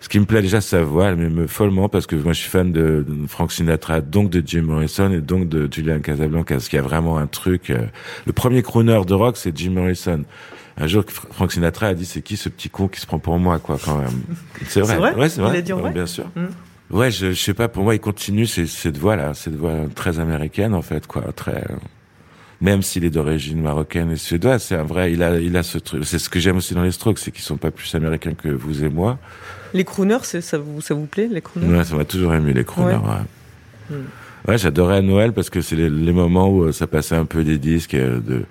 Ce 0.01 0.07
qui 0.09 0.19
me 0.19 0.25
plaît 0.25 0.41
déjà, 0.41 0.61
sa 0.61 0.81
voix, 0.83 1.07
elle 1.07 1.15
m'émeut 1.17 1.47
follement 1.47 1.89
parce 1.89 2.05
que 2.07 2.15
moi, 2.15 2.31
je 2.33 2.39
suis 2.39 2.49
fan 2.49 2.71
de, 2.71 3.03
de 3.07 3.27
Frank 3.27 3.51
Sinatra, 3.51 4.01
donc 4.01 4.29
de 4.29 4.41
Jim 4.45 4.61
Morrison 4.63 5.11
et 5.11 5.19
donc 5.19 5.49
de 5.49 5.67
Julian 5.71 5.99
Casablancas, 5.99 6.67
qui 6.69 6.77
a 6.77 6.81
vraiment 6.81 7.17
un 7.17 7.27
truc. 7.27 7.69
euh, 7.69 7.85
le 8.25 8.31
premier 8.33 8.61
crooner 8.63 9.01
de 9.05 9.13
rock, 9.13 9.35
c'est 9.35 9.55
Jim 9.57 9.71
Morrison. 9.71 10.23
Un 10.77 10.87
jour, 10.87 11.03
Fr- 11.03 11.25
Frank 11.33 11.51
Sinatra 11.51 11.87
a 11.87 11.93
dit, 11.95 12.05
c'est 12.05 12.21
qui 12.21 12.37
ce 12.37 12.49
petit 12.49 12.69
con 12.69 12.87
qui 12.87 13.01
se 13.01 13.05
prend 13.07 13.17
pour 13.19 13.39
moi, 13.39 13.59
quoi, 13.59 13.77
quand 13.83 13.97
même? 13.97 14.21
C'est 14.67 14.81
vrai. 14.81 14.95
Vrai? 14.97 15.15
Ouais, 15.15 15.29
c'est 15.29 15.41
vrai. 15.41 15.61
dit 15.61 15.73
en 15.73 15.77
Ouais, 15.77 15.81
vrai 15.83 15.91
Bien 15.93 16.05
sûr. 16.05 16.25
Mm. 16.35 16.95
Ouais, 16.95 17.09
je, 17.11 17.31
je 17.31 17.41
sais 17.41 17.53
pas, 17.55 17.67
pour 17.67 17.83
moi, 17.83 17.95
il 17.95 17.99
continue 17.99 18.45
cette 18.45 18.97
voix-là, 18.97 19.33
cette 19.33 19.55
voix 19.55 19.73
très 19.95 20.19
américaine, 20.19 20.73
en 20.75 20.81
fait, 20.83 21.07
quoi, 21.07 21.23
très, 21.35 21.63
même 22.61 22.81
s'il 22.81 23.03
est 23.05 23.09
d'origine 23.09 23.61
marocaine 23.61 24.11
et 24.11 24.15
suédoise, 24.15 24.63
c'est 24.63 24.75
un 24.75 24.83
vrai, 24.83 25.11
il 25.11 25.21
a, 25.23 25.39
il 25.39 25.55
a 25.57 25.63
ce 25.63 25.77
truc. 25.77 26.05
C'est 26.05 26.19
ce 26.19 26.29
que 26.29 26.39
j'aime 26.39 26.57
aussi 26.57 26.73
dans 26.73 26.83
les 26.83 26.91
Strokes, 26.91 27.19
c'est 27.19 27.31
qu'ils 27.31 27.43
sont 27.43 27.57
pas 27.57 27.71
plus 27.71 27.93
américains 27.95 28.33
que 28.33 28.49
vous 28.49 28.83
et 28.83 28.89
moi. 28.89 29.17
Les 29.73 29.83
crooners, 29.83 30.23
ça 30.23 30.57
vous 30.57 30.79
ça 30.81 30.93
vous 30.93 31.05
plaît 31.05 31.27
les 31.31 31.41
crooners? 31.41 31.67
Ouais, 31.77 31.83
ça 31.83 31.95
m'a 31.95 32.05
toujours 32.05 32.33
ému 32.33 32.53
les 32.53 32.63
crooners. 32.63 32.95
Ouais. 32.95 33.09
Ouais, 33.09 33.15
Mm. 33.89 33.93
Ouais, 34.47 34.57
j'adorais 34.57 35.01
Noël 35.03 35.31
parce 35.33 35.49
que 35.51 35.61
c'est 35.61 35.75
les, 35.75 35.89
les 35.91 36.11
moments 36.11 36.49
où 36.49 36.63
euh, 36.63 36.71
ça 36.71 36.87
passait 36.87 37.15
un 37.15 37.25
peu 37.25 37.43
des 37.43 37.57
disques 37.59 37.93
euh, 37.93 38.19
de 38.19 38.43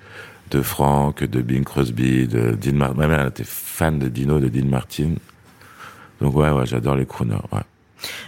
de 0.51 0.61
Frank, 0.61 1.23
de 1.23 1.41
Bing 1.41 1.63
Crosby, 1.63 2.27
de 2.27 2.51
Dean 2.51 2.73
Martin. 2.75 2.95
Ma 2.97 3.07
mère 3.07 3.19
elle 3.21 3.27
était 3.29 3.43
fan 3.45 3.97
de 3.99 4.07
Dino, 4.07 4.39
de 4.39 4.47
Dean 4.47 4.67
Martin. 4.67 5.13
Donc 6.21 6.35
ouais, 6.35 6.51
ouais, 6.51 6.65
j'adore 6.65 6.95
les 6.95 7.05
crooners. 7.05 7.35
Ouais. 7.51 7.61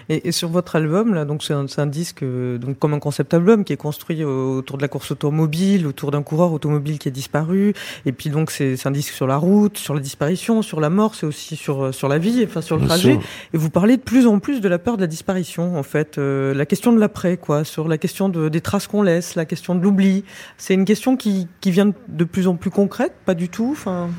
Et, 0.10 0.28
et, 0.28 0.32
sur 0.32 0.50
votre 0.50 0.76
album, 0.76 1.14
là, 1.14 1.26
donc 1.26 1.44
c'est 1.44 1.54
un, 1.54 1.66
un, 1.78 1.86
disque 1.86 2.24
euh, 2.24 2.58
donc 2.58 2.80
comme 2.80 2.94
un 2.94 3.00
concept 3.00 3.34
album 3.34 3.64
qui 3.64 3.74
est 3.74 3.78
construit 3.78 4.24
autour 4.24 4.78
de 4.78 4.82
la 4.82 4.88
course 4.88 5.12
automobile, 5.12 5.88
autour 5.88 6.12
d'un 6.12 6.24
coureur 6.24 6.52
automobile 6.54 7.00
qui 7.00 7.08
a 7.08 7.12
disparu. 7.12 7.74
Et 8.06 8.12
puis 8.12 8.30
donc 8.30 8.52
c'est 8.52 8.86
un 8.86 8.92
disque 8.92 9.14
sur 9.14 9.28
la 9.28 9.38
route, 9.38 9.78
sur 9.78 9.94
la 9.94 10.00
disparition, 10.00 10.62
sur 10.62 10.80
la 10.80 10.90
mort, 10.90 11.16
c'est 11.16 11.26
aussi 11.26 11.56
sur 11.56 11.86
euh, 11.86 11.92
sur 11.92 12.08
la 12.08 12.18
vie, 12.18 12.44
enfin 12.48 12.62
sur 12.62 12.78
le 12.78 12.86
trajet. 12.86 13.20
Et 13.54 13.58
vous 13.58 13.70
parlez 13.70 13.98
de 13.98 14.02
plus 14.02 14.28
en 14.28 14.40
plus 14.40 14.62
de 14.62 14.70
la 14.70 14.80
peur 14.80 14.98
de 14.98 15.02
la 15.02 15.08
disparition, 15.08 15.78
en 15.78 15.84
fait, 15.84 16.18
euh, 16.18 16.54
la 16.54 16.66
question 16.66 16.94
de 16.94 17.00
l'après, 17.00 17.38
quoi, 17.38 17.64
sur 17.64 17.88
la 17.88 17.98
question 17.98 18.30
de, 18.30 18.50
des 18.50 18.62
traces 18.62 18.88
qu'on 18.88 19.02
laisse, 19.02 19.36
la 19.36 19.46
question 19.46 19.76
de 19.76 19.82
l'oubli. 19.82 20.24
C'est 20.58 20.74
une 20.74 20.86
question 20.86 21.18
qui 21.18 21.48
qui 21.62 21.72
vient 21.72 21.92
de 22.08 22.24
plus 22.24 22.48
en 22.48 22.56
plus 22.56 22.72
concrète, 22.72 23.14
pas 23.26 23.34
du 23.34 23.50
tout. 23.50 23.70
Enfin. 23.72 24.10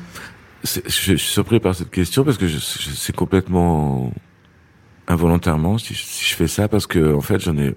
Je 0.63 0.89
suis 0.89 1.17
surpris 1.17 1.61
par 1.61 1.73
cette 1.73 1.89
question 1.89 2.25
parce 2.25 2.37
que 2.37 2.45
je, 2.45 2.57
je, 2.57 2.89
c'est 2.89 3.15
complètement 3.15 4.11
involontairement 5.09 5.77
si 5.77 5.93
je, 5.93 6.03
si 6.03 6.23
je, 6.23 6.35
fais 6.35 6.47
ça 6.47 6.67
parce 6.67 6.87
que 6.87 7.13
en 7.13 7.21
fait 7.21 7.39
j'en 7.39 7.57
ai 7.57 7.75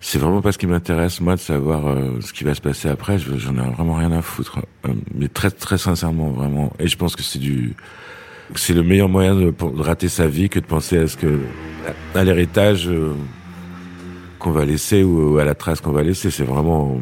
c'est 0.00 0.18
vraiment 0.18 0.42
pas 0.42 0.52
ce 0.52 0.58
qui 0.58 0.66
m'intéresse 0.66 1.20
moi 1.20 1.34
de 1.34 1.40
savoir 1.40 1.88
euh, 1.88 2.20
ce 2.20 2.32
qui 2.32 2.44
va 2.44 2.54
se 2.54 2.60
passer 2.60 2.88
après. 2.88 3.18
J'en 3.18 3.54
ai 3.56 3.70
vraiment 3.70 3.94
rien 3.94 4.12
à 4.12 4.22
foutre 4.22 4.60
euh, 4.86 4.92
mais 5.14 5.28
très 5.28 5.50
très 5.50 5.78
sincèrement 5.78 6.30
vraiment. 6.30 6.72
Et 6.78 6.86
je 6.86 6.96
pense 6.96 7.16
que 7.16 7.22
c'est 7.22 7.38
du 7.38 7.74
c'est 8.54 8.74
le 8.74 8.82
meilleur 8.82 9.08
moyen 9.08 9.34
de, 9.34 9.50
de, 9.50 9.82
rater 9.82 10.08
sa 10.08 10.26
vie 10.26 10.48
que 10.48 10.58
de 10.60 10.64
penser 10.64 10.98
à 10.98 11.06
ce 11.08 11.16
que 11.16 11.40
à 12.14 12.24
l'héritage 12.24 12.88
euh, 12.88 13.12
qu'on 14.38 14.52
va 14.52 14.64
laisser 14.64 15.02
ou 15.02 15.38
à 15.38 15.44
la 15.44 15.54
trace 15.54 15.80
qu'on 15.80 15.92
va 15.92 16.02
laisser. 16.02 16.30
C'est 16.30 16.44
vraiment 16.44 17.00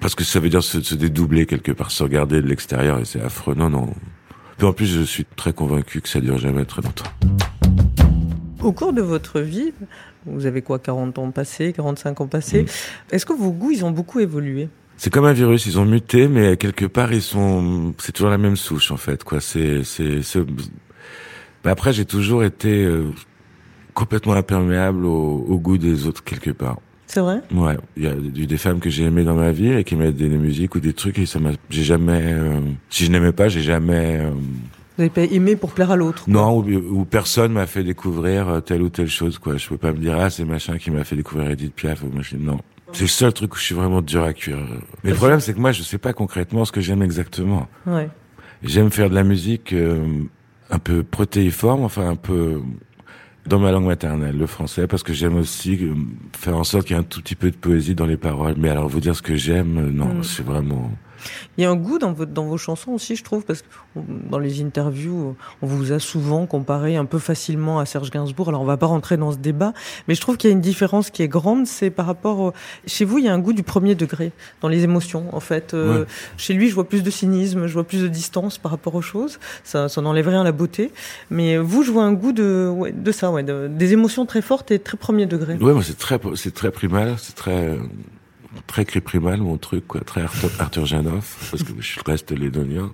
parce 0.00 0.14
que 0.14 0.22
ça 0.22 0.38
veut 0.38 0.48
dire 0.48 0.62
se, 0.62 0.80
se 0.80 0.94
dédoubler 0.94 1.44
quelque 1.44 1.72
part 1.72 1.90
se 1.90 2.04
regarder 2.04 2.40
de 2.40 2.46
l'extérieur 2.46 3.00
et 3.00 3.04
c'est 3.04 3.20
affreux. 3.20 3.54
Non 3.54 3.68
non. 3.68 3.92
Puis 4.58 4.66
en 4.66 4.72
plus 4.72 4.86
je 4.86 5.02
suis 5.02 5.24
très 5.24 5.52
convaincu 5.52 6.00
que 6.00 6.08
ça 6.08 6.20
dure 6.20 6.38
jamais 6.38 6.64
très 6.64 6.82
longtemps 6.82 7.10
au 8.62 8.72
cours 8.72 8.92
de 8.92 9.02
votre 9.02 9.40
vie, 9.40 9.72
vous 10.26 10.46
avez 10.46 10.62
quoi, 10.62 10.78
40 10.78 11.18
ans 11.18 11.30
passés, 11.30 11.72
45 11.72 12.20
ans 12.20 12.26
passés, 12.26 12.62
mmh. 12.62 13.14
est-ce 13.14 13.26
que 13.26 13.32
vos 13.32 13.50
goûts, 13.50 13.70
ils 13.70 13.84
ont 13.84 13.90
beaucoup 13.90 14.20
évolué? 14.20 14.68
C'est 14.96 15.10
comme 15.10 15.26
un 15.26 15.32
virus, 15.32 15.66
ils 15.66 15.78
ont 15.78 15.84
muté, 15.84 16.26
mais 16.26 16.56
quelque 16.56 16.84
part 16.84 17.12
ils 17.12 17.22
sont, 17.22 17.94
c'est 17.98 18.10
toujours 18.10 18.30
la 18.30 18.38
même 18.38 18.56
souche 18.56 18.90
en 18.90 18.96
fait, 18.96 19.22
quoi. 19.22 19.40
C'est, 19.40 19.84
c'est, 19.84 20.22
c'est... 20.22 20.42
Bah, 21.62 21.70
après 21.70 21.92
j'ai 21.92 22.04
toujours 22.04 22.42
été 22.42 22.84
euh, 22.84 23.12
complètement 23.94 24.32
imperméable 24.32 25.06
au, 25.06 25.46
au, 25.48 25.58
goût 25.58 25.78
des 25.78 26.06
autres 26.08 26.24
quelque 26.24 26.50
part. 26.50 26.78
C'est 27.06 27.20
vrai? 27.20 27.40
Ouais, 27.54 27.76
il 27.96 28.02
y 28.02 28.06
a 28.08 28.12
eu 28.12 28.46
des 28.46 28.58
femmes 28.58 28.80
que 28.80 28.90
j'ai 28.90 29.04
aimées 29.04 29.24
dans 29.24 29.36
ma 29.36 29.52
vie 29.52 29.72
et 29.72 29.84
qui 29.84 29.94
m'aimaient 29.94 30.12
des, 30.12 30.28
des 30.28 30.36
musiques 30.36 30.74
ou 30.74 30.80
des 30.80 30.92
trucs 30.92 31.20
et 31.20 31.26
ça 31.26 31.38
m'a, 31.38 31.50
j'ai 31.70 31.84
jamais, 31.84 32.20
euh, 32.24 32.60
si 32.90 33.04
je 33.04 33.12
n'aimais 33.12 33.32
pas, 33.32 33.48
j'ai 33.48 33.62
jamais. 33.62 34.18
Euh, 34.18 34.30
vous 34.98 35.04
n'avez 35.04 35.28
pas 35.28 35.32
aimé 35.32 35.54
pour 35.54 35.70
plaire 35.70 35.92
à 35.92 35.96
l'autre 35.96 36.24
Non, 36.26 36.58
ou, 36.58 36.64
ou 36.70 37.04
personne 37.04 37.52
m'a 37.52 37.66
fait 37.66 37.84
découvrir 37.84 38.60
telle 38.66 38.82
ou 38.82 38.88
telle 38.88 39.08
chose. 39.08 39.38
Quoi. 39.38 39.56
Je 39.56 39.68
peux 39.68 39.78
pas 39.78 39.92
me 39.92 39.98
dire 39.98 40.18
ah 40.18 40.28
c'est 40.28 40.44
machin 40.44 40.76
qui 40.76 40.90
m'a 40.90 41.04
fait 41.04 41.14
découvrir 41.14 41.50
Edith 41.50 41.72
Piaf 41.72 42.02
ou 42.02 42.08
machin. 42.08 42.38
Non, 42.40 42.58
c'est 42.92 43.02
le 43.02 43.08
seul 43.08 43.32
truc 43.32 43.54
où 43.54 43.58
je 43.58 43.62
suis 43.62 43.74
vraiment 43.76 44.02
dur 44.02 44.24
à 44.24 44.32
cuire. 44.32 44.58
Mais 45.04 45.10
le 45.10 45.16
problème 45.16 45.38
c'est 45.38 45.54
que 45.54 45.60
moi 45.60 45.70
je 45.70 45.84
sais 45.84 45.98
pas 45.98 46.12
concrètement 46.12 46.64
ce 46.64 46.72
que 46.72 46.80
j'aime 46.80 47.02
exactement. 47.02 47.68
Ouais. 47.86 48.08
J'aime 48.64 48.90
faire 48.90 49.08
de 49.08 49.14
la 49.14 49.22
musique 49.22 49.72
euh, 49.72 50.24
un 50.68 50.80
peu 50.80 51.04
protéiforme, 51.04 51.84
enfin 51.84 52.08
un 52.08 52.16
peu 52.16 52.60
dans 53.46 53.60
ma 53.60 53.70
langue 53.70 53.86
maternelle, 53.86 54.36
le 54.36 54.46
français, 54.46 54.86
parce 54.86 55.02
que 55.02 55.12
j'aime 55.12 55.36
aussi 55.36 55.78
faire 56.36 56.56
en 56.56 56.64
sorte 56.64 56.86
qu'il 56.86 56.96
y 56.96 56.98
ait 56.98 57.02
un 57.02 57.04
tout 57.04 57.22
petit 57.22 57.36
peu 57.36 57.50
de 57.50 57.56
poésie 57.56 57.94
dans 57.94 58.06
les 58.06 58.16
paroles. 58.16 58.56
Mais 58.58 58.68
alors 58.68 58.88
vous 58.88 59.00
dire 59.00 59.16
ce 59.16 59.22
que 59.22 59.36
j'aime, 59.36 59.90
non, 59.90 60.14
mm. 60.14 60.24
c'est 60.24 60.44
vraiment. 60.44 60.90
Il 61.56 61.62
y 61.62 61.64
a 61.64 61.70
un 61.70 61.76
goût 61.76 61.98
dans, 61.98 62.12
votre, 62.12 62.32
dans 62.32 62.44
vos 62.44 62.58
chansons 62.58 62.92
aussi, 62.92 63.16
je 63.16 63.24
trouve, 63.24 63.44
parce 63.44 63.62
que 63.62 63.68
dans 64.30 64.38
les 64.38 64.62
interviews, 64.62 65.36
on 65.62 65.66
vous 65.66 65.92
a 65.92 65.98
souvent 65.98 66.46
comparé 66.46 66.96
un 66.96 67.04
peu 67.04 67.18
facilement 67.18 67.78
à 67.78 67.86
Serge 67.86 68.10
Gainsbourg. 68.10 68.48
Alors, 68.48 68.62
on 68.62 68.66
va 68.66 68.76
pas 68.76 68.86
rentrer 68.86 69.16
dans 69.16 69.32
ce 69.32 69.38
débat, 69.38 69.72
mais 70.06 70.14
je 70.14 70.20
trouve 70.20 70.36
qu'il 70.36 70.50
y 70.50 70.52
a 70.52 70.54
une 70.54 70.60
différence 70.60 71.10
qui 71.10 71.22
est 71.22 71.28
grande. 71.28 71.66
C'est 71.66 71.90
par 71.90 72.06
rapport 72.06 72.40
au... 72.40 72.52
chez 72.86 73.04
vous, 73.04 73.18
il 73.18 73.24
y 73.24 73.28
a 73.28 73.34
un 73.34 73.38
goût 73.38 73.52
du 73.52 73.62
premier 73.62 73.94
degré 73.94 74.32
dans 74.60 74.68
les 74.68 74.84
émotions. 74.84 75.26
En 75.32 75.40
fait, 75.40 75.74
euh, 75.74 76.00
ouais. 76.00 76.06
chez 76.36 76.54
lui, 76.54 76.68
je 76.68 76.74
vois 76.74 76.88
plus 76.88 77.02
de 77.02 77.10
cynisme, 77.10 77.66
je 77.66 77.72
vois 77.72 77.84
plus 77.84 78.02
de 78.02 78.08
distance 78.08 78.58
par 78.58 78.70
rapport 78.70 78.94
aux 78.94 79.02
choses. 79.02 79.38
Ça, 79.64 79.88
ça 79.88 80.00
n'enlève 80.00 80.28
rien 80.28 80.42
à 80.42 80.44
la 80.44 80.52
beauté. 80.52 80.92
Mais 81.30 81.58
vous, 81.58 81.82
je 81.82 81.90
vois 81.90 82.04
un 82.04 82.12
goût 82.12 82.32
de, 82.32 82.72
ouais, 82.74 82.92
de 82.92 83.12
ça, 83.12 83.30
ouais, 83.30 83.42
de, 83.42 83.68
des 83.68 83.92
émotions 83.92 84.26
très 84.26 84.42
fortes 84.42 84.70
et 84.70 84.78
très 84.78 84.96
premier 84.96 85.26
degré. 85.26 85.56
Ouais, 85.56 85.74
c'est 85.82 85.98
très, 85.98 86.18
c'est 86.34 86.54
très 86.54 86.70
primal, 86.70 87.14
c'est 87.18 87.34
très 87.34 87.78
très 88.66 88.84
primal 88.84 89.40
mon 89.40 89.56
truc 89.56 89.86
quoi 89.86 90.00
très 90.00 90.22
Arthur, 90.22 90.50
Arthur 90.58 90.86
Janoff 90.86 91.48
parce 91.50 91.62
que 91.62 91.72
je 91.80 92.00
reste 92.04 92.30
lédonien. 92.32 92.92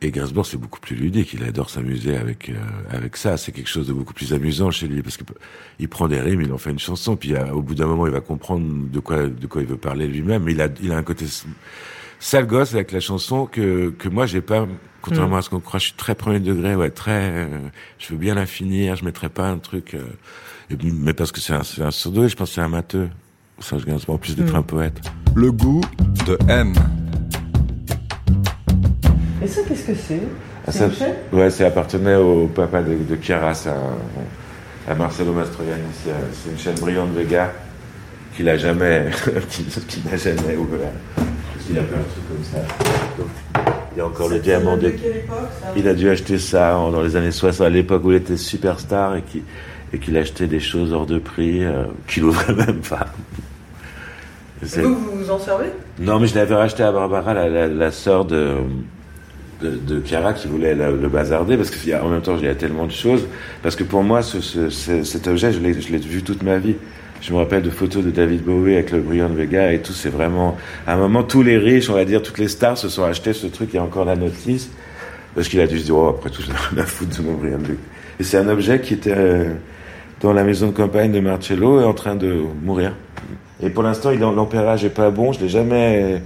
Et 0.00 0.12
Gainsbourg 0.12 0.46
c'est 0.46 0.56
beaucoup 0.56 0.78
plus 0.78 0.94
ludique. 0.94 1.32
Il 1.32 1.42
adore 1.42 1.70
s'amuser 1.70 2.16
avec 2.16 2.50
euh, 2.50 2.54
avec 2.90 3.16
ça. 3.16 3.36
C'est 3.36 3.50
quelque 3.50 3.68
chose 3.68 3.88
de 3.88 3.92
beaucoup 3.92 4.14
plus 4.14 4.32
amusant 4.32 4.70
chez 4.70 4.86
lui 4.86 5.02
parce 5.02 5.16
que 5.16 5.24
il 5.80 5.88
prend 5.88 6.06
des 6.06 6.20
rimes 6.20 6.40
il 6.40 6.52
en 6.52 6.58
fait 6.58 6.70
une 6.70 6.78
chanson 6.78 7.16
puis 7.16 7.34
euh, 7.34 7.50
au 7.52 7.62
bout 7.62 7.74
d'un 7.74 7.86
moment 7.86 8.06
il 8.06 8.12
va 8.12 8.20
comprendre 8.20 8.88
de 8.88 9.00
quoi 9.00 9.26
de 9.26 9.46
quoi 9.46 9.60
il 9.62 9.66
veut 9.66 9.76
parler 9.76 10.06
lui-même. 10.06 10.44
Mais 10.44 10.52
il 10.52 10.60
a 10.60 10.68
il 10.80 10.92
a 10.92 10.96
un 10.96 11.02
côté 11.02 11.26
sale 12.20 12.46
gosse 12.46 12.74
avec 12.74 12.92
la 12.92 13.00
chanson 13.00 13.46
que 13.46 13.90
que 13.90 14.08
moi 14.08 14.26
j'ai 14.26 14.40
pas 14.40 14.68
contrairement 15.02 15.36
mmh. 15.36 15.38
à 15.38 15.42
ce 15.42 15.50
qu'on 15.50 15.60
croit. 15.60 15.80
Je 15.80 15.86
suis 15.86 15.94
très 15.94 16.14
premier 16.14 16.38
degré 16.38 16.76
ouais 16.76 16.90
très 16.90 17.32
euh, 17.32 17.58
je 17.98 18.12
veux 18.12 18.18
bien 18.18 18.36
la 18.36 18.46
finir 18.46 18.94
je 18.94 19.04
mettrai 19.04 19.28
pas 19.28 19.48
un 19.48 19.58
truc 19.58 19.94
euh, 19.94 20.04
mais 20.80 21.14
parce 21.14 21.32
que 21.32 21.40
c'est 21.40 21.54
un 21.54 21.64
c'est 21.64 21.82
un 21.82 21.90
sourdo 21.90 22.24
et 22.24 22.28
je 22.28 22.36
pense 22.36 22.50
que 22.50 22.54
c'est 22.54 22.60
un 22.60 22.68
matheux 22.68 23.08
Serge 23.60 23.84
Gainsbourg, 23.84 24.16
en 24.16 24.18
plus 24.18 24.36
d'être 24.36 24.52
mmh. 24.52 24.56
un 24.56 24.62
poète. 24.62 25.00
Le 25.34 25.52
goût 25.52 25.80
de 26.26 26.38
M. 26.48 26.72
Et 29.42 29.46
ça, 29.46 29.60
qu'est-ce 29.66 29.86
que 29.86 29.94
c'est? 29.94 30.20
Ah, 30.66 30.72
ça, 30.72 30.88
Ouais, 31.32 31.50
ça 31.50 31.66
appartenait 31.66 32.16
au 32.16 32.46
papa 32.46 32.82
de, 32.82 32.94
de 32.94 33.22
Chiara, 33.22 33.50
à, 33.50 34.90
à 34.90 34.94
Marcelo 34.94 35.32
Mastroianni. 35.32 35.82
C'est 36.04 36.50
une 36.50 36.58
chaîne 36.58 36.74
brillante 36.74 37.14
de 37.14 37.22
gars 37.22 37.52
qu'il 38.36 38.48
a 38.48 38.56
jamais, 38.56 39.06
n'a 40.10 40.16
jamais 40.16 40.56
ouvert. 40.56 40.92
Il 41.68 41.76
y 41.76 41.78
a 41.78 41.82
plein 41.82 41.98
de 41.98 42.04
trucs 42.04 42.28
comme 42.28 42.44
ça. 42.44 43.68
il 43.92 43.98
y 43.98 44.00
a 44.00 44.06
encore 44.06 44.28
le 44.28 44.38
diamant 44.38 44.76
de. 44.76 44.94
il 45.76 45.86
a 45.86 45.92
dû 45.92 46.08
acheter 46.08 46.38
ça 46.38 46.72
dans 46.72 47.02
les 47.02 47.16
années 47.16 47.30
60, 47.30 47.66
à 47.66 47.68
l'époque 47.68 48.04
où 48.04 48.12
il 48.12 48.16
était 48.16 48.38
superstar 48.38 49.16
et 49.16 49.22
qu'il 49.22 49.42
et 49.92 49.98
qu'il 49.98 50.16
achetait 50.16 50.46
des 50.46 50.60
choses 50.60 50.92
hors 50.92 51.06
de 51.06 51.18
prix 51.18 51.64
euh, 51.64 51.84
qu'il 52.06 52.24
ouvrait 52.24 52.54
même 52.54 52.80
pas. 52.80 53.06
Vous, 54.62 54.94
vous 54.94 55.24
vous 55.24 55.30
en 55.30 55.38
servez? 55.38 55.66
Non, 56.00 56.18
mais 56.18 56.26
je 56.26 56.34
l'avais 56.34 56.54
racheté 56.54 56.82
à 56.82 56.92
Barbara, 56.92 57.34
la, 57.34 57.48
la, 57.48 57.68
la 57.68 57.90
sœur 57.92 58.24
de, 58.24 58.54
de, 59.62 59.70
de 59.70 60.02
Chiara, 60.04 60.32
qui 60.32 60.48
voulait 60.48 60.74
la, 60.74 60.90
le 60.90 61.08
bazarder, 61.08 61.56
parce 61.56 61.70
qu'en 61.70 62.08
même 62.08 62.22
temps, 62.22 62.36
il 62.38 62.44
y 62.44 62.48
a 62.48 62.54
tellement 62.54 62.86
de 62.86 62.92
choses. 62.92 63.26
Parce 63.62 63.76
que 63.76 63.84
pour 63.84 64.02
moi, 64.02 64.22
ce, 64.22 64.40
ce, 64.40 64.68
ce, 64.70 65.04
cet 65.04 65.28
objet, 65.28 65.52
je 65.52 65.60
l'ai 65.60 65.72
vu 65.72 66.22
toute 66.22 66.42
ma 66.42 66.58
vie. 66.58 66.76
Je 67.20 67.32
me 67.32 67.38
rappelle 67.38 67.62
de 67.62 67.70
photos 67.70 68.04
de 68.04 68.10
David 68.10 68.44
Bowie 68.44 68.74
avec 68.74 68.92
le 68.92 69.00
Brian 69.00 69.28
Vega 69.28 69.72
et 69.72 69.80
tout. 69.80 69.92
C'est 69.92 70.08
vraiment, 70.08 70.56
à 70.86 70.94
un 70.94 70.96
moment, 70.96 71.24
tous 71.24 71.42
les 71.42 71.58
riches, 71.58 71.90
on 71.90 71.94
va 71.94 72.04
dire, 72.04 72.22
toutes 72.22 72.38
les 72.38 72.46
stars 72.46 72.78
se 72.78 72.88
sont 72.88 73.02
achetés 73.02 73.32
ce 73.32 73.48
truc. 73.48 73.70
Il 73.72 73.76
y 73.76 73.78
a 73.80 73.82
encore 73.82 74.04
la 74.04 74.14
notice. 74.14 74.70
Parce 75.34 75.48
qu'il 75.48 75.60
a 75.60 75.66
dû 75.66 75.78
se 75.78 75.84
dire, 75.84 75.96
oh, 75.96 76.08
après 76.08 76.30
tout, 76.30 76.42
je 76.42 76.48
n'ai 76.48 76.56
rien 76.56 76.82
à 76.82 76.86
foutre 76.86 77.16
de 77.16 77.26
mon 77.26 77.34
Brian 77.34 77.58
Vega. 77.58 77.78
Et 78.20 78.24
c'est 78.24 78.38
un 78.38 78.48
objet 78.48 78.80
qui 78.80 78.94
était 78.94 79.14
euh, 79.16 79.52
dans 80.20 80.32
la 80.32 80.44
maison 80.44 80.68
de 80.68 80.72
campagne 80.72 81.12
de 81.12 81.20
Marcello, 81.20 81.80
est 81.80 81.84
en 81.84 81.92
train 81.92 82.14
de 82.14 82.42
mourir. 82.62 82.92
Et 83.60 83.70
pour 83.70 83.82
l'instant, 83.82 84.10
l'ampérage 84.12 84.84
est 84.84 84.90
pas 84.90 85.10
bon. 85.10 85.32
Je 85.32 85.40
l'ai 85.40 85.48
jamais. 85.48 86.22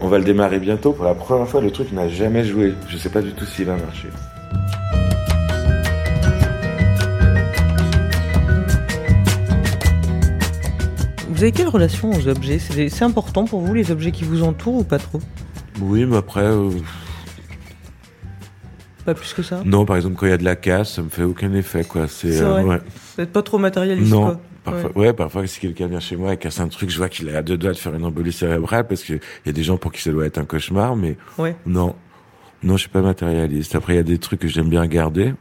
On 0.00 0.08
va 0.08 0.18
le 0.18 0.24
démarrer 0.24 0.60
bientôt. 0.60 0.92
Pour 0.92 1.04
la 1.04 1.14
première 1.14 1.48
fois, 1.48 1.60
le 1.60 1.70
truc 1.70 1.92
n'a 1.92 2.08
jamais 2.08 2.44
joué. 2.44 2.74
Je 2.88 2.96
sais 2.96 3.08
pas 3.08 3.20
du 3.20 3.32
tout 3.32 3.44
s'il 3.44 3.66
va 3.66 3.76
marcher. 3.76 4.08
Vous 11.28 11.42
avez 11.44 11.52
quelle 11.52 11.68
relation 11.68 12.10
aux 12.10 12.28
objets? 12.28 12.58
C'est 12.58 13.02
important 13.02 13.44
pour 13.44 13.60
vous 13.60 13.72
les 13.72 13.92
objets 13.92 14.10
qui 14.10 14.24
vous 14.24 14.42
entourent 14.42 14.78
ou 14.78 14.84
pas 14.84 14.98
trop? 14.98 15.20
Oui, 15.80 16.04
mais 16.04 16.16
après. 16.16 16.42
Euh... 16.42 16.70
Pas 19.04 19.14
plus 19.14 19.32
que 19.32 19.42
ça? 19.42 19.62
Non, 19.64 19.84
par 19.84 19.96
exemple, 19.96 20.16
quand 20.16 20.26
il 20.26 20.30
y 20.30 20.32
a 20.32 20.38
de 20.38 20.44
la 20.44 20.56
casse, 20.56 20.94
ça 20.94 21.02
me 21.02 21.08
fait 21.08 21.22
aucun 21.22 21.52
effet, 21.54 21.84
quoi. 21.84 22.08
C'est 22.08 22.40
euh, 22.40 22.62
ouais. 22.62 22.78
Vous 22.78 23.22
n'êtes 23.22 23.32
pas 23.32 23.42
trop 23.42 23.58
matérialiste, 23.58 24.10
non. 24.10 24.22
quoi? 24.22 24.40
Parfois, 24.64 24.90
ouais. 24.90 25.06
ouais. 25.06 25.12
parfois, 25.12 25.46
si 25.46 25.60
quelqu'un 25.60 25.86
vient 25.86 26.00
chez 26.00 26.16
moi 26.16 26.34
et 26.34 26.36
casse 26.36 26.60
un 26.60 26.68
truc, 26.68 26.90
je 26.90 26.98
vois 26.98 27.08
qu'il 27.08 27.28
a 27.34 27.42
deux 27.42 27.56
doigts 27.56 27.72
de 27.72 27.78
faire 27.78 27.94
une 27.94 28.04
embolie 28.04 28.32
cérébrale 28.32 28.86
parce 28.86 29.02
qu'il 29.02 29.20
y 29.46 29.48
a 29.48 29.52
des 29.52 29.62
gens 29.62 29.76
pour 29.76 29.92
qui 29.92 30.02
ça 30.02 30.10
doit 30.10 30.26
être 30.26 30.38
un 30.38 30.44
cauchemar, 30.44 30.96
mais 30.96 31.16
ouais. 31.38 31.56
non. 31.66 31.94
Non, 32.62 32.76
je 32.76 32.80
suis 32.82 32.88
pas 32.88 33.02
matérialiste. 33.02 33.74
Après, 33.76 33.94
il 33.94 33.96
y 33.96 34.00
a 34.00 34.04
des 34.04 34.18
trucs 34.18 34.40
que 34.40 34.48
j'aime 34.48 34.68
bien 34.68 34.86
garder, 34.86 35.32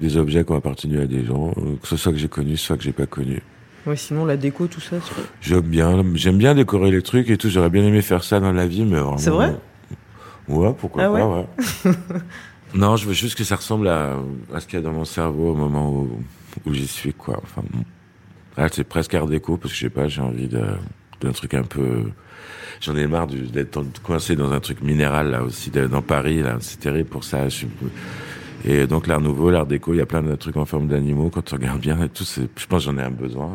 des 0.00 0.16
objets 0.16 0.44
qui 0.44 0.52
ont 0.52 0.56
appartenu 0.56 1.00
à 1.00 1.06
des 1.06 1.24
gens, 1.24 1.52
euh, 1.58 1.76
que 1.80 1.86
ce 1.86 1.96
soit 1.96 2.12
que 2.12 2.18
j'ai 2.18 2.28
connu, 2.28 2.56
soit 2.56 2.76
que 2.76 2.82
j'ai 2.82 2.92
pas 2.92 3.06
connu. 3.06 3.42
Ouais, 3.86 3.96
sinon 3.96 4.24
la 4.24 4.36
déco, 4.36 4.66
tout 4.68 4.80
ça. 4.80 4.96
J'aime 5.40 5.60
bien, 5.62 6.02
j'aime 6.14 6.38
bien 6.38 6.54
décorer 6.54 6.90
les 6.90 7.02
trucs 7.02 7.28
et 7.28 7.36
tout. 7.36 7.50
J'aurais 7.50 7.68
bien 7.68 7.84
aimé 7.84 8.00
faire 8.00 8.24
ça 8.24 8.40
dans 8.40 8.52
la 8.52 8.66
vie, 8.66 8.84
mais 8.84 8.98
vraiment. 8.98 9.18
C'est 9.18 9.30
vrai. 9.30 9.54
Ouais, 10.48 10.72
pourquoi 10.78 11.04
ah 11.04 11.08
pas, 11.10 11.28
ouais. 11.28 11.92
non, 12.74 12.96
je 12.96 13.06
veux 13.06 13.12
juste 13.12 13.36
que 13.36 13.44
ça 13.44 13.56
ressemble 13.56 13.88
à, 13.88 14.18
à 14.54 14.60
ce 14.60 14.66
qu'il 14.66 14.78
y 14.78 14.82
a 14.82 14.84
dans 14.84 14.92
mon 14.92 15.04
cerveau 15.04 15.50
au 15.50 15.54
moment 15.54 15.92
où, 15.92 16.08
où 16.66 16.72
j'y 16.72 16.86
suis, 16.86 17.12
quoi. 17.12 17.40
Enfin, 17.42 17.62
là, 18.56 18.68
c'est 18.70 18.84
presque 18.84 19.14
art 19.14 19.26
déco 19.26 19.56
parce 19.56 19.72
que 19.72 19.78
je 19.78 19.84
sais 19.84 19.90
pas, 19.90 20.08
j'ai 20.08 20.22
envie 20.22 20.48
d'un 20.48 21.32
truc 21.32 21.54
un 21.54 21.62
peu. 21.62 22.04
J'en 22.80 22.96
ai 22.96 23.06
marre 23.06 23.28
d'être 23.28 23.80
coincé 24.02 24.34
dans 24.34 24.50
un 24.52 24.60
truc 24.60 24.82
minéral 24.82 25.30
là 25.30 25.42
aussi, 25.42 25.70
dans 25.70 26.02
Paris 26.02 26.42
là. 26.42 26.56
C'est 26.60 26.80
terrible 26.80 27.08
pour 27.08 27.24
ça. 27.24 27.46
Et 28.64 28.86
donc 28.86 29.06
l'art 29.06 29.20
nouveau, 29.20 29.50
l'art 29.50 29.66
déco, 29.66 29.92
il 29.92 29.98
y 29.98 30.00
a 30.00 30.06
plein 30.06 30.22
de 30.22 30.34
trucs 30.36 30.56
en 30.56 30.64
forme 30.64 30.88
d'animaux 30.88 31.30
quand 31.30 31.42
tu 31.42 31.54
regardes 31.54 31.80
bien 31.80 32.02
et 32.02 32.08
tout. 32.08 32.24
Je 32.24 32.66
pense 32.66 32.84
j'en 32.84 32.98
ai 32.98 33.02
un 33.02 33.10
besoin. 33.10 33.50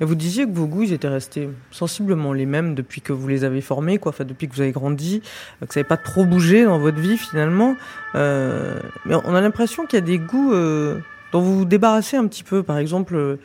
Et 0.00 0.04
vous 0.04 0.14
disiez 0.14 0.46
que 0.46 0.52
vos 0.52 0.66
goûts 0.66 0.82
ils 0.82 0.92
étaient 0.92 1.08
restés 1.08 1.48
sensiblement 1.70 2.32
les 2.32 2.46
mêmes 2.46 2.74
depuis 2.74 3.00
que 3.00 3.12
vous 3.12 3.28
les 3.28 3.44
avez 3.44 3.60
formés, 3.60 3.98
quoi. 3.98 4.10
Enfin, 4.10 4.24
depuis 4.24 4.48
que 4.48 4.54
vous 4.54 4.60
avez 4.60 4.72
grandi, 4.72 5.22
euh, 5.62 5.66
que 5.66 5.74
ça 5.74 5.80
n'avait 5.80 5.88
pas 5.88 5.96
trop 5.96 6.24
bougé 6.24 6.64
dans 6.64 6.78
votre 6.78 6.98
vie 6.98 7.16
finalement. 7.16 7.76
Euh, 8.14 8.78
mais 9.06 9.14
on 9.24 9.34
a 9.34 9.40
l'impression 9.40 9.86
qu'il 9.86 9.98
y 9.98 10.02
a 10.02 10.06
des 10.06 10.18
goûts 10.18 10.52
euh, 10.52 10.98
dont 11.32 11.40
vous 11.40 11.58
vous 11.58 11.64
débarrassez 11.64 12.16
un 12.16 12.26
petit 12.26 12.44
peu. 12.44 12.62
Par 12.62 12.78
exemple, 12.78 13.38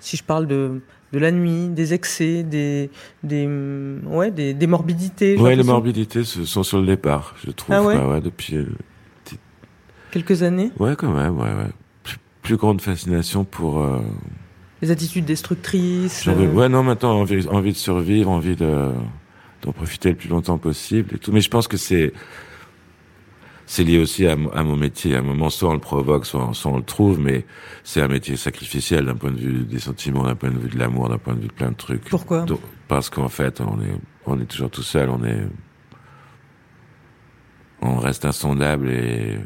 si 0.00 0.16
je 0.16 0.24
parle 0.24 0.46
de 0.46 0.80
de 1.12 1.18
la 1.18 1.32
nuit, 1.32 1.68
des 1.68 1.92
excès, 1.92 2.42
des 2.44 2.88
des 3.24 3.46
hum, 3.46 4.00
ouais, 4.06 4.30
des, 4.30 4.54
des 4.54 4.66
morbidités. 4.66 5.36
Ouais, 5.38 5.56
les 5.56 5.62
morbidités 5.64 6.22
sont 6.24 6.62
sur 6.62 6.80
le 6.80 6.86
départ, 6.86 7.34
je 7.44 7.50
trouve. 7.50 7.74
Ah 7.74 7.82
ouais 7.82 7.96
ouais, 7.98 8.20
depuis. 8.20 8.56
euh, 8.56 8.66
Quelques 10.10 10.42
années, 10.42 10.72
Ouais, 10.78 10.96
quand 10.96 11.12
même, 11.12 11.38
ouais, 11.38 11.44
ouais. 11.52 11.70
Plus, 12.02 12.16
plus 12.42 12.56
grande 12.56 12.80
fascination 12.80 13.44
pour. 13.44 13.80
euh, 13.80 14.00
les 14.82 14.90
attitudes 14.90 15.24
destructrices. 15.24 16.22
J'aurais- 16.24 16.46
euh, 16.46 16.52
Ouais, 16.52 16.68
non, 16.68 16.82
maintenant, 16.82 17.12
envie, 17.20 17.46
envie 17.48 17.72
de 17.72 17.76
survivre, 17.76 18.28
envie 18.30 18.56
de, 18.56 18.90
d'en 19.62 19.72
profiter 19.72 20.08
le 20.10 20.16
plus 20.16 20.28
longtemps 20.28 20.58
possible 20.58 21.14
et 21.14 21.18
tout. 21.18 21.30
Mais 21.32 21.40
je 21.42 21.50
pense 21.50 21.68
que 21.68 21.76
c'est, 21.76 22.12
c'est 23.72 23.84
lié 23.84 24.00
aussi 24.00 24.26
à, 24.26 24.34
mo- 24.34 24.50
à 24.52 24.64
mon 24.64 24.76
métier. 24.76 25.14
À 25.14 25.20
un 25.20 25.22
moment, 25.22 25.48
soit 25.48 25.70
on 25.70 25.74
le 25.74 25.78
provoque, 25.78 26.26
soit, 26.26 26.50
soit 26.54 26.72
on 26.72 26.78
le 26.78 26.82
trouve, 26.82 27.20
mais 27.20 27.46
c'est 27.84 28.00
un 28.02 28.08
métier 28.08 28.34
sacrificiel 28.36 29.06
d'un 29.06 29.14
point 29.14 29.30
de 29.30 29.38
vue 29.38 29.64
des 29.64 29.78
sentiments, 29.78 30.24
d'un 30.24 30.34
point 30.34 30.50
de 30.50 30.58
vue 30.58 30.68
de 30.70 30.76
l'amour, 30.76 31.08
d'un 31.08 31.18
point 31.18 31.34
de 31.34 31.40
vue 31.40 31.46
de 31.46 31.52
plein 31.52 31.70
de 31.70 31.76
trucs. 31.76 32.02
Pourquoi? 32.10 32.40
Donc, 32.42 32.58
Parce 32.88 33.10
qu'en 33.10 33.28
fait, 33.28 33.60
on 33.60 33.80
est, 33.80 33.94
on 34.26 34.40
est 34.40 34.46
toujours 34.46 34.70
tout 34.70 34.82
seul, 34.82 35.08
on 35.08 35.22
est, 35.24 35.46
on 37.80 37.96
reste 37.96 38.24
insondable 38.24 38.90
et, 38.90 39.38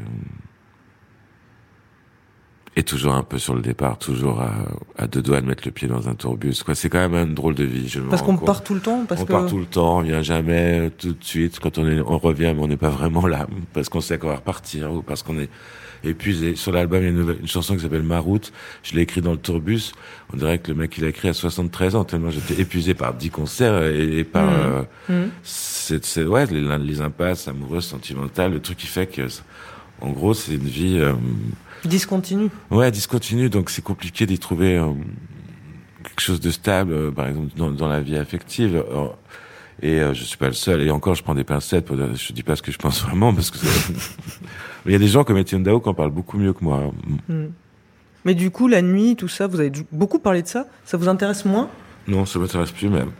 et 2.77 2.83
toujours 2.83 3.13
un 3.13 3.23
peu 3.23 3.37
sur 3.37 3.53
le 3.55 3.61
départ, 3.61 3.97
toujours 3.97 4.41
à, 4.41 4.51
à 4.97 5.07
deux 5.07 5.21
doigts 5.21 5.39
de 5.39 5.45
mettre 5.45 5.63
le 5.65 5.71
pied 5.71 5.87
dans 5.87 6.09
un 6.09 6.13
tourbus. 6.15 6.61
Quoi, 6.65 6.75
c'est 6.75 6.89
quand 6.89 7.07
même 7.07 7.15
une 7.29 7.33
drôle 7.33 7.55
de 7.55 7.63
vie. 7.63 7.87
Je 7.87 8.01
Parce 8.01 8.21
qu'on 8.21 8.35
part 8.37 8.63
tout 8.63 8.73
le 8.73 8.81
temps, 8.81 9.05
parce 9.07 9.21
on 9.21 9.25
que 9.25 9.31
part 9.31 9.45
tout 9.45 9.59
le 9.59 9.65
temps, 9.65 9.99
on 9.99 10.01
vient 10.01 10.21
jamais 10.21 10.79
euh, 10.79 10.89
tout 10.95 11.13
de 11.13 11.23
suite. 11.23 11.59
Quand 11.59 11.77
on 11.77 11.87
est, 11.89 12.01
on 12.01 12.17
revient, 12.17 12.51
mais 12.55 12.61
on 12.61 12.67
n'est 12.67 12.75
pas 12.77 12.89
vraiment 12.89 13.27
là 13.27 13.47
parce 13.73 13.87
qu'on 13.87 14.01
sait 14.01 14.17
qu'on 14.17 14.27
va 14.27 14.35
repartir 14.35 14.91
ou 14.91 15.01
parce 15.01 15.23
qu'on 15.23 15.39
est 15.39 15.49
épuisé. 16.03 16.55
Sur 16.57 16.73
l'album, 16.73 16.99
il 16.99 17.03
y 17.03 17.07
a 17.07 17.09
une, 17.11 17.15
nouvelle- 17.17 17.39
une 17.39 17.47
chanson 17.47 17.75
qui 17.75 17.81
s'appelle 17.81 18.03
Ma 18.03 18.19
route. 18.19 18.51
Je 18.83 18.93
l'ai 18.93 19.01
écrit 19.03 19.21
dans 19.21 19.31
le 19.31 19.37
tourbus. 19.37 19.93
On 20.33 20.37
dirait 20.37 20.59
que 20.59 20.69
le 20.71 20.77
mec 20.77 20.97
il 20.97 21.05
a 21.05 21.07
écrit 21.07 21.29
à 21.29 21.33
73 21.33 21.95
ans 21.95 22.03
tellement 22.03 22.29
j'étais 22.29 22.61
épuisé 22.61 22.93
par 22.93 23.13
10 23.13 23.29
concerts 23.29 23.83
et, 23.85 24.19
et 24.19 24.23
par 24.25 24.45
Mhm. 24.51 24.83
euh, 25.09 25.27
c'est, 25.43 26.03
c'est- 26.03 26.23
ouais 26.25 26.45
les, 26.47 26.77
les 26.77 26.99
impasses 27.01 27.47
amoureuses, 27.47 27.85
sentimentales, 27.85 28.51
le 28.51 28.59
truc 28.59 28.77
qui 28.77 28.87
fait 28.87 29.07
que 29.07 29.21
en 30.01 30.09
gros 30.11 30.33
c'est 30.33 30.55
une 30.55 30.67
vie 30.67 30.97
euh, 30.99 31.13
discontinue. 31.87 32.49
Ouais, 32.71 32.91
discontinu, 32.91 33.49
donc 33.49 33.69
c'est 33.69 33.83
compliqué 33.83 34.25
d'y 34.25 34.39
trouver 34.39 34.77
euh, 34.77 34.91
quelque 36.03 36.21
chose 36.21 36.39
de 36.39 36.51
stable, 36.51 36.93
euh, 36.93 37.11
par 37.11 37.27
exemple 37.27 37.49
dans, 37.55 37.71
dans 37.71 37.87
la 37.87 38.01
vie 38.01 38.17
affective. 38.17 38.75
Euh, 38.75 39.07
et 39.81 39.99
je 40.13 40.23
suis 40.23 40.37
pas 40.37 40.47
le 40.47 40.53
seul. 40.53 40.81
Et 40.81 40.89
encore, 40.89 41.15
je 41.15 41.23
prends 41.23 41.35
des 41.35 41.43
pincettes. 41.43 41.85
Pour, 41.85 41.97
je 41.97 42.33
dis 42.33 42.43
pas 42.43 42.55
ce 42.55 42.61
que 42.61 42.71
je 42.71 42.77
pense 42.77 43.01
vraiment, 43.07 43.33
parce 43.33 43.51
que 43.51 43.57
il 44.85 44.91
y 44.91 44.95
a 44.95 44.99
des 44.99 45.07
gens 45.07 45.23
comme 45.23 45.37
Étienne 45.37 45.63
Dao 45.63 45.81
qui 45.81 45.89
en 45.89 45.93
parlent 45.93 46.11
beaucoup 46.11 46.37
mieux 46.37 46.53
que 46.53 46.63
moi. 46.63 46.91
Hmm. 47.27 47.47
Mais 48.23 48.35
du 48.35 48.51
coup, 48.51 48.67
la 48.67 48.81
nuit, 48.81 49.15
tout 49.15 49.27
ça, 49.27 49.47
vous 49.47 49.59
avez 49.59 49.71
beaucoup 49.91 50.19
parlé 50.19 50.41
de 50.41 50.47
ça. 50.47 50.65
Ça 50.85 50.97
vous 50.97 51.09
intéresse 51.09 51.43
moins? 51.45 51.69
Non, 52.07 52.25
ça 52.25 52.39
m'intéresse 52.39 52.71
plus 52.71 52.89
même. 52.89 53.11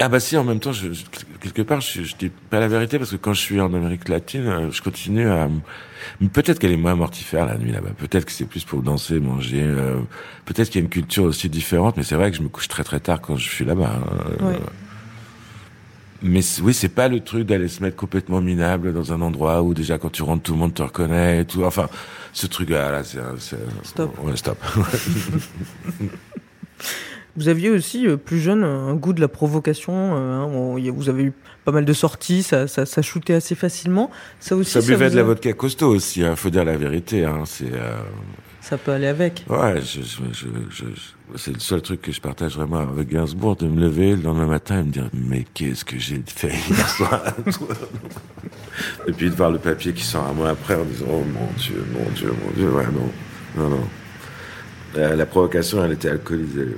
Ah 0.00 0.08
bah 0.08 0.20
si, 0.20 0.36
en 0.36 0.44
même 0.44 0.60
temps, 0.60 0.72
je, 0.72 0.92
je- 0.92 1.04
quelque 1.40 1.62
part, 1.62 1.80
je, 1.80 2.02
je 2.04 2.14
dis 2.16 2.30
pas 2.50 2.60
la 2.60 2.68
vérité 2.68 2.98
parce 2.98 3.10
que 3.10 3.16
quand 3.16 3.32
je 3.32 3.40
suis 3.40 3.60
en 3.60 3.72
Amérique 3.74 4.08
latine, 4.08 4.46
euh, 4.46 4.70
je 4.70 4.80
continue 4.80 5.28
à... 5.28 5.48
Peut-être 6.32 6.60
qu'elle 6.60 6.70
est 6.70 6.76
moins 6.76 6.94
mortifère 6.94 7.46
la 7.46 7.58
nuit 7.58 7.72
là-bas. 7.72 7.90
Peut-être 7.98 8.24
que 8.24 8.30
c'est 8.32 8.44
plus 8.44 8.64
pour 8.64 8.82
danser, 8.82 9.18
manger. 9.18 9.62
euh, 9.64 9.96
Peut-être 10.44 10.68
qu'il 10.70 10.80
y 10.80 10.82
a 10.82 10.84
une 10.84 10.90
culture 10.90 11.24
aussi 11.24 11.48
différente, 11.48 11.96
mais 11.96 12.04
c'est 12.04 12.14
vrai 12.14 12.30
que 12.30 12.36
je 12.36 12.42
me 12.42 12.48
couche 12.48 12.68
très 12.68 12.84
très 12.84 13.00
tard 13.00 13.20
quand 13.20 13.36
je 13.36 13.48
suis 13.48 13.64
là-bas. 13.64 13.92
hein. 13.96 14.36
Euh, 14.40 14.50
Ouais. 14.52 14.58
Mais 16.22 16.40
oui, 16.62 16.74
c'est 16.74 16.88
pas 16.88 17.06
le 17.08 17.20
truc 17.20 17.46
d'aller 17.46 17.68
se 17.68 17.80
mettre 17.82 17.94
complètement 17.96 18.40
minable 18.40 18.92
dans 18.92 19.12
un 19.12 19.20
endroit 19.20 19.62
où 19.62 19.72
déjà 19.72 19.98
quand 19.98 20.10
tu 20.10 20.22
rentres 20.24 20.42
tout 20.42 20.52
le 20.52 20.58
monde 20.58 20.74
te 20.74 20.82
reconnaît 20.82 21.42
et 21.42 21.44
tout. 21.44 21.62
Enfin, 21.64 21.88
ce 22.32 22.46
truc-là, 22.48 22.90
là, 22.90 23.04
c'est... 23.04 23.18
c'est- 23.38 23.56
Stop. 23.84 24.16
Ouais, 24.24 24.36
stop. 24.36 24.58
Vous 27.38 27.48
aviez 27.48 27.70
aussi, 27.70 28.06
euh, 28.06 28.16
plus 28.16 28.40
jeune, 28.40 28.64
un 28.64 28.94
goût 28.94 29.12
de 29.12 29.20
la 29.20 29.28
provocation. 29.28 29.92
euh, 29.94 30.42
hein, 30.42 30.92
vous 30.92 31.08
avez 31.08 31.22
eu 31.24 31.32
pas 31.64 31.72
mal 31.72 31.84
de 31.84 31.92
sorties, 31.92 32.42
ça, 32.42 32.66
ça, 32.66 32.84
ça 32.84 33.00
shootait 33.02 33.34
assez 33.34 33.54
facilement. 33.54 34.10
Ça 34.40 34.56
aussi, 34.56 34.72
Ça 34.72 34.80
buvait 34.80 35.06
vous 35.06 35.12
de 35.12 35.16
la 35.16 35.22
a- 35.22 35.26
vodka 35.26 35.52
costaud 35.52 35.88
aussi, 35.94 36.24
hein, 36.24 36.34
faut 36.36 36.50
dire 36.50 36.64
la 36.64 36.76
vérité. 36.76 37.24
Hein, 37.24 37.42
c'est... 37.44 37.72
euh, 37.72 37.96
Ça 38.60 38.76
peut 38.76 38.90
aller 38.92 39.06
avec. 39.06 39.44
Ouais, 39.48 39.80
je, 39.80 40.00
je, 40.02 40.18
je, 40.32 40.46
je- 40.70 40.84
je- 40.84 41.36
c'est 41.36 41.52
le 41.52 41.60
seul 41.60 41.80
truc 41.82 42.00
que 42.02 42.10
je 42.10 42.20
partage 42.20 42.56
vraiment 42.56 42.78
avec 42.78 43.08
Gainsbourg, 43.08 43.54
de 43.56 43.66
me 43.68 43.80
lever 43.82 44.16
le 44.16 44.22
lendemain 44.22 44.46
matin 44.46 44.80
et 44.80 44.82
me 44.82 44.90
dire 44.90 45.08
mais 45.12 45.44
qu'est-ce 45.54 45.84
que 45.84 45.98
j'ai 45.98 46.22
fait 46.26 46.48
hier 46.68 46.88
soir? 46.88 47.22
Et 49.06 49.12
puis 49.12 49.28
de 49.30 49.34
voir 49.34 49.50
le 49.50 49.58
papier 49.58 49.92
qui 49.92 50.04
sort 50.04 50.24
un 50.26 50.32
mois 50.32 50.50
après 50.50 50.74
en 50.74 50.84
disant 50.84 51.06
oh 51.10 51.24
mon 51.24 51.48
Dieu, 51.58 51.84
mon 51.92 52.10
Dieu, 52.12 52.32
mon 52.44 52.50
Dieu, 52.52 52.70
ouais, 52.70 52.84
non, 52.86 53.62
non, 53.62 53.70
non. 53.70 53.84
La, 54.94 55.14
la 55.16 55.26
provocation, 55.26 55.84
elle 55.84 55.92
était 55.92 56.08
alcoolisée. 56.10 56.76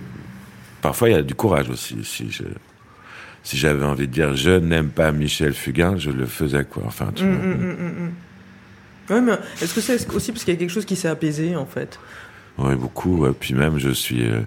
Parfois, 0.82 1.08
il 1.10 1.12
y 1.12 1.18
a 1.18 1.22
du 1.22 1.34
courage 1.34 1.68
aussi. 1.70 1.98
Si 2.04 2.30
je, 2.30 2.42
si 3.42 3.56
j'avais 3.56 3.84
envie 3.84 4.06
de 4.08 4.12
dire 4.12 4.34
je 4.36 4.50
n'aime 4.50 4.88
pas 4.88 5.12
Michel 5.12 5.52
Fugain, 5.54 5.96
je 5.98 6.10
le 6.10 6.26
faisais 6.26 6.64
quoi. 6.64 6.82
Enfin, 6.86 7.10
tu 7.14 7.24
Hum, 7.24 7.34
vois. 7.36 7.44
hum. 7.44 8.12
Ouais, 9.10 9.20
mais 9.20 9.32
est-ce 9.60 9.74
que 9.74 9.80
c'est 9.80 10.08
aussi 10.14 10.30
parce 10.32 10.44
qu'il 10.44 10.54
y 10.54 10.56
a 10.56 10.60
quelque 10.60 10.70
chose 10.72 10.84
qui 10.84 10.94
s'est 10.96 11.08
apaisé, 11.08 11.56
en 11.56 11.66
fait? 11.66 11.98
Oui, 12.58 12.74
beaucoup. 12.76 13.18
ouais. 13.18 13.32
Puis 13.38 13.54
même, 13.54 13.78
je 13.78 13.90
suis, 13.90 14.28
euh, 14.28 14.40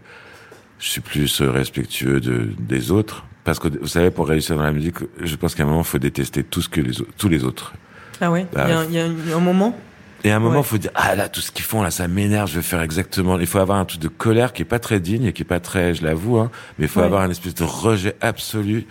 je 0.80 0.88
suis 0.90 1.02
plus 1.02 1.42
euh, 1.42 1.52
respectueux 1.52 2.22
de, 2.22 2.48
des 2.60 2.90
autres. 2.92 3.26
Parce 3.44 3.60
que, 3.60 3.68
vous 3.68 3.88
savez, 3.88 4.10
pour 4.10 4.28
réussir 4.30 4.56
dans 4.56 4.64
la 4.64 4.72
musique, 4.72 4.96
je 5.22 5.36
pense 5.36 5.54
qu'à 5.54 5.64
un 5.64 5.66
moment, 5.66 5.82
il 5.82 5.86
faut 5.86 5.98
détester 6.00 6.44
tout 6.46 6.62
ce 6.62 6.70
que 6.70 6.80
les, 6.80 6.92
tous 7.18 7.28
les 7.28 7.44
autres. 7.44 7.74
Ah 8.22 8.32
ouais? 8.32 8.48
Bah, 8.54 8.86
y 8.86 8.94
il 8.94 8.96
y 8.96 9.00
a 9.34 9.36
un 9.36 9.40
moment? 9.42 9.78
Et 10.26 10.32
à 10.32 10.38
un 10.38 10.40
moment, 10.40 10.56
Ouais. 10.56 10.62
il 10.62 10.68
faut 10.68 10.78
dire, 10.78 10.92
ah 10.96 11.16
là, 11.16 11.28
tout 11.28 11.42
ce 11.42 11.52
qu'ils 11.52 11.66
font, 11.66 11.82
là, 11.84 11.92
ça 11.92 12.08
m'énerve, 12.08 12.50
je 12.50 12.56
veux 12.56 12.62
faire 12.62 12.82
exactement. 12.82 13.38
Il 13.40 13.48
faut 13.48 13.60
avoir 13.60 13.78
un 13.78 13.86
truc 13.86 14.00
de 14.02 14.08
colère 14.08 14.54
qui 14.54 14.62
est 14.62 14.66
pas 14.66 14.80
très 14.80 15.00
digne 15.00 15.26
et 15.26 15.34
qui 15.34 15.42
est 15.42 15.46
pas 15.46 15.60
très, 15.60 15.94
je 15.94 16.04
l'avoue, 16.04 16.38
hein, 16.38 16.50
mais 16.80 16.86
il 16.86 16.90
faut 16.90 17.02
Ouais. 17.02 17.06
avoir 17.06 17.26
une 17.26 17.32
espèce 17.32 17.56
de 17.56 17.64
rejet 17.66 18.16
absolu 18.22 18.86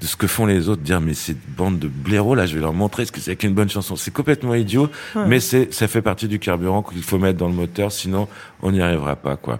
de 0.00 0.06
ce 0.06 0.14
que 0.14 0.26
font 0.26 0.44
les 0.46 0.68
autres, 0.68 0.82
dire, 0.82 1.00
mais 1.00 1.14
cette 1.14 1.38
bande 1.56 1.78
de 1.78 1.88
blaireaux, 1.88 2.34
là, 2.34 2.44
je 2.46 2.54
vais 2.54 2.60
leur 2.60 2.74
montrer 2.74 3.04
ce 3.06 3.10
que 3.12 3.18
c'est 3.18 3.34
qu'une 3.34 3.54
bonne 3.54 3.70
chanson. 3.70 3.96
C'est 3.96 4.12
complètement 4.12 4.54
idiot, 4.54 4.88
Ouais. 5.14 5.24
mais 5.26 5.40
c'est, 5.40 5.72
ça 5.72 5.88
fait 5.88 6.02
partie 6.02 6.28
du 6.28 6.38
carburant 6.38 6.82
qu'il 6.82 7.02
faut 7.02 7.18
mettre 7.18 7.38
dans 7.38 7.48
le 7.48 7.54
moteur, 7.54 7.90
sinon, 7.90 8.28
on 8.62 8.70
n'y 8.72 8.80
arrivera 8.82 9.16
pas, 9.16 9.36
quoi. 9.36 9.58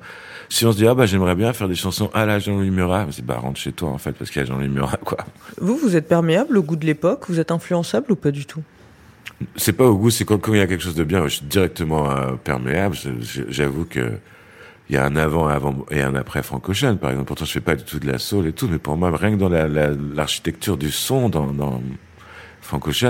Si 0.49 0.64
on 0.64 0.70
se 0.72 0.77
dit, 0.77 0.87
ah 0.87 0.95
bah, 0.95 1.07
j'aimerais 1.07 1.35
bien 1.35 1.53
faire 1.55 1.68
des 1.68 1.74
chansons 1.74 2.09
à 2.14 2.24
la 2.27 2.39
Jean-Louis 2.39 2.70
Murat, 2.70 3.07
c'est 3.11 3.24
bah, 3.27 3.39
rentre 3.41 3.59
chez 3.59 3.72
toi, 3.72 3.89
en 3.89 3.99
fait, 3.99 4.12
parce 4.12 4.31
qu'il 4.31 4.41
y 4.41 4.45
a 4.45 4.47
Jean-Louis 4.47 4.68
Murat, 4.68 4.99
quoi. 5.05 5.18
Vous, 5.61 5.77
vous 5.77 5.97
êtes 5.97 6.07
perméable 6.07 6.57
au 6.59 6.62
goût 6.62 6.77
de 6.77 6.87
l'époque 6.87 7.24
Vous 7.29 7.41
êtes 7.41 7.51
influençable 7.51 8.12
ou 8.12 8.16
pas 8.16 8.31
du 8.31 8.45
tout? 8.47 8.62
C'est 9.57 9.74
pas 9.74 9.84
au 9.87 9.97
goût, 9.97 10.11
c'est 10.11 10.24
quand, 10.24 10.41
il 10.49 10.57
y 10.57 10.61
a 10.61 10.66
quelque 10.66 10.82
chose 10.82 10.95
de 10.95 11.05
bien, 11.05 11.22
je 11.24 11.37
suis 11.37 11.45
directement 11.47 12.11
euh, 12.11 12.32
perméable. 12.43 12.97
J'avoue 13.49 13.84
que 13.84 14.12
il 14.89 14.95
y 14.95 14.99
a 14.99 15.05
un 15.05 15.16
avant, 15.16 15.49
et 15.91 16.01
un 16.01 16.14
après 16.14 16.43
Frank 16.43 16.66
Ocean, 16.68 16.97
par 16.97 17.11
exemple. 17.11 17.26
Pourtant, 17.26 17.45
je 17.45 17.53
fais 17.53 17.61
pas 17.61 17.74
du 17.74 17.82
tout 17.84 17.99
de 17.99 18.07
la 18.07 18.18
soul 18.18 18.47
et 18.47 18.53
tout, 18.53 18.68
mais 18.68 18.78
pour 18.78 18.97
moi, 18.97 19.14
rien 19.16 19.32
que 19.32 19.37
dans 19.37 19.49
la- 19.49 19.66
la- 19.68 19.91
l'architecture 19.91 20.76
du 20.76 20.91
son, 20.93 21.28
dans, 21.28 21.49
dans 21.49 21.82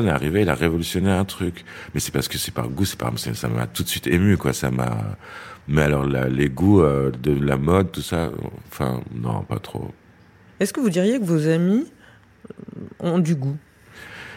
est 0.07 0.11
arrivé, 0.11 0.43
il 0.43 0.49
a 0.49 0.55
révolutionné 0.55 1.11
un 1.11 1.25
truc. 1.25 1.65
Mais 1.95 2.01
c'est 2.01 2.13
parce 2.13 2.29
que 2.29 2.39
c'est 2.39 2.53
par 2.53 2.69
goût, 2.69 2.85
c'est 2.85 2.99
par, 2.99 3.13
ça 3.19 3.49
m'a 3.49 3.67
tout 3.67 3.83
de 3.83 3.89
suite 3.89 4.07
ému, 4.07 4.37
quoi. 4.37 4.53
Ça 4.53 4.71
m'a. 4.71 5.17
Mais 5.69 5.83
alors, 5.83 6.07
les 6.07 6.49
goûts 6.49 6.81
euh, 6.83 7.11
de 7.23 7.33
la 7.33 7.57
mode, 7.57 7.93
tout 7.93 8.03
ça, 8.03 8.31
enfin, 8.69 9.01
non, 9.15 9.43
pas 9.43 9.59
trop. 9.59 9.93
Est-ce 10.61 10.73
que 10.73 10.81
vous 10.81 10.91
diriez 10.91 11.19
que 11.19 11.25
vos 11.25 11.47
amis 11.49 11.85
ont 13.01 13.19
du 13.19 13.35
goût? 13.35 13.57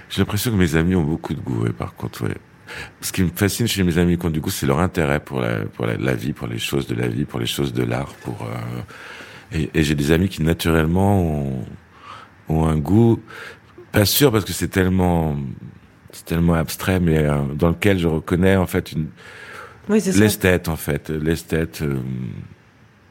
J'ai 0.09 0.21
l'impression 0.21 0.51
que 0.51 0.55
mes 0.57 0.75
amis 0.75 0.95
ont 0.95 1.03
beaucoup 1.03 1.33
de 1.33 1.39
goût, 1.41 1.65
et 1.67 1.73
par 1.73 1.93
contre, 1.95 2.23
ouais. 2.25 2.35
Ce 3.01 3.11
qui 3.11 3.23
me 3.23 3.29
fascine 3.35 3.67
chez 3.67 3.83
mes 3.83 3.97
amis 3.97 4.17
qui 4.17 4.25
ont 4.27 4.29
du 4.29 4.39
goût, 4.41 4.51
c'est 4.51 4.67
leur 4.67 4.79
intérêt 4.79 5.19
pour 5.19 5.41
la, 5.41 5.65
pour 5.65 5.85
la, 5.87 5.97
la 5.97 6.13
vie, 6.13 6.33
pour 6.33 6.47
les 6.47 6.59
choses 6.59 6.85
de 6.87 6.93
la 6.95 7.07
vie, 7.07 7.25
pour 7.25 7.39
les 7.39 7.47
choses 7.47 7.73
de 7.73 7.83
l'art, 7.83 8.13
pour, 8.23 8.43
euh, 8.43 9.57
et, 9.57 9.69
et 9.73 9.83
j'ai 9.83 9.95
des 9.95 10.11
amis 10.11 10.29
qui 10.29 10.43
naturellement 10.43 11.19
ont, 11.21 11.65
ont 12.47 12.65
un 12.67 12.77
goût, 12.77 13.19
pas 13.91 14.05
sûr 14.05 14.31
parce 14.31 14.45
que 14.45 14.53
c'est 14.53 14.67
tellement, 14.67 15.35
c'est 16.11 16.25
tellement 16.25 16.53
abstrait, 16.53 16.99
mais 16.99 17.17
euh, 17.17 17.41
dans 17.55 17.69
lequel 17.69 17.97
je 17.97 18.07
reconnais 18.07 18.55
en 18.55 18.67
fait 18.67 18.91
une, 18.91 19.07
Oui, 19.89 19.99
l'esthète 20.15 20.69
en 20.69 20.75
fait, 20.75 21.09
l'esthète. 21.09 21.81
euh, 21.81 21.97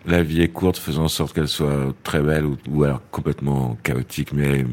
la 0.09 0.23
vie 0.23 0.43
est 0.43 0.49
courte, 0.49 0.79
faisant 0.79 1.05
en 1.05 1.09
sorte 1.09 1.35
qu'elle 1.35 1.49
soit 1.49 1.95
très 2.03 2.21
belle 2.21 2.45
ou, 2.45 2.57
ou 2.71 2.85
alors 2.85 3.03
complètement 3.11 3.77
chaotique, 3.83 4.33
mais 4.33 4.65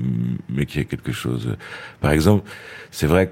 mais 0.50 0.66
qu'il 0.66 0.80
y 0.80 0.82
ait 0.82 0.86
quelque 0.86 1.12
chose. 1.12 1.56
Par 2.02 2.12
exemple, 2.12 2.50
c'est 2.92 3.08
vrai 3.08 3.28
que 3.28 3.32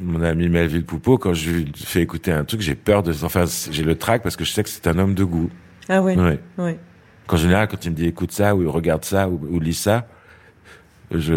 mon 0.00 0.20
ami 0.22 0.48
Melville 0.48 0.84
Poupeau, 0.84 1.16
quand 1.16 1.32
je 1.34 1.50
lui 1.50 1.72
fais 1.74 2.02
écouter 2.02 2.32
un 2.32 2.44
truc, 2.44 2.60
j'ai 2.60 2.74
peur 2.74 3.02
de, 3.02 3.12
enfin, 3.24 3.44
j'ai 3.70 3.82
le 3.84 3.94
trac 3.96 4.22
parce 4.22 4.36
que 4.36 4.44
je 4.44 4.52
sais 4.52 4.62
que 4.62 4.68
c'est 4.68 4.86
un 4.86 4.98
homme 4.98 5.14
de 5.14 5.24
goût. 5.24 5.48
Ah 5.88 6.02
ouais, 6.02 6.16
Ouais. 6.18 6.38
ouais. 6.58 6.78
Qu'en 7.26 7.36
général, 7.36 7.68
quand 7.68 7.84
il 7.84 7.90
me 7.92 7.96
dit 7.96 8.06
écoute 8.06 8.32
ça 8.32 8.54
ou 8.56 8.70
regarde 8.70 9.04
ça 9.04 9.28
ou, 9.28 9.40
ou 9.50 9.60
lis 9.60 9.74
ça, 9.74 10.06
je, 11.12 11.34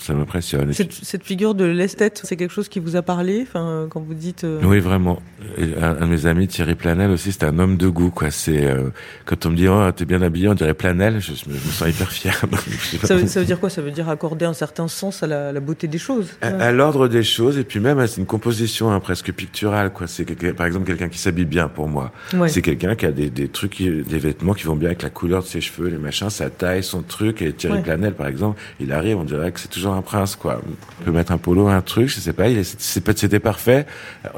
ça 0.00 0.14
m'impressionne. 0.14 0.70
Et 0.70 0.72
Cette, 0.72 0.92
cette 0.92 1.22
figure 1.24 1.54
de 1.54 1.64
l'esthète, 1.64 2.20
c'est 2.24 2.36
quelque 2.36 2.52
chose 2.52 2.68
qui 2.68 2.80
vous 2.80 2.96
a 2.96 3.02
parlé 3.02 3.42
enfin, 3.46 3.86
quand 3.90 4.00
vous 4.00 4.14
dites. 4.14 4.44
euh, 4.44 4.60
Oui, 4.64 4.80
vraiment. 4.80 5.20
Et 5.58 5.64
un, 5.80 5.94
de 5.94 6.04
mes 6.06 6.26
amis, 6.26 6.48
Thierry 6.48 6.74
Planel 6.74 7.10
aussi, 7.10 7.32
c'est 7.32 7.44
un 7.44 7.58
homme 7.58 7.76
de 7.76 7.88
goût, 7.88 8.10
quoi. 8.10 8.30
C'est 8.30 8.64
euh, 8.64 8.88
quand 9.26 9.44
on 9.46 9.50
me 9.50 9.56
dit 9.56 9.68
oh 9.68 9.90
t'es 9.94 10.04
bien 10.04 10.22
habillé, 10.22 10.48
on 10.48 10.54
dirait 10.54 10.74
Planel, 10.74 11.20
je, 11.20 11.32
je 11.34 11.50
me, 11.50 11.56
sens 11.58 11.88
hyper 11.88 12.10
fier. 12.10 12.40
Ça 13.04 13.14
veut, 13.16 13.26
ça 13.26 13.40
veut 13.40 13.46
dire 13.46 13.60
quoi? 13.60 13.68
Ça 13.70 13.82
veut 13.82 13.90
dire 13.90 14.08
accorder 14.08 14.44
un 14.44 14.54
certain 14.54 14.88
sens 14.88 15.22
à 15.22 15.26
la, 15.26 15.52
la 15.52 15.60
beauté 15.60 15.88
des 15.88 15.98
choses. 15.98 16.30
À, 16.40 16.72
l'ordre 16.72 17.08
des 17.08 17.22
choses, 17.22 17.58
et 17.58 17.64
puis 17.64 17.80
même 17.80 18.04
c'est 18.06 18.20
une 18.20 18.26
composition 18.26 18.90
hein, 18.92 19.00
presque 19.00 19.32
picturale, 19.32 19.92
quoi. 19.92 20.06
C'est 20.06 20.24
par 20.54 20.66
exemple 20.66 20.86
quelqu'un 20.86 21.08
qui 21.08 21.18
s'habille 21.18 21.44
bien 21.44 21.68
pour 21.68 21.88
moi. 21.88 22.12
Ouais. 22.34 22.48
C'est 22.48 22.62
quelqu'un 22.62 22.94
qui 22.94 23.06
a 23.06 23.12
des, 23.12 23.30
des 23.30 23.48
trucs, 23.48 23.72
qui- 23.72 23.90
des 24.02 24.18
vêtements 24.18 24.54
qui 24.54 24.64
vont 24.64 24.76
bien 24.76 24.88
avec 24.88 25.02
la 25.02 25.10
couleur 25.10 25.42
de 25.42 25.48
ses 25.48 25.60
cheveux, 25.60 25.88
les 25.88 25.98
machins, 25.98 26.30
sa 26.30 26.48
taille, 26.50 26.82
son 26.82 27.02
truc. 27.02 27.42
Et 27.42 27.52
Thierry 27.52 27.76
Ouais. 27.78 27.82
Planel, 27.82 28.14
par 28.14 28.26
exemple, 28.26 28.60
il 28.80 28.92
arrive, 29.02 29.18
on 29.18 29.24
dirait 29.24 29.50
que 29.52 29.60
c'est 29.60 29.68
toujours 29.68 29.94
un 29.94 30.02
prince, 30.02 30.36
quoi. 30.36 30.60
On 31.00 31.04
peut 31.04 31.10
mettre 31.10 31.32
un 31.32 31.38
polo, 31.38 31.68
un 31.68 31.82
truc, 31.82 32.08
je 32.08 32.20
sais 32.20 32.32
pas. 32.32 32.44
C'était 32.62 33.40
parfait 33.40 33.86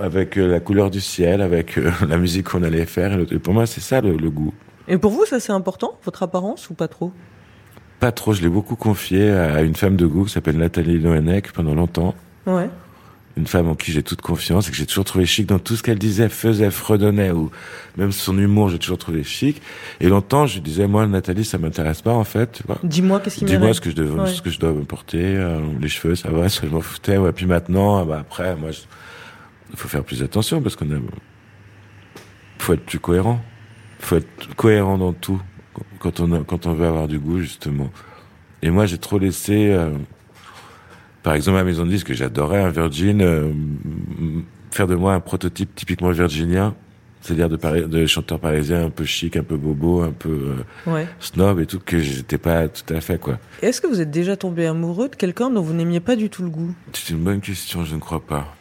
avec 0.00 0.38
euh, 0.38 0.50
la 0.50 0.60
couleur 0.60 0.90
du 0.90 1.00
ciel, 1.00 1.42
avec 1.42 1.78
euh, 1.78 1.90
la 2.08 2.16
musique 2.16 2.48
qu'on 2.50 2.62
allait 2.62 2.86
faire. 2.86 3.18
Et, 3.18 3.38
pour 3.38 3.54
moi, 3.54 3.66
c'est 3.66 3.80
ça 3.80 4.00
le, 4.00 4.16
le 4.16 4.30
goût. 4.30 4.54
Et 4.88 4.98
pour 4.98 5.10
vous, 5.12 5.24
ça 5.24 5.40
c'est 5.40 5.52
important, 5.52 5.98
votre 6.04 6.22
apparence 6.22 6.68
ou 6.70 6.74
pas 6.74 6.88
trop? 6.88 7.12
Pas 8.00 8.12
trop. 8.12 8.32
Je 8.32 8.42
l'ai 8.42 8.48
beaucoup 8.48 8.76
confié 8.76 9.30
à 9.30 9.62
une 9.62 9.74
femme 9.74 9.96
de 9.96 10.06
goût 10.06 10.24
qui 10.24 10.32
s'appelle 10.32 10.58
Nathalie 10.58 10.98
Loenek 10.98 11.52
pendant 11.52 11.74
longtemps. 11.74 12.14
Ouais. 12.46 12.68
Une 13.36 13.46
femme 13.48 13.68
en 13.68 13.74
qui 13.74 13.90
j'ai 13.90 14.02
toute 14.04 14.20
confiance 14.20 14.68
et 14.68 14.70
que 14.70 14.76
j'ai 14.76 14.86
toujours 14.86 15.04
trouvé 15.04 15.26
chic 15.26 15.46
dans 15.46 15.58
tout 15.58 15.74
ce 15.74 15.82
qu'elle 15.82 15.98
disait, 15.98 16.28
faisait, 16.28 16.70
fredonnait, 16.70 17.32
ou 17.32 17.50
même 17.96 18.12
son 18.12 18.38
humour, 18.38 18.68
j'ai 18.68 18.78
toujours 18.78 18.98
trouvé 18.98 19.24
chic. 19.24 19.60
Et 20.00 20.08
longtemps, 20.08 20.46
je 20.46 20.60
disais, 20.60 20.86
moi, 20.86 21.06
Nathalie, 21.06 21.44
ça 21.44 21.58
m'intéresse 21.58 22.00
pas, 22.02 22.12
en 22.12 22.22
fait. 22.24 22.62
Dis-moi 22.84 23.18
qu'est-ce 23.20 23.38
qui 23.38 23.44
Dis-moi 23.44 23.74
ce 23.74 23.80
que 23.80 23.90
je 23.90 23.96
dois, 23.96 24.22
Ouais. 24.24 24.30
ce 24.30 24.40
que 24.40 24.50
je 24.50 24.60
dois 24.60 24.72
me 24.72 24.84
porter, 24.84 25.18
euh, 25.36 25.60
les 25.80 25.88
cheveux, 25.88 26.14
ça 26.14 26.30
va, 26.30 26.48
ça 26.48 26.62
je 26.64 26.68
m'en 26.70 26.80
foutais, 26.80 27.16
ouais. 27.18 27.32
Puis 27.32 27.46
maintenant, 27.46 27.98
ah 27.98 28.04
bah, 28.04 28.18
après, 28.20 28.54
moi, 28.54 28.70
il 29.70 29.76
faut 29.76 29.88
faire 29.88 30.04
plus 30.04 30.22
attention 30.22 30.62
parce 30.62 30.76
qu'on 30.76 30.90
a, 30.92 30.98
faut 32.58 32.72
être 32.74 32.84
plus 32.86 33.00
cohérent. 33.00 33.40
Faut 33.98 34.16
être 34.16 34.54
cohérent 34.56 34.96
dans 34.98 35.12
tout 35.12 35.40
quand 35.98 36.20
on 36.20 36.32
a, 36.32 36.38
quand 36.44 36.66
on 36.66 36.74
veut 36.74 36.86
avoir 36.86 37.08
du 37.08 37.18
goût, 37.18 37.40
justement. 37.40 37.90
Et 38.62 38.70
moi, 38.70 38.86
j'ai 38.86 38.98
trop 38.98 39.18
laissé, 39.18 39.72
euh, 39.72 39.90
par 41.24 41.34
exemple, 41.34 41.58
à 41.58 41.64
Maison 41.64 41.84
de 41.84 41.90
Disque, 41.90 42.06
que 42.08 42.14
j'adorais, 42.14 42.62
un 42.62 42.68
Virgin, 42.70 43.20
euh, 43.20 43.50
faire 44.70 44.86
de 44.86 44.94
moi 44.94 45.14
un 45.14 45.20
prototype 45.20 45.74
typiquement 45.74 46.10
virginien, 46.10 46.74
c'est-à-dire 47.22 47.48
de, 47.48 47.86
de 47.86 48.06
chanteur 48.06 48.38
parisien 48.38 48.84
un 48.84 48.90
peu 48.90 49.04
chic, 49.04 49.36
un 49.36 49.42
peu 49.42 49.56
bobo, 49.56 50.02
un 50.02 50.12
peu 50.12 50.54
euh, 50.86 50.90
Ouais. 50.92 51.08
snob 51.20 51.58
et 51.60 51.66
tout, 51.66 51.80
que 51.80 51.98
j'étais 51.98 52.38
pas 52.38 52.68
tout 52.68 52.92
à 52.94 53.00
fait, 53.00 53.18
quoi. 53.18 53.38
Est-ce 53.62 53.80
que 53.80 53.86
vous 53.86 54.00
êtes 54.00 54.10
déjà 54.10 54.36
tombé 54.36 54.66
amoureux 54.66 55.08
de 55.08 55.16
quelqu'un 55.16 55.48
dont 55.50 55.62
vous 55.62 55.72
n'aimiez 55.72 56.00
pas 56.00 56.14
du 56.16 56.28
tout 56.30 56.42
le 56.42 56.50
goût? 56.50 56.74
C'est 56.92 57.10
une 57.14 57.24
bonne 57.24 57.40
question, 57.40 57.84
je 57.84 57.94
ne 57.94 58.00
crois 58.00 58.20
pas. 58.24 58.54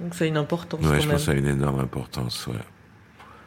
Donc 0.00 0.14
ça 0.16 0.24
a 0.24 0.26
une 0.26 0.36
importance 0.36 0.80
Ouais, 0.80 0.88
quand 0.88 0.94
je 0.94 1.00
même. 1.02 1.10
pense 1.10 1.20
que 1.20 1.26
ça 1.26 1.32
a 1.32 1.34
une 1.36 1.46
énorme 1.46 1.78
importance, 1.80 2.46
ouais. 2.48 2.54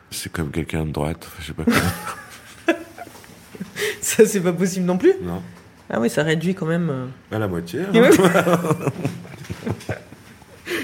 C'est 0.09 0.31
comme 0.31 0.51
quelqu'un 0.51 0.85
de 0.85 0.91
droite, 0.91 1.29
je 1.41 1.47
sais 1.47 1.53
pas 1.53 1.65
comment. 1.65 1.77
Ça 4.01 4.25
c'est 4.25 4.41
pas 4.41 4.53
possible 4.53 4.85
non 4.85 4.97
plus? 4.97 5.13
non. 5.21 5.41
Ah 5.89 5.99
oui, 5.99 6.09
ça 6.09 6.23
réduit 6.23 6.53
quand 6.55 6.65
même. 6.65 6.89
euh. 6.89 7.05
À 7.35 7.39
la 7.39 7.47
moitié. 7.47 7.81
hein. 7.81 7.91
Et 7.93 8.01
ouais. 8.01 8.09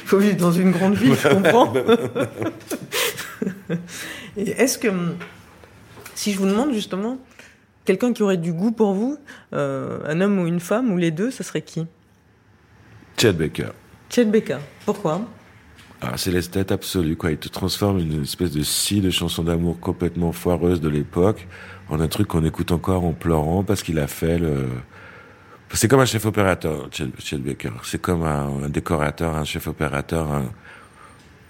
Faut 0.05 0.17
vivre 0.19 0.37
dans 0.37 0.51
une 0.51 0.71
grande 0.71 0.95
ville, 0.95 1.15
je 1.15 1.27
comprends. 1.27 1.73
Et 4.37 4.49
est-ce 4.51 4.77
que, 4.77 4.87
hum, 4.87 5.15
si 6.15 6.31
je 6.33 6.37
vous 6.39 6.45
demande 6.47 6.73
justement, 6.73 7.17
quelqu'un 7.85 8.13
qui 8.13 8.23
aurait 8.23 8.37
du 8.37 8.53
goût 8.53 8.71
pour 8.71 8.93
vous, 8.93 9.17
euh, 9.53 9.99
un 10.07 10.21
homme 10.21 10.39
ou 10.39 10.47
une 10.47 10.59
femme, 10.59 10.91
ou 10.91 10.97
les 10.97 11.11
deux, 11.11 11.31
ça 11.31 11.43
serait 11.43 11.61
qui? 11.61 11.85
Chet 13.17 13.33
Baker. 13.33 13.69
Chet 14.09 14.25
Baker. 14.25 14.57
Pourquoi? 14.85 15.21
Ah, 16.05 16.17
c'est 16.17 16.31
l'esthète 16.31 16.73
absolue, 16.73 17.15
quoi. 17.15 17.31
Il 17.31 17.37
te 17.37 17.47
transforme 17.47 17.99
une 17.99 18.23
espèce 18.23 18.51
de 18.51 18.61
scie 18.61 18.99
de 18.99 19.09
chanson 19.09 19.43
d'amour 19.43 19.79
complètement 19.79 20.33
foireuse 20.33 20.81
de 20.81 20.89
l'époque 20.89 21.47
en 21.89 21.99
un 22.01 22.07
truc 22.09 22.27
qu'on 22.27 22.43
écoute 22.43 22.71
encore 22.71 23.05
en 23.05 23.13
pleurant 23.13 23.63
parce 23.63 23.83
qu'il 23.83 23.99
a 23.99 24.07
fait 24.07 24.37
le... 24.37 24.67
C'est 25.73 25.87
comme 25.87 26.01
un 26.01 26.05
chef 26.05 26.25
opérateur, 26.25 26.89
Chet, 26.91 27.37
Baker. 27.37 27.71
C'est 27.83 28.01
comme 28.01 28.23
un, 28.23 28.69
décorateur, 28.69 29.35
un 29.35 29.45
chef 29.45 29.67
opérateur, 29.67 30.31
un... 30.31 30.51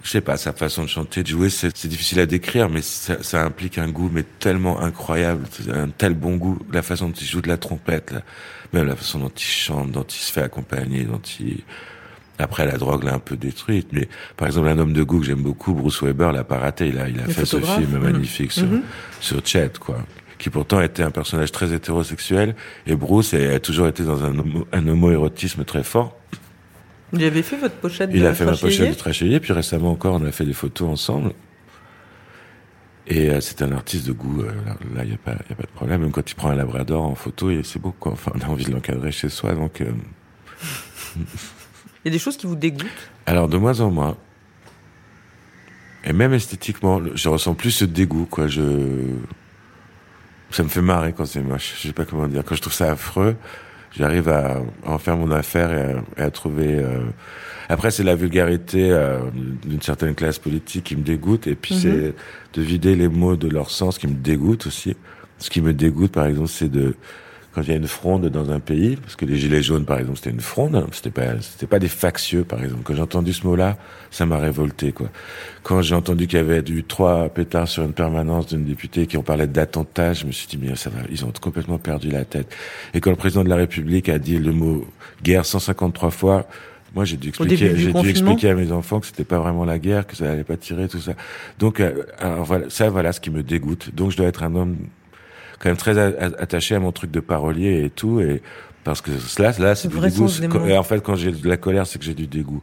Je 0.03 0.09
sais 0.09 0.21
pas, 0.21 0.37
sa 0.37 0.53
façon 0.53 0.83
de 0.83 0.87
chanter, 0.87 1.23
de 1.23 1.29
jouer, 1.29 1.49
c'est 1.49 1.87
difficile 1.87 2.19
à 2.19 2.25
décrire, 2.25 2.69
mais 2.69 2.81
ça, 2.81 3.23
ça 3.23 3.43
implique 3.43 3.77
un 3.77 3.87
goût, 3.89 4.09
mais 4.13 4.23
tellement 4.23 4.81
incroyable, 4.81 5.45
un 5.73 5.89
tel 5.89 6.13
bon 6.13 6.35
goût, 6.35 6.59
la 6.71 6.81
façon 6.81 7.07
dont 7.07 7.13
il 7.13 7.25
joue 7.25 7.41
de 7.41 7.47
la 7.47 7.57
trompette, 7.57 8.11
là. 8.11 8.21
même 8.73 8.85
la 8.85 8.97
façon 8.97 9.19
dont 9.19 9.31
il 9.35 9.41
chante, 9.41 9.91
dont 9.91 10.03
il 10.03 10.19
se 10.19 10.31
fait 10.31 10.43
accompagner, 10.43 11.05
dont 11.05 11.21
il... 11.39 11.63
Après, 12.39 12.65
la 12.65 12.77
drogue 12.77 13.03
l'a 13.03 13.13
un 13.13 13.19
peu 13.19 13.35
détruite, 13.37 13.89
mais 13.91 14.07
par 14.37 14.47
exemple, 14.47 14.67
un 14.67 14.77
homme 14.79 14.93
de 14.93 15.03
goût 15.03 15.19
que 15.19 15.25
j'aime 15.25 15.43
beaucoup, 15.43 15.73
Bruce 15.73 16.01
Weber, 16.01 16.31
l'a 16.31 16.43
pas 16.43 16.57
raté. 16.57 16.87
Il 16.87 16.97
a, 16.97 17.07
il 17.07 17.19
a 17.19 17.25
fait 17.25 17.45
ce 17.45 17.59
film 17.59 17.91
Mhm. 17.91 17.99
magnifique 17.99 18.51
sur, 18.51 18.65
Mhm. 18.65 18.81
sur 19.19 19.45
Chet, 19.45 19.71
quoi. 19.79 19.97
Qui 20.39 20.49
pourtant 20.49 20.81
était 20.81 21.03
un 21.03 21.11
personnage 21.11 21.51
très 21.51 21.71
hétérosexuel. 21.73 22.55
Et 22.87 22.95
Bruce 22.95 23.33
a, 23.35 23.59
toujours 23.59 23.87
été 23.87 24.03
dans 24.03 24.23
un, 24.23 24.33
homo- 24.37 24.67
un 24.73 24.87
homo-érotisme 24.87 25.63
très 25.63 25.83
fort. 25.83 26.17
Il 27.13 27.23
avait 27.23 27.43
fait 27.43 27.55
votre 27.57 27.75
pochette 27.75 28.09
Il 28.11 28.21
de 28.23 28.25
a 28.25 28.33
fait 28.33 28.45
ma 28.45 28.57
pochette 28.57 28.89
de 28.89 28.95
Trachelier, 28.95 29.39
puis 29.39 29.53
récemment 29.53 29.91
encore, 29.91 30.15
on 30.19 30.25
a 30.25 30.31
fait 30.31 30.45
des 30.45 30.53
photos 30.53 30.89
ensemble. 30.89 31.31
Et 33.05 33.29
euh, 33.29 33.41
c'est 33.41 33.61
un 33.61 33.71
artiste 33.73 34.07
de 34.07 34.11
goût, 34.13 34.41
euh, 34.41 34.51
là, 34.95 35.03
il 35.03 35.09
n'y 35.09 35.13
a, 35.13 35.17
pas- 35.17 35.31
y 35.49 35.53
a 35.53 35.55
pas 35.55 35.63
de 35.63 35.67
problème. 35.75 36.01
Même 36.01 36.11
quand 36.11 36.29
il 36.29 36.33
prend 36.35 36.49
un 36.49 36.55
labrador 36.55 37.03
en 37.03 37.13
photo, 37.15 37.51
c'est 37.63 37.79
beau, 37.79 37.93
quoi. 37.97 38.13
Enfin, 38.13 38.31
on 38.33 38.39
a 38.41 38.47
envie 38.49 38.65
de 38.65 38.71
l'encadrer 38.71 39.11
chez 39.11 39.29
soi, 39.29 39.53
donc... 39.53 39.81
euh, 39.81 39.91
Il 42.03 42.09
y 42.09 42.11
a 42.11 42.11
des 42.11 42.19
choses 42.19 42.37
qui 42.37 42.45
vous 42.47 42.55
dégoûtent 42.55 43.09
Alors, 43.25 43.47
de 43.47 43.57
moins 43.57 43.79
en 43.79 43.89
moins. 43.91 44.17
Et 46.05 46.11
même 46.13 46.33
esthétiquement, 46.33 47.01
je 47.15 47.29
ressens 47.29 47.53
plus 47.53 47.71
ce 47.71 47.85
dégoût, 47.85 48.25
quoi. 48.29 48.47
Je... 48.47 48.61
Ça 50.51 50.63
me 50.63 50.67
fait 50.69 50.81
marrer 50.81 51.13
quand 51.13 51.25
c'est 51.25 51.41
moche. 51.41 51.73
Je 51.81 51.87
sais 51.87 51.93
pas 51.93 52.05
comment 52.05 52.27
dire. 52.27 52.43
Quand 52.45 52.55
je 52.55 52.61
trouve 52.61 52.73
ça 52.73 52.91
affreux, 52.91 53.35
j'arrive 53.97 54.27
à 54.29 54.61
en 54.85 54.97
faire 54.97 55.15
mon 55.17 55.31
affaire 55.31 55.71
et 55.71 55.81
à, 55.93 56.03
et 56.21 56.25
à 56.25 56.31
trouver... 56.31 56.75
euh, 56.79 57.05
Après, 57.69 57.89
c'est 57.89 58.03
la 58.03 58.15
vulgarité 58.15 58.91
euh, 58.91 59.19
d'une 59.65 59.81
certaine 59.81 60.13
classe 60.13 60.39
politique 60.39 60.83
qui 60.83 60.95
me 60.97 61.03
dégoûte. 61.03 61.47
Et 61.47 61.55
puis, 61.55 61.73
Mhm. 61.75 61.81
c'est 61.81 62.13
de 62.59 62.61
vider 62.61 62.95
les 62.95 63.07
mots 63.07 63.37
de 63.37 63.47
leur 63.47 63.71
sens 63.71 63.97
qui 63.97 64.07
me 64.07 64.13
dégoûte 64.15 64.67
aussi. 64.67 64.95
Ce 65.39 65.49
qui 65.49 65.61
me 65.61 65.73
dégoûte, 65.73 66.11
par 66.11 66.25
exemple, 66.27 66.49
c'est 66.49 66.69
de 66.69 66.95
quand 67.53 67.61
il 67.61 67.69
y 67.69 67.71
a 67.71 67.75
une 67.75 67.87
fronde 67.87 68.27
dans 68.29 68.51
un 68.51 68.59
pays, 68.59 68.95
parce 68.95 69.15
que 69.15 69.25
les 69.25 69.37
gilets 69.37 69.61
jaunes, 69.61 69.85
par 69.85 69.99
exemple, 69.99 70.17
c'était 70.17 70.31
une 70.31 70.41
fronde, 70.41 70.75
hein, 70.75 70.87
c'était 70.91 71.11
pas, 71.11 71.39
c'était 71.41 71.67
pas 71.67 71.77
des 71.77 71.87
factieux, 71.87 72.43
par 72.43 72.63
exemple. 72.63 72.81
Quand 72.83 72.95
j'ai 72.95 73.01
entendu 73.01 73.31
ce 73.31 73.45
mot-là, 73.45 73.77
ça 74.09 74.25
m'a 74.25 74.39
révolté, 74.39 74.91
quoi. 74.91 75.09
Quand 75.61 75.81
j'ai 75.83 75.93
entendu 75.93 76.25
qu'il 76.25 76.39
y 76.39 76.41
avait 76.41 76.63
eu 76.67 76.83
trois 76.83 77.29
pétards 77.29 77.67
sur 77.67 77.83
une 77.83 77.93
permanence 77.93 78.47
d'une 78.47 78.65
députée 78.65 79.05
qui 79.05 79.17
ont 79.17 79.23
parlé 79.23 79.45
d'attentat, 79.45 80.13
je 80.13 80.25
me 80.25 80.31
suis 80.31 80.47
dit, 80.47 80.57
mais 80.57 80.75
ça 80.75 80.89
va, 80.89 81.01
ils 81.11 81.25
ont 81.25 81.31
complètement 81.39 81.77
perdu 81.77 82.09
la 82.09 82.25
tête. 82.25 82.51
Et 82.95 83.01
quand 83.01 83.11
le 83.11 83.17
président 83.17 83.43
de 83.43 83.49
la 83.49 83.55
République 83.55 84.09
a 84.09 84.17
dit 84.17 84.39
le 84.39 84.51
mot 84.51 84.87
guerre 85.21 85.45
153 85.45 86.09
fois, 86.09 86.47
moi, 86.95 87.05
j'ai 87.05 87.17
dû 87.17 87.29
expliquer, 87.29 87.55
j'ai 87.57 87.91
dû 87.91 88.09
expliquer 88.09 88.49
à 88.49 88.55
mes 88.55 88.71
enfants 88.71 88.99
que 88.99 89.07
c'était 89.07 89.23
pas 89.23 89.39
vraiment 89.39 89.65
la 89.65 89.79
guerre, 89.79 90.05
que 90.05 90.15
ça 90.15 90.31
allait 90.31 90.43
pas 90.43 90.57
tirer, 90.57 90.87
tout 90.87 90.99
ça. 90.99 91.13
Donc, 91.57 91.79
euh, 91.79 92.03
alors 92.19 92.45
voilà, 92.45 92.69
ça, 92.69 92.89
voilà 92.89 93.11
ce 93.13 93.19
qui 93.19 93.31
me 93.31 93.41
dégoûte. 93.41 93.93
Donc, 93.95 94.11
je 94.11 94.17
dois 94.17 94.27
être 94.27 94.43
un 94.43 94.55
homme 94.55 94.77
quand 95.63 95.69
même 95.69 95.77
très 95.77 95.97
attaché 95.97 96.75
à 96.75 96.79
mon 96.79 96.91
truc 96.91 97.09
de 97.09 97.21
parolier 97.21 97.85
et 97.85 97.89
tout, 97.89 98.19
et 98.19 98.41
parce 98.83 98.99
que 98.99 99.11
là, 99.41 99.53
là, 99.59 99.75
c'est 99.75 99.87
du 99.87 99.97
dégoût. 99.97 100.27
et 100.67 100.77
en 100.77 100.83
fait, 100.83 100.99
quand 101.01 101.15
j'ai 101.15 101.31
de 101.31 101.47
la 101.47 101.55
colère, 101.55 101.87
c'est 101.87 101.99
que 101.99 102.03
j'ai 102.03 102.13
du 102.13 102.27
dégoût. 102.27 102.61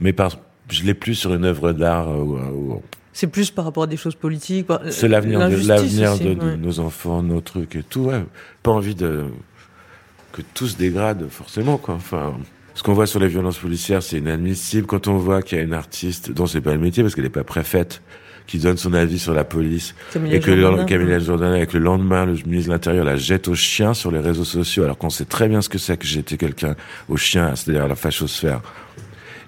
Mais 0.00 0.12
par, 0.12 0.36
je 0.68 0.82
l'ai 0.82 0.94
plus 0.94 1.14
sur 1.14 1.32
une 1.32 1.44
œuvre 1.44 1.72
d'art. 1.72 2.08
euh, 2.10 2.80
C'est 3.12 3.28
plus 3.28 3.52
par 3.52 3.64
rapport 3.64 3.84
à 3.84 3.86
des 3.86 3.96
choses 3.96 4.16
politiques. 4.16 4.66
par- 4.66 4.80
c'est 4.90 5.06
l'avenir, 5.06 5.38
de, 5.38 5.44
l'injustice 5.44 5.68
l'avenir 5.68 6.12
aussi, 6.14 6.24
de, 6.24 6.34
de 6.34 6.40
ouais. 6.40 6.56
nos 6.56 6.80
enfants, 6.80 7.22
nos 7.22 7.40
trucs 7.40 7.76
et 7.76 7.84
tout. 7.84 8.06
Ouais. 8.06 8.24
Pas 8.64 8.72
envie 8.72 8.96
de 8.96 9.26
que 10.32 10.42
tout 10.52 10.66
se 10.66 10.76
dégrade 10.76 11.28
forcément, 11.30 11.78
quoi. 11.78 11.94
Enfin. 11.94 12.34
Ce 12.74 12.82
qu'on 12.82 12.92
voit 12.92 13.06
sur 13.06 13.20
les 13.20 13.28
violences 13.28 13.56
policières, 13.58 14.02
c'est 14.02 14.18
inadmissible. 14.18 14.86
Quand 14.86 15.06
on 15.08 15.16
voit 15.16 15.40
qu'il 15.42 15.56
y 15.56 15.60
a 15.60 15.64
une 15.64 15.72
artiste 15.72 16.32
dont 16.32 16.46
c'est 16.46 16.60
pas 16.60 16.72
le 16.72 16.78
métier, 16.78 17.02
parce 17.04 17.14
qu'elle 17.14 17.24
n'est 17.24 17.30
pas 17.30 17.44
préfète, 17.44 18.02
qui 18.46 18.58
donne 18.58 18.76
son 18.76 18.94
avis 18.94 19.18
sur 19.18 19.34
la 19.34 19.44
police, 19.44 19.94
et 20.36 20.40
que 20.40 20.50
le, 20.52 20.60
Jordan, 20.62 20.86
Camilla 20.86 21.18
Jordan, 21.18 21.52
avec 21.52 21.72
le 21.72 21.80
lendemain, 21.80 22.26
le 22.26 22.34
ministre 22.46 22.68
de 22.68 22.72
l'Intérieur 22.74 23.04
la 23.04 23.16
jette 23.16 23.48
au 23.48 23.54
chien 23.54 23.92
sur 23.94 24.10
les 24.10 24.20
réseaux 24.20 24.44
sociaux, 24.44 24.84
alors 24.84 24.98
qu'on 24.98 25.10
sait 25.10 25.24
très 25.24 25.48
bien 25.48 25.60
ce 25.62 25.68
que 25.68 25.78
c'est 25.78 25.96
que 25.96 26.06
jeter 26.06 26.36
quelqu'un 26.36 26.76
au 27.08 27.16
chien, 27.16 27.54
c'est-à-dire 27.56 27.84
à 27.84 27.88
la 27.88 27.96
fachosphère. 27.96 28.60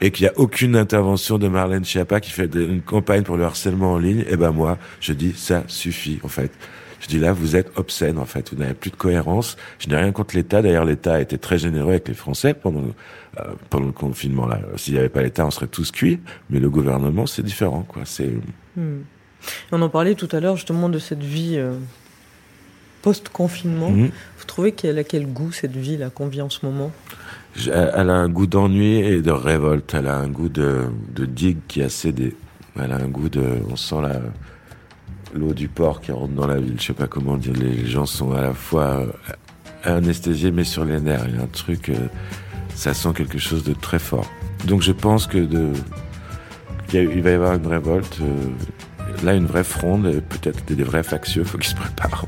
Et 0.00 0.10
qu'il 0.12 0.24
n'y 0.24 0.28
a 0.30 0.32
aucune 0.38 0.76
intervention 0.76 1.38
de 1.38 1.48
Marlène 1.48 1.84
Schiappa 1.84 2.20
qui 2.20 2.30
fait 2.30 2.52
une 2.54 2.82
campagne 2.82 3.22
pour 3.22 3.36
le 3.36 3.44
harcèlement 3.44 3.94
en 3.94 3.98
ligne, 3.98 4.24
et 4.30 4.36
ben 4.36 4.52
moi, 4.52 4.78
je 5.00 5.12
dis, 5.12 5.32
ça 5.36 5.64
suffit, 5.66 6.20
en 6.22 6.28
fait. 6.28 6.50
Je 7.00 7.06
dis 7.06 7.18
là, 7.20 7.32
vous 7.32 7.54
êtes 7.56 7.70
obscène, 7.76 8.18
en 8.18 8.24
fait. 8.24 8.50
Vous 8.52 8.58
n'avez 8.60 8.74
plus 8.74 8.90
de 8.90 8.96
cohérence. 8.96 9.56
Je 9.78 9.88
n'ai 9.88 9.96
rien 9.96 10.10
contre 10.10 10.34
l'État. 10.36 10.62
D'ailleurs, 10.62 10.84
l'État 10.84 11.14
a 11.14 11.20
été 11.20 11.38
très 11.38 11.56
généreux 11.58 11.90
avec 11.90 12.08
les 12.08 12.14
Français 12.14 12.54
pendant, 12.54 12.80
le- 12.80 12.92
pendant 13.70 13.86
le 13.86 13.92
confinement, 13.92 14.46
là. 14.46 14.60
S'il 14.76 14.94
n'y 14.94 14.98
avait 15.00 15.08
pas 15.08 15.22
l'État, 15.22 15.46
on 15.46 15.50
serait 15.50 15.66
tous 15.66 15.90
cuits. 15.90 16.20
Mais 16.50 16.58
le 16.60 16.70
gouvernement, 16.70 17.26
c'est 17.26 17.42
différent, 17.42 17.84
quoi. 17.86 18.02
C'est, 18.04 18.30
Hmm. 18.76 19.00
On 19.72 19.82
en 19.82 19.88
parlait 19.88 20.14
tout 20.14 20.28
à 20.32 20.40
l'heure 20.40 20.56
justement 20.56 20.88
de 20.88 20.98
cette 20.98 21.22
vie 21.22 21.54
euh, 21.56 21.74
post-confinement. 23.02 23.90
Mhm. 23.90 24.10
Vous 24.38 24.44
trouvez 24.46 24.72
qu'elle 24.72 24.98
a 24.98 25.04
quel 25.04 25.26
goût 25.26 25.52
cette 25.52 25.76
ville 25.76 26.02
à 26.02 26.10
qu'on 26.10 26.26
vit 26.28 26.42
en 26.42 26.50
ce 26.50 26.64
moment? 26.64 26.90
Elle 27.66 28.10
a 28.10 28.14
un 28.14 28.28
goût 28.28 28.46
d'ennui 28.46 28.96
et 28.98 29.20
de 29.22 29.30
révolte. 29.30 29.94
Elle 29.94 30.06
a 30.08 30.16
un 30.16 30.28
goût 30.28 30.48
de, 30.48 30.86
de 31.14 31.24
digue 31.24 31.58
qui 31.68 31.82
a 31.82 31.88
cédé. 31.88 32.36
Elle 32.80 32.92
a 32.92 32.96
un 32.96 33.08
goût 33.08 33.28
de. 33.28 33.42
On 33.70 33.76
sent 33.76 34.00
la 34.02 34.20
l'eau 35.34 35.52
du 35.52 35.68
port 35.68 36.00
qui 36.00 36.10
rentre 36.12 36.32
dans 36.34 36.46
la 36.46 36.58
ville. 36.60 36.76
Je 36.80 36.86
sais 36.86 36.92
pas 36.92 37.06
comment 37.06 37.36
dire. 37.36 37.52
Les 37.54 37.86
gens 37.86 38.06
sont 38.06 38.32
à 38.32 38.40
la 38.42 38.54
fois 38.54 39.00
euh, 39.00 39.96
anesthésiés 39.96 40.50
mais 40.50 40.64
sur 40.64 40.84
les 40.84 41.00
nerfs. 41.00 41.24
Il 41.28 41.36
y 41.36 41.38
a 41.38 41.42
un 41.42 41.46
truc. 41.46 41.88
euh, 41.88 41.94
ça 42.78 42.94
sent 42.94 43.08
quelque 43.12 43.38
chose 43.38 43.64
de 43.64 43.74
très 43.74 43.98
fort. 43.98 44.30
Donc 44.64 44.82
je 44.82 44.92
pense 44.92 45.26
que 45.26 45.38
de 45.38 45.72
qu'il 46.86 47.22
va 47.22 47.30
y 47.30 47.34
avoir 47.34 47.54
une 47.54 47.66
révolte. 47.66 48.18
euh, 48.22 49.24
là, 49.24 49.34
une 49.34 49.46
vraie 49.46 49.64
fronde, 49.64 50.22
peut-être 50.28 50.64
des, 50.64 50.76
des 50.76 50.84
vrais 50.84 51.02
factieux. 51.02 51.42
Faut 51.42 51.58
qu'ils 51.58 51.70
se 51.70 51.74
préparent. 51.74 52.24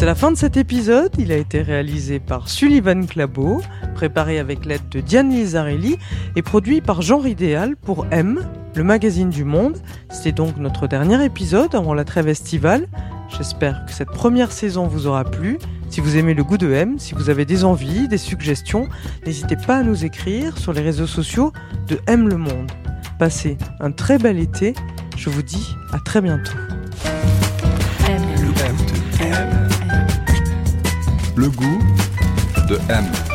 C'est 0.00 0.06
la 0.06 0.14
fin 0.14 0.32
de 0.32 0.36
cet 0.38 0.56
épisode. 0.56 1.12
Il 1.18 1.30
a 1.30 1.36
été 1.36 1.60
réalisé 1.60 2.20
par 2.20 2.48
Sullivan 2.48 3.06
Clabot, 3.06 3.60
préparé 3.94 4.38
avec 4.38 4.64
l'aide 4.64 4.88
de 4.90 5.00
Diane 5.00 5.28
Lizarelli 5.28 5.98
et 6.36 6.40
produit 6.40 6.80
par 6.80 7.02
Genre 7.02 7.26
Idéal 7.26 7.76
pour 7.76 8.06
M, 8.10 8.40
le 8.76 8.82
magazine 8.82 9.28
du 9.28 9.44
monde. 9.44 9.76
C'était 10.08 10.32
donc 10.32 10.56
notre 10.56 10.86
dernier 10.86 11.22
épisode 11.22 11.74
avant 11.74 11.92
la 11.92 12.04
trêve 12.04 12.28
estivale. 12.28 12.88
J'espère 13.28 13.84
que 13.84 13.92
cette 13.92 14.08
première 14.08 14.52
saison 14.52 14.86
vous 14.86 15.06
aura 15.06 15.24
plu. 15.24 15.58
Si 15.90 16.00
vous 16.00 16.16
aimez 16.16 16.32
le 16.32 16.44
goût 16.44 16.56
de 16.56 16.72
M, 16.72 16.98
si 16.98 17.12
vous 17.12 17.28
avez 17.28 17.44
des 17.44 17.66
envies, 17.66 18.08
des 18.08 18.16
suggestions, 18.16 18.88
n'hésitez 19.26 19.56
pas 19.56 19.76
à 19.76 19.82
nous 19.82 20.06
écrire 20.06 20.56
sur 20.56 20.72
les 20.72 20.80
réseaux 20.80 21.06
sociaux 21.06 21.52
de 21.88 22.00
M 22.06 22.26
le 22.26 22.38
monde. 22.38 22.72
Passez 23.18 23.58
un 23.80 23.90
très 23.90 24.16
bel 24.16 24.38
été. 24.38 24.72
Je 25.18 25.28
vous 25.28 25.42
dis 25.42 25.76
à 25.92 25.98
très 25.98 26.22
bientôt. 26.22 26.56
Le 31.36 31.48
goût 31.48 31.78
de 32.68 32.78
M. 32.88 33.29